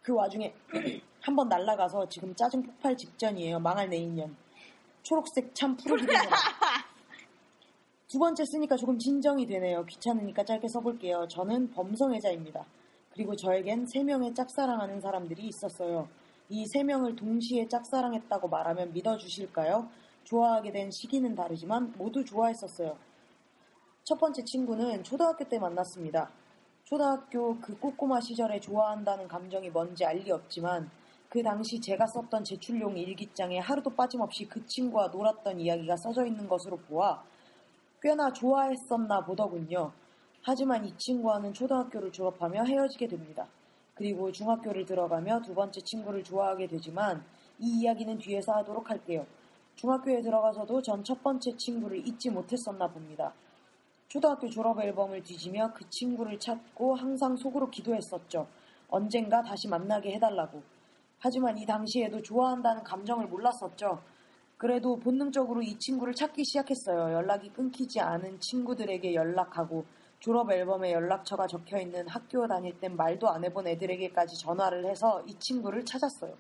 [0.02, 0.54] 그 와중에
[1.24, 3.58] 한번 날라가서 지금 짜증 폭발 직전이에요.
[3.60, 4.36] 망할 내 인연.
[5.04, 6.36] 초록색 참 푸르기도 해라.
[8.12, 9.86] 두 번째 쓰니까 조금 진정이 되네요.
[9.86, 11.28] 귀찮으니까 짧게 써볼게요.
[11.28, 12.66] 저는 범성애자입니다.
[13.14, 16.08] 그리고 저에겐 세 명의 짝사랑하는 사람들이 있었어요.
[16.50, 19.90] 이 세 명을 동시에 짝사랑했다고 말하면 믿어주실까요?
[20.24, 22.98] 좋아하게 된 시기는 다르지만 모두 좋아했었어요.
[24.06, 26.32] 첫 번째 친구는 초등학교 때 만났습니다.
[26.86, 30.90] 초등학교 그 꼬꼬마 시절에 좋아한다는 감정이 뭔지 알 리 없지만
[31.30, 36.76] 그 당시 제가 썼던 제출용 일기장에 하루도 빠짐없이 그 친구와 놀았던 이야기가 써져 있는 것으로
[36.78, 37.22] 보아
[38.02, 39.92] 꽤나 좋아했었나 보더군요.
[40.42, 43.46] 하지만 이 친구와는 초등학교를 졸업하며 헤어지게 됩니다.
[43.94, 47.26] 그리고 중학교를 들어가며 두 번째 친구를 좋아하게 되지만
[47.60, 49.26] 이 이야기는 뒤에서 하도록 할게요.
[49.76, 53.34] 중학교에 들어가서도 전 첫 번째 친구를 잊지 못했었나 봅니다.
[54.08, 58.48] 초등학교 졸업 앨범을 뒤지며 그 친구를 찾고 항상 속으로 기도했었죠.
[58.90, 60.62] 언젠가 다시 만나게 해달라고.
[61.20, 64.00] 하지만 이 당시에도 좋아한다는 감정을 몰랐었죠.
[64.60, 67.14] 그래도 본능적으로 이 친구를 찾기 시작했어요.
[67.14, 69.86] 연락이 끊기지 않은 친구들에게 연락하고
[70.20, 75.40] 졸업 앨범에 연락처가 적혀 있는 학교 다닐 땐 말도 안 해본 애들에게까지 전화를 해서 이
[75.40, 76.34] 친구를 찾았어요.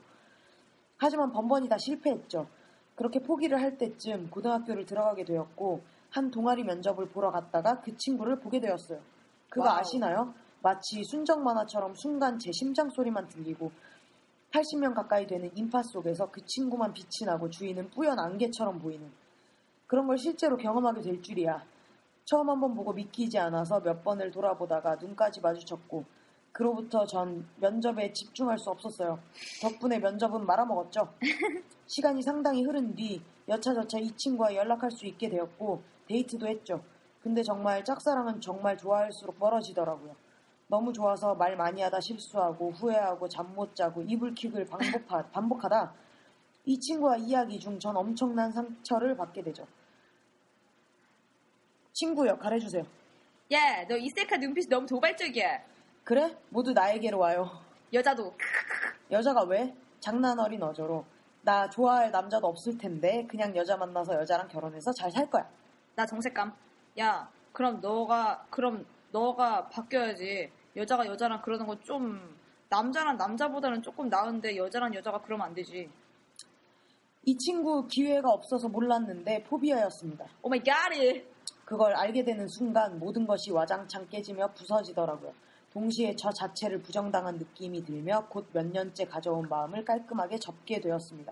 [0.98, 2.46] 하지만 번번이 다 실패했죠.
[2.96, 8.60] 그렇게 포기를 할 때쯤 고등학교를 들어가게 되었고 한 동아리 면접을 보러 갔다가 그 친구를 보게
[8.60, 9.00] 되었어요.
[9.50, 9.78] 그거 와우.
[9.80, 10.34] 아시나요?
[10.62, 13.72] 마치 순정 만화처럼 순간 제 심장 소리만 들리고
[14.52, 19.12] 80명 가까이 되는 인파 속에서 그 친구만 빛이 나고 주인은 뿌연 안개처럼 보이는
[19.88, 21.64] 그런 걸 실제로 경험하게 될 줄이야.
[22.26, 26.04] 처음 한번 보고 믿기지 않아서 몇 번을 돌아보다가 눈까지 마주쳤고
[26.52, 29.20] 그로부터 전 면접에 집중할 수 없었어요.
[29.62, 31.08] 덕분에 면접은 말아먹었죠.
[31.88, 36.84] 시간이 상당히 흐른 뒤 여차저차 이 친구와 연락할 수 있게 되었고 데이트도 했죠.
[37.22, 40.16] 근데 정말 짝사랑은 정말 좋아할수록 멀어지더라고요.
[40.70, 45.92] 너무 좋아서 말 많이 하다 실수하고 후회하고 잠 못 자고 이불킥을 반복하, 반복하다
[46.66, 49.66] 이 친구와 이야기 중 전 엄청난 상처를 받게 되죠.
[51.92, 52.86] 친구 역할 해주세요.
[53.52, 55.60] 야, 너 이세카 눈빛이 너무 도발적이야.
[56.04, 56.38] 그래?
[56.50, 57.50] 모두 나에게로 와요.
[57.92, 58.36] 여자도.
[59.10, 59.74] 여자가 왜?
[60.00, 61.04] 장난 어린 어조로.
[61.42, 65.50] 나 좋아할 남자도 없을 텐데 그냥 여자 만나서 여자랑 결혼해서 잘 살 거야.
[65.96, 66.54] 나 정색감.
[67.00, 70.52] 야, 그럼 너가 그럼 너가 바뀌어야지.
[70.76, 72.20] 여자가 여자랑 그러는 건좀
[72.70, 75.90] 남자랑 남자보다는 조금 나은데 여자랑 여자가 그러면 안 되지.
[77.26, 80.26] 이 친구 기회가 없어서 몰랐는데 포비아였습니다.
[80.42, 81.26] 오마이 oh 갓이.
[81.66, 85.32] 그걸 알게 되는 순간 모든 것이 와장창 깨지며 부서지더라고요.
[85.72, 91.32] 동시에 저 자체를 부정당한 느낌이 들며 곧 몇 년째 가져온 마음을 깔끔하게 접게 되었습니다.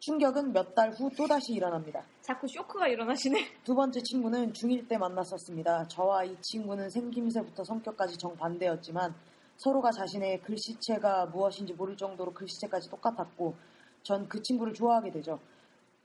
[0.00, 2.02] 충격은 몇 달 후 또다시 일어납니다.
[2.22, 3.38] 자꾸 쇼크가 일어나시네.
[3.64, 5.88] 두 번째 친구는 중1 때 만났었습니다.
[5.88, 9.14] 저와 이 친구는 생김새부터 성격까지 정반대였지만
[9.58, 13.54] 서로가 자신의 글씨체가 무엇인지 모를 정도로 글씨체까지 똑같았고
[14.02, 15.38] 전 그 친구를 좋아하게 되죠.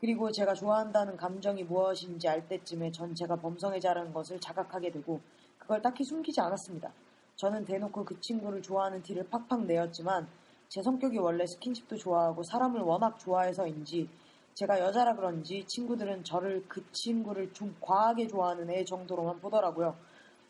[0.01, 5.21] 그리고 제가 좋아한다는 감정이 무엇인지 알 때쯤에 전 제가 범성애자라는 것을 자각하게 되고
[5.57, 6.91] 그걸 딱히 숨기지 않았습니다.
[7.37, 10.27] 저는 대놓고 그 친구를 좋아하는 티를 팍팍 내었지만
[10.67, 14.09] 제 성격이 원래 스킨십도 좋아하고 사람을 워낙 좋아해서인지
[14.55, 19.95] 제가 여자라 그런지 친구들은 저를 그 친구를 좀 과하게 좋아하는 애 정도로만 보더라고요.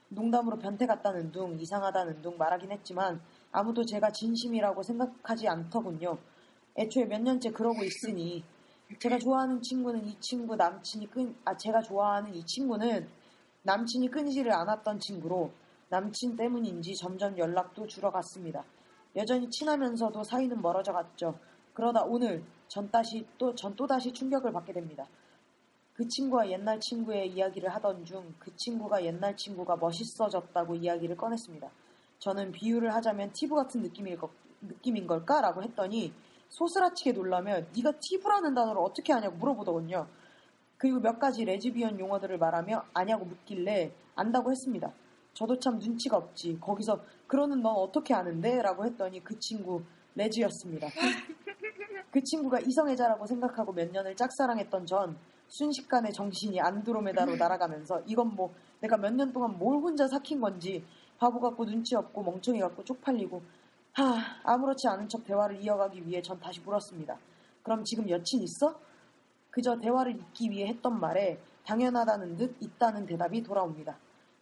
[0.09, 3.19] 농담으로 변태 같다는 둥, 이상하다는 둥 말하긴 했지만
[3.51, 6.17] 아무도 제가 진심이라고 생각하지 않더군요.
[6.77, 8.43] 애초에 몇 년째 그러고 있으니
[8.99, 13.09] 제가 좋아하는 친구는 이 친구 남친이 끈, 아, 제가 좋아하는 이 친구는
[13.63, 15.51] 남친이 끊이지를 않았던 친구로
[15.89, 18.63] 남친 때문인지 점점 연락도 줄어갔습니다.
[19.15, 21.39] 여전히 친하면서도 사이는 멀어져 갔죠.
[21.73, 25.05] 그러다 오늘 전 다시 또 전 또다시 충격을 받게 됩니다.
[25.93, 31.69] 그 친구와 옛날 친구의 이야기를 하던 중 그 친구가 옛날 친구가 멋있어졌다고 이야기를 꺼냈습니다.
[32.19, 34.29] 저는 비유를 하자면 티브 같은 느낌일 것,
[34.61, 36.11] 느낌인 걸까라고 했더니
[36.49, 40.07] 소스라치게 놀라며 네가 티브라는 단어를 어떻게 아냐고 물어보더군요.
[40.77, 44.91] 그리고 몇 가지 레즈비언 용어들을 말하며 아냐고 묻길래 안다고 했습니다.
[45.35, 46.57] 저도 참 눈치가 없지.
[46.61, 48.61] 거기서 그러는 넌 어떻게 아는데?
[48.61, 49.83] 라고 했더니 그 친구
[50.15, 50.87] 레지였습니다.
[52.09, 55.17] 그 친구가 이성애자라고 생각하고 몇 년을 짝사랑했던 전
[55.49, 60.83] 순식간에 정신이 안드로메다로 날아가면서 이건 뭐 내가 몇 년 동안 뭘 혼자 삭힌 건지
[61.19, 63.41] 바보 같고 눈치 없고 멍청이 같고 쪽팔리고
[63.91, 67.17] 하 아무렇지 않은 척 대화를 이어가기 위해 전 다시 물었습니다.
[67.61, 68.79] 그럼 지금 여친 있어?
[69.51, 73.97] 그저 대화를 잇기 위해 했던 말에 당연하다는 듯 있다는 대답이 돌아옵니다.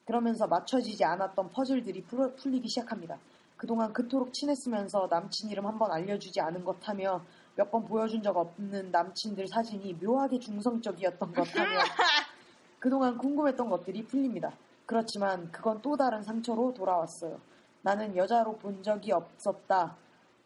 [0.06, 3.18] 그러면서 맞춰지지 않았던 퍼즐들이 풀리기 시작합니다.
[3.56, 7.22] 그동안 그토록 친했으면서 남친 이름 한번 알려주지 않은 것 하며
[7.56, 11.70] 몇 번 보여준 적 없는 남친들 사진이 묘하게 중성적이었던 것 하며
[12.80, 14.52] 그동안 궁금했던 것들이 풀립니다.
[14.88, 17.40] 그렇지만 그건 또 다른 상처로 돌아왔어요.
[17.84, 19.96] 나는 여자로 본 적이 없었다.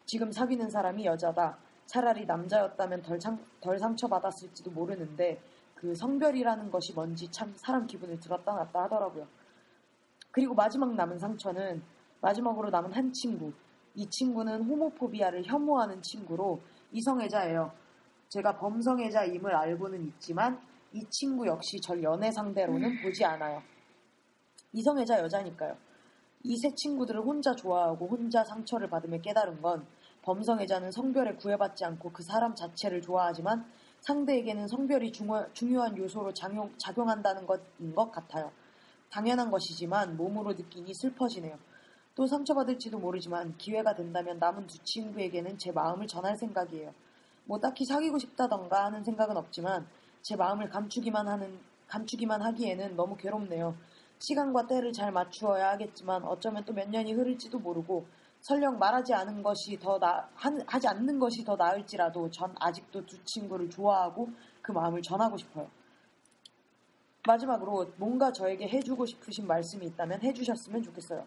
[0.06, 1.56] 지금 사귀는 사람이 여자다.
[1.86, 5.40] 차라리 남자였다면 덜, 상, 덜 상처받았을지도 모르는데
[5.74, 9.26] 그 성별이라는 것이 뭔지 참 사람 기분을 들었다 놨다 하더라고요.
[10.32, 11.82] 그리고 마지막 남은 상처는
[12.20, 13.52] 마지막으로 남은 한 친구.
[13.94, 16.60] 이 친구는 호모포비아를 혐오하는 친구로
[16.92, 17.72] 이성애자예요.
[18.28, 20.60] 제가 범성애자임을 알고는 있지만
[20.92, 23.02] 이 친구 역시 절 연애 상대로는 음.
[23.02, 23.62] 보지 않아요.
[24.72, 25.76] 이성애자 여자니까요.
[26.44, 29.84] 이 세 친구들을 혼자 좋아하고 혼자 상처를 받으며 깨달은 건
[30.22, 33.66] 범성애자는 성별에 구애받지 않고 그 사람 자체를 좋아하지만
[34.02, 38.52] 상대에게는 성별이 중요한 요소로 작용, 작용한다는 것인 것 같아요.
[39.10, 41.58] 당연한 것이지만 몸으로 느끼니 슬퍼지네요.
[42.14, 46.92] 또 상처받을지도 모르지만 기회가 된다면 남은 두 친구에게는 제 마음을 전할 생각이에요.
[47.44, 49.86] 뭐 딱히 사귀고 싶다던가 하는 생각은 없지만
[50.22, 53.74] 제 마음을 감추기만 하는 감추기만 하기에는 너무 괴롭네요.
[54.18, 58.04] 시간과 때를 잘 맞추어야 하겠지만 어쩌면 또 몇 년이 흐를지도 모르고
[58.40, 63.70] 설령 말하지 않은 것이 더 나, 하지 않는 것이 더 나을지라도 전 아직도 두 친구를
[63.70, 64.28] 좋아하고
[64.60, 65.68] 그 마음을 전하고 싶어요.
[67.26, 71.26] 마지막으로 뭔가 저에게 해주고 싶으신 말씀이 있다면 해주셨으면 좋겠어요.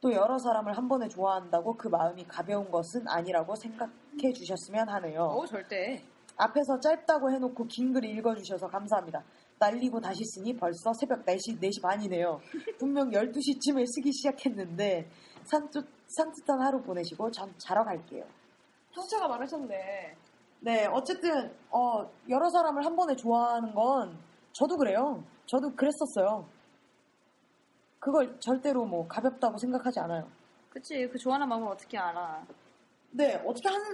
[0.00, 5.22] 또 여러 사람을 한 번에 좋아한다고 그 마음이 가벼운 것은 아니라고 생각해 주셨으면 하네요.
[5.22, 6.02] 어, 절대.
[6.36, 9.22] 앞에서 짧다고 해놓고 긴 글 읽어주셔서 감사합니다.
[9.58, 12.40] 날리고 다시 쓰니 벌써 새벽 4시, 4시 반이네요.
[12.78, 15.08] 분명 12시쯤에 쓰기 시작했는데
[15.44, 18.24] 산뜻, 산뜻한 하루 보내시고 전 자러 갈게요.
[18.90, 20.16] 형차가 많으셨네.
[20.60, 24.18] 네, 어쨌든 어, 여러 사람을 한 번에 좋아하는 건
[24.54, 25.22] 저도 그래요.
[25.46, 26.48] 저도 그랬었어요.
[27.98, 30.28] 그걸 절대로 뭐 가볍다고 생각하지 않아요.
[30.70, 32.46] 그치, 그 좋아하는 마음을 어떻게 알아?
[33.10, 33.92] 네, 어떻게 하는,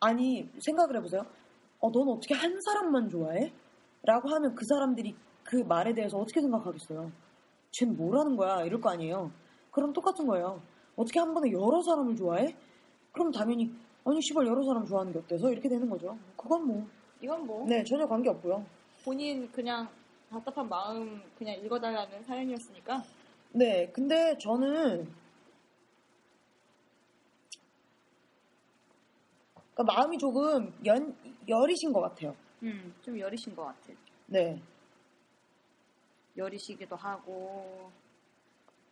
[0.00, 1.22] 아니, 생각을 해보세요.
[1.80, 3.52] 어, 넌 어떻게 한 사람만 좋아해?
[4.04, 7.10] 라고 하면 그 사람들이 그 말에 대해서 어떻게 생각하겠어요?
[7.72, 8.62] 쟨 뭐라는 거야?
[8.62, 9.32] 이럴 거 아니에요.
[9.72, 10.62] 그럼 똑같은 거예요.
[10.94, 12.54] 어떻게 한 번에 여러 사람을 좋아해?
[13.12, 15.50] 그럼 당연히, 아니, 시발 여러 사람 좋아하는 게 어때서?
[15.52, 16.16] 이렇게 되는 거죠.
[16.36, 16.86] 그건 뭐,
[17.22, 17.64] 이건 뭐?
[17.66, 18.66] 네, 전혀 관계 없고요.
[19.04, 19.88] 본인 그냥
[20.28, 23.00] 답답한 마음 그냥 읽어달라는 사연이었으니까.
[23.52, 25.04] 네, 근데 저는
[29.74, 31.16] 그러니까 마음이 조금 연
[31.48, 32.34] 열이신 것 같아요.
[32.64, 33.92] 음, 좀여리신것 같아.
[34.28, 34.60] 네.
[36.36, 37.90] 여리시기도 하고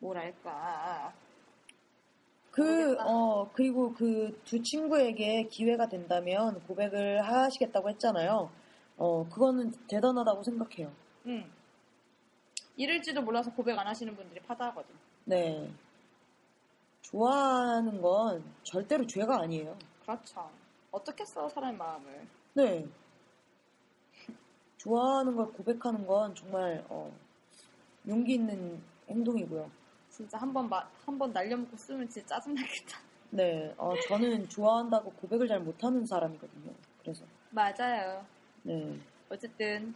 [0.00, 1.12] 뭐랄까
[2.52, 8.50] 그, 어, 그리고 그 두 친구에게 기회가 된다면 고백을 하시겠다고 했잖아요.
[8.96, 10.92] 어, 그거는 대단하다고 생각해요.
[11.26, 11.50] 음.
[12.76, 14.94] 이럴지도 몰라서 고백 안 하시는 분들이 파다하거든.
[15.24, 15.70] 네.
[17.02, 19.76] 좋아하는 건 절대로 죄가 아니에요.
[20.02, 20.50] 그렇죠.
[20.90, 22.26] 어떻게 써, 사람의 마음을.
[22.54, 22.86] 네.
[24.78, 27.12] 좋아하는 걸 고백하는 건 정말, 어,
[28.08, 29.70] 용기 있는 행동이고요.
[30.20, 30.68] 진짜 한번
[31.06, 32.98] 한번 날려먹고 쓰면 진짜 짜증나겠다.
[33.30, 36.72] 네, 어, 저는 좋아한다고 고백을 잘 못하는 사람이거든요.
[37.00, 38.24] 그래서 맞아요.
[38.62, 38.98] 네.
[39.30, 39.94] 어쨌든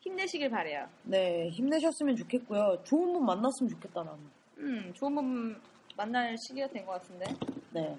[0.00, 0.88] 힘내시길 바래요.
[1.02, 2.78] 네, 힘내셨으면 좋겠고요.
[2.84, 4.18] 좋은 분 만났으면 좋겠다 나는.
[4.58, 5.60] 음, 좋은 분
[5.96, 7.26] 만날 시기가 된 것 같은데.
[7.72, 7.98] 네.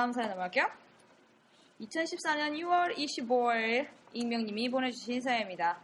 [0.00, 0.64] 다음 사연 넘어갈게요.
[1.78, 5.78] 2014년 6월 25일 익명님이 보내주신 사연입니다.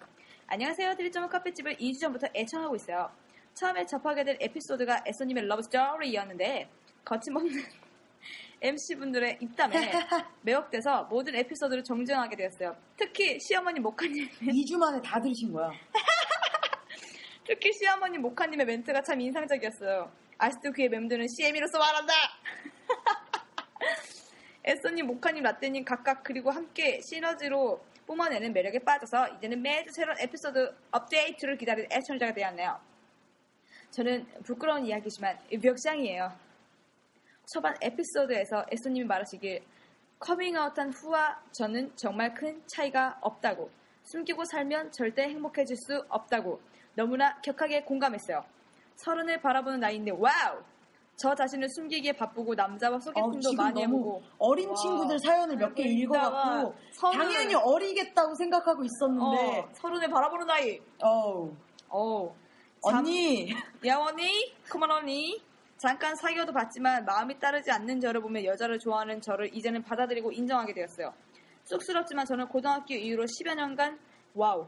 [0.47, 0.95] 안녕하세요.
[0.97, 3.11] 드리점은 카페집을 2주 전부터 애청하고 있어요.
[3.53, 6.67] 처음에 접하게 된 에피소드가 에소님의 러브 스토리였는데
[7.05, 7.63] 거침없는
[8.63, 9.75] MC분들의 입담에
[10.41, 12.75] 매혹돼서 모든 에피소드를 정정하게 되었어요.
[12.97, 15.69] 특히 시어머니 목카님 2주 만에 다 들으신 거야.
[17.47, 20.11] 특히 시어머니 목카님의 멘트가 참 인상적이었어요.
[20.39, 22.15] 아직도 귀에 맴드는 CM으로서 말한다!
[24.67, 31.57] 에스님, 모카님, 라떼님 각각 그리고 함께 시너지로 뿜어내는 매력에 빠져서 이제는 매주 새로운 에피소드 업데이트를
[31.57, 32.81] 기다리는 애청자가 되었네요.
[33.93, 36.33] 저는 부끄러운 이야기지만 멱장이에요.
[37.53, 39.63] 초반 에피소드에서 에스님이 말하시길
[40.19, 43.71] 커밍아웃한 후와 저는 정말 큰 차이가 없다고
[44.03, 46.61] 숨기고 살면 절대 행복해질 수 없다고
[46.97, 48.45] 너무나 격하게 공감했어요.
[48.97, 50.65] 서른을 바라보는 나이인데 와우!
[51.19, 55.83] 저 자신을 숨기기에 바쁘고 남자와 소개팅도 어, 많이 해보고 어린 와, 친구들 사연을 몇 개
[55.85, 61.53] 읽어갖고 서른, 당연히 어리겠다고 생각하고 있었는데 어, 서른에 바라보는 나이 어우
[61.89, 62.35] 어
[62.83, 63.49] 언니
[63.85, 65.43] 야원이 그만언니
[65.79, 71.13] 잠깐 사귀어도 봤지만 마음이 따르지 않는 저를 보면 여자를 좋아하는 저를 이제는 받아들이고 인정하게 되었어요.
[71.65, 73.99] 쑥스럽지만 저는 고등학교 이후로 10여 년간
[74.35, 74.67] 와우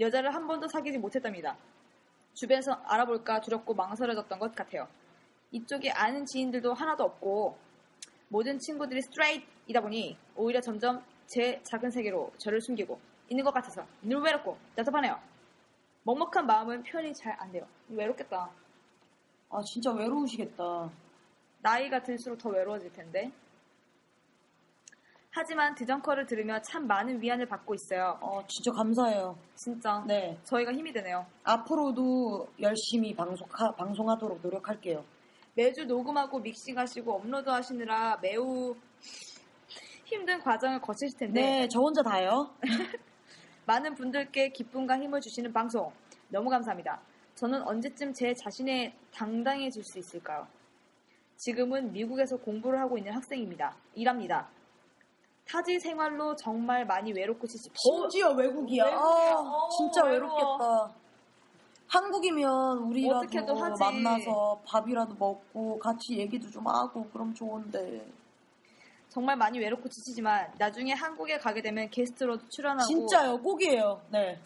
[0.00, 1.56] 여자를 한 번도 사귀지 못했답니다.
[2.34, 4.86] 주변에서 알아볼까 두렵고 망설여졌던 것 같아요.
[5.54, 7.56] 이쪽에 아는 지인들도 하나도 없고
[8.28, 12.98] 모든 친구들이 스트라이트이다 보니 오히려 점점 제 작은 세계로 저를 숨기고
[13.28, 15.16] 있는 것 같아서 늘 외롭고 답답하네요.
[16.04, 17.64] 먹먹한 마음은 표현이 잘 안 돼요.
[17.88, 18.50] 외롭겠다.
[19.50, 20.90] 아 진짜 외로우시겠다.
[21.62, 23.30] 나이가 들수록 더 외로워질 텐데.
[25.30, 28.18] 하지만 드정커를 들으며 참 많은 위안을 받고 있어요.
[28.20, 29.36] 어, 진짜 감사해요.
[29.54, 30.04] 진짜.
[30.06, 30.38] 네.
[30.44, 31.26] 저희가 힘이 되네요.
[31.42, 35.04] 앞으로도 열심히 방송하, 방송하도록 노력할게요.
[35.56, 38.74] 매주 녹음하고 믹싱하시고 업로드 하시느라 매우
[40.04, 41.40] 힘든 과정을 거치실 텐데.
[41.40, 42.50] 네, 저 혼자 다요.
[43.66, 45.92] 많은 분들께 기쁨과 힘을 주시는 방송.
[46.28, 47.00] 너무 감사합니다.
[47.36, 50.46] 저는 언제쯤 제 자신의 당당해질 수 있을까요?
[51.36, 53.76] 지금은 미국에서 공부를 하고 있는 학생입니다.
[53.94, 54.48] 일합니다.
[55.46, 57.70] 타지 생활로 정말 많이 외롭고 지치.
[57.80, 58.84] 심지어 외국이야.
[58.84, 58.98] 외국이야.
[58.98, 60.34] 아, 진짜 어, 외로워.
[60.58, 61.03] 외롭겠다.
[61.94, 63.78] 한국이면 우리라도 어떻게든 하지.
[63.80, 68.06] 만나서 밥이라도 먹고 같이 얘기도 좀 하고 그럼 좋은데.
[69.08, 74.02] 정말 많이 외롭고 지치지만 나중에 한국에 가게 되면 게스트로 출연하고 진짜요 꼭이에요.
[74.10, 74.40] 네.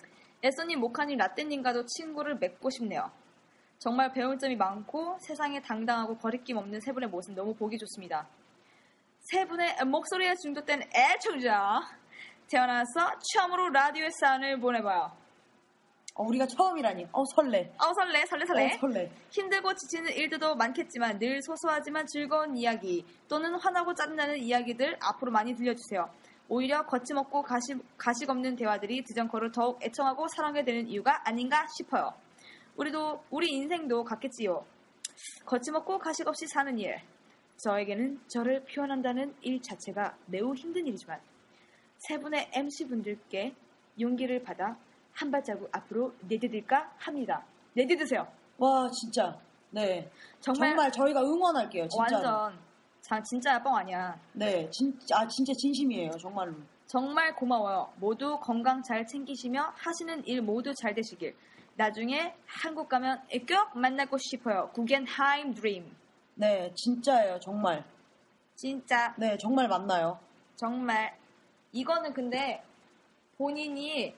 [0.44, 3.10] 애써님, 모카님, 라떼님과도 친구를 맺고 싶네요.
[3.78, 8.26] 정말 배울 점이 많고 세상에 당당하고 거리낌 없는 세 분의 모습 너무 보기 좋습니다.
[9.20, 11.80] 세 분의 목소리에 중독된 애청자
[12.46, 15.10] 태어나서 처음으로 라디오의 사연을 보내봐요.
[16.18, 17.06] 어, 우리가 처음이라니.
[17.12, 17.72] 어, 설레.
[17.78, 18.66] 어, 설레, 설레, 설레.
[18.74, 19.08] 어, 설레.
[19.30, 26.10] 힘들고 지치는 일들도 많겠지만 늘 소소하지만 즐거운 이야기 또는 화나고 짜증나는 이야기들 앞으로 많이 들려주세요.
[26.48, 32.12] 오히려 거침없고 가식, 가식 없는 대화들이 드정커를 더욱 애청하고 사랑하게 되는 이유가 아닌가 싶어요.
[32.76, 34.66] 우리도, 우리 인생도 같겠지요.
[35.44, 36.96] 거침없고 가식 없이 사는 일.
[37.58, 41.20] 저에게는 저를 표현한다는 일 자체가 매우 힘든 일이지만
[41.98, 43.54] 세 분의 MC분들께
[44.00, 44.76] 용기를 받아
[45.18, 47.44] 한 발자국 앞으로 내디딜까 합니다.
[47.72, 48.24] 내디드세요.
[48.58, 49.36] 와 진짜
[49.70, 50.08] 네
[50.40, 51.88] 정말, 정말 저희가 응원할게요.
[51.88, 52.58] 진짜 완전
[53.00, 54.16] 자, 진짜 뻥 아니야.
[54.32, 56.54] 네 진짜 아, 진짜 진심이에요 정말로.
[56.86, 57.92] 정말 고마워요.
[57.96, 61.34] 모두 건강 잘 챙기시며 하시는 일 모두 잘 되시길.
[61.74, 64.70] 나중에 한국 가면 꼭 만나고 싶어요.
[64.72, 65.94] 구겐하임 드림.
[66.36, 67.38] 네, 진짜예요.
[67.40, 67.84] 정말.
[68.54, 69.14] 진짜.
[69.18, 70.18] 네, 정말 만나요.
[70.56, 71.14] 정말.
[71.72, 72.62] 이거는 근데
[73.36, 74.14] 본인이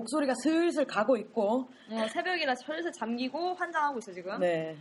[0.00, 1.68] 목소리가 슬슬 가고 있고.
[1.90, 4.38] 어, 새벽이라 슬슬 잠기고 환장하고 있어 지금.
[4.38, 4.76] 네.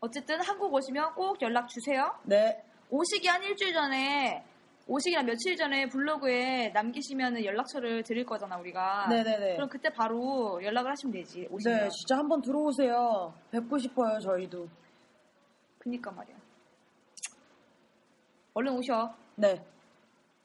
[0.00, 2.14] 어쨌든 한국 오시면 꼭 연락 주세요.
[2.24, 2.62] 네.
[2.90, 4.44] 오시기 한 일주일 전에
[4.86, 9.06] 오시기나 며칠 전에 블로그에 남기시면 연락처를 드릴 거잖아 우리가.
[9.08, 9.38] 네네네.
[9.38, 9.54] 네, 네.
[9.54, 11.48] 그럼 그때 바로 연락을 하시면 되지.
[11.50, 11.78] 오시면.
[11.78, 13.32] 네, 진짜 한번 들어오세요.
[13.50, 14.68] 뵙고 싶어요 저희도.
[15.78, 16.36] 그니까 말이야.
[18.54, 19.14] 얼른 오셔.
[19.36, 19.64] 네.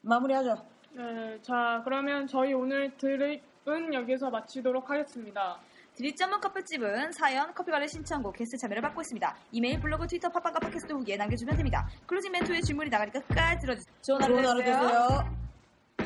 [0.00, 0.69] 마무리하죠.
[0.92, 5.58] 네, 자 그러면 저희 오늘 드립은 여기서 마치도록 하겠습니다.
[5.94, 9.36] 드립전문 커피집은 사연, 커피관의 신청곡, 게스트 참여를 받고 있습니다.
[9.52, 11.86] 이메일, 블로그, 트위터, 팟빵과 팟캐스트 후기에 남겨주면 됩니다.
[12.06, 13.94] 클로징 멘트에 질문이 나가니까 끝까지 들어주세요.
[14.02, 15.08] 좋은 하루 되세요.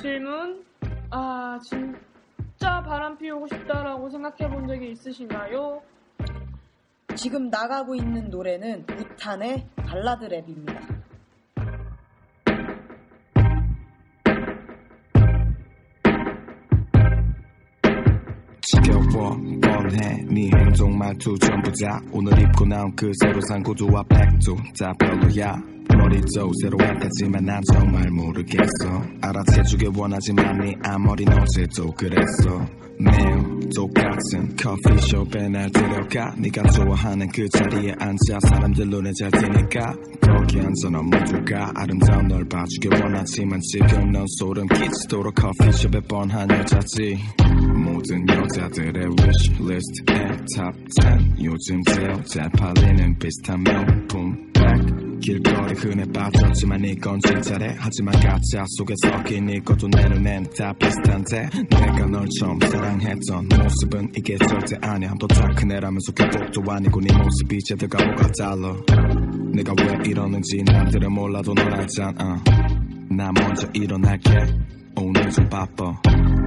[0.00, 0.64] 질문,
[1.10, 5.82] 아 진짜 바람 피우고 싶다라고 생각해 본 적이 있으신가요?
[7.14, 10.93] 지금 나가고 있는 노래는 우탄의 발라드 랩입니다.
[19.14, 24.56] 뻔뻔해 뭐, 네 행동 말투 전부 다 오늘 입고 나온 그 새로 산 구두와 백도
[24.78, 25.54] 다 별로야
[25.96, 26.26] 머리도
[26.60, 28.90] 새로 왔다지만 난 정말 모르겠어
[29.22, 32.58] 알아채주길 원하지만 네 앞머리 어제도 그랬어
[32.98, 40.58] 매일 똑같은 커피숍에 날 데려가 네가 좋아하는 그 자리에 앉아 사람들 눈에 잘 띄니까 거기
[40.60, 47.16] 앉아 넌 모두가 아름다운 널 봐주길 원하지만 지금 넌 소름 끼치도록 커피숍에 뻔한 여자지
[48.04, 56.84] 모든 여자들의 wishlist에 top 10 요즘 제일 잘 팔리는 비슷한 명품 백 길거리 흔해 빠졌지만
[56.84, 63.48] 이건 진짜래 하지만 가짜 속에 섞인 이것도 내 눈엔 다 비슷한데 내가 널 처음 사랑했던
[63.48, 68.76] 모습은 이게 절대 아니야 또 착한 애라면서 교복도 아니고 네 모습이 제대가 뭐가 달라
[69.54, 72.42] 내가 왜 이러는지 남들은 몰라도 널 알잖아
[73.10, 74.30] 나 먼저 일어날게
[74.96, 75.84] 오늘 좀 바빠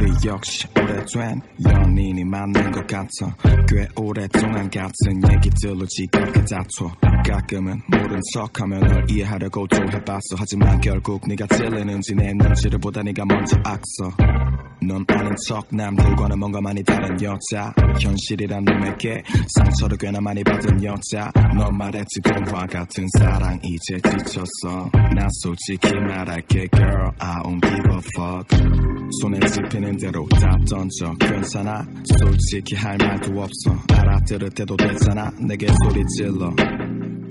[0.00, 3.36] 우리 역시 오래된 연인이 맞는 것 같아
[3.68, 6.90] 꽤 오랫동안 같은 얘기들로 지겹게 다퉈
[7.30, 13.24] 가끔은 모른 척하며 널 이해하려고 좀 해봤어 하지만 결국 네가 찔리는지 내 눈치를 보다 네가
[13.26, 19.22] 먼저 악서 넌 아는 척 남들과는 뭔가 많이 다른 여자 현실이란 놈에게
[19.56, 26.66] 상처를 꽤나 많이 받은 여자 넌 말했지 금과 같은 사랑 이제 지쳤어 나 솔직히 말할게
[26.72, 31.84] girl I don't give a fuck 손에 집히는 대로 답 던져 괜찮아
[32.18, 36.50] 솔직히 할 말도 없어 알아들을 때도 되잖아 내게 소리 질러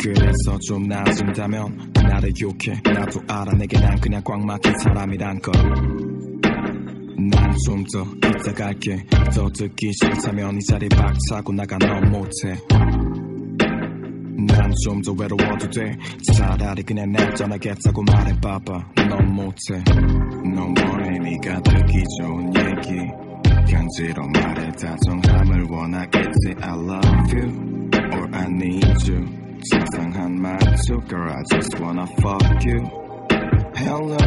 [0.01, 6.18] 그래서 좀 나아진다면 나를 욕해 나도 알아 내게 난 그냥 꽉 막힌 사람이란 걸
[7.27, 9.05] 난좀더 이따갈게
[9.35, 12.55] 더 듣기 싫다면 이 자리 박차고 나가 너 못해
[14.47, 15.91] 난좀더 외로워도 돼
[16.33, 19.83] 차라리 그냥 날 떠나겠다고 말해봐봐 넌 못해
[20.55, 28.45] 넌 원해 네가 듣기 좋은 얘기 간지러 말해 다정함을 원하겠지 I love you or I
[28.47, 29.25] need you
[29.91, 33.09] 상상한 말투 Girl I just wanna fuck you
[33.75, 34.17] Hell no,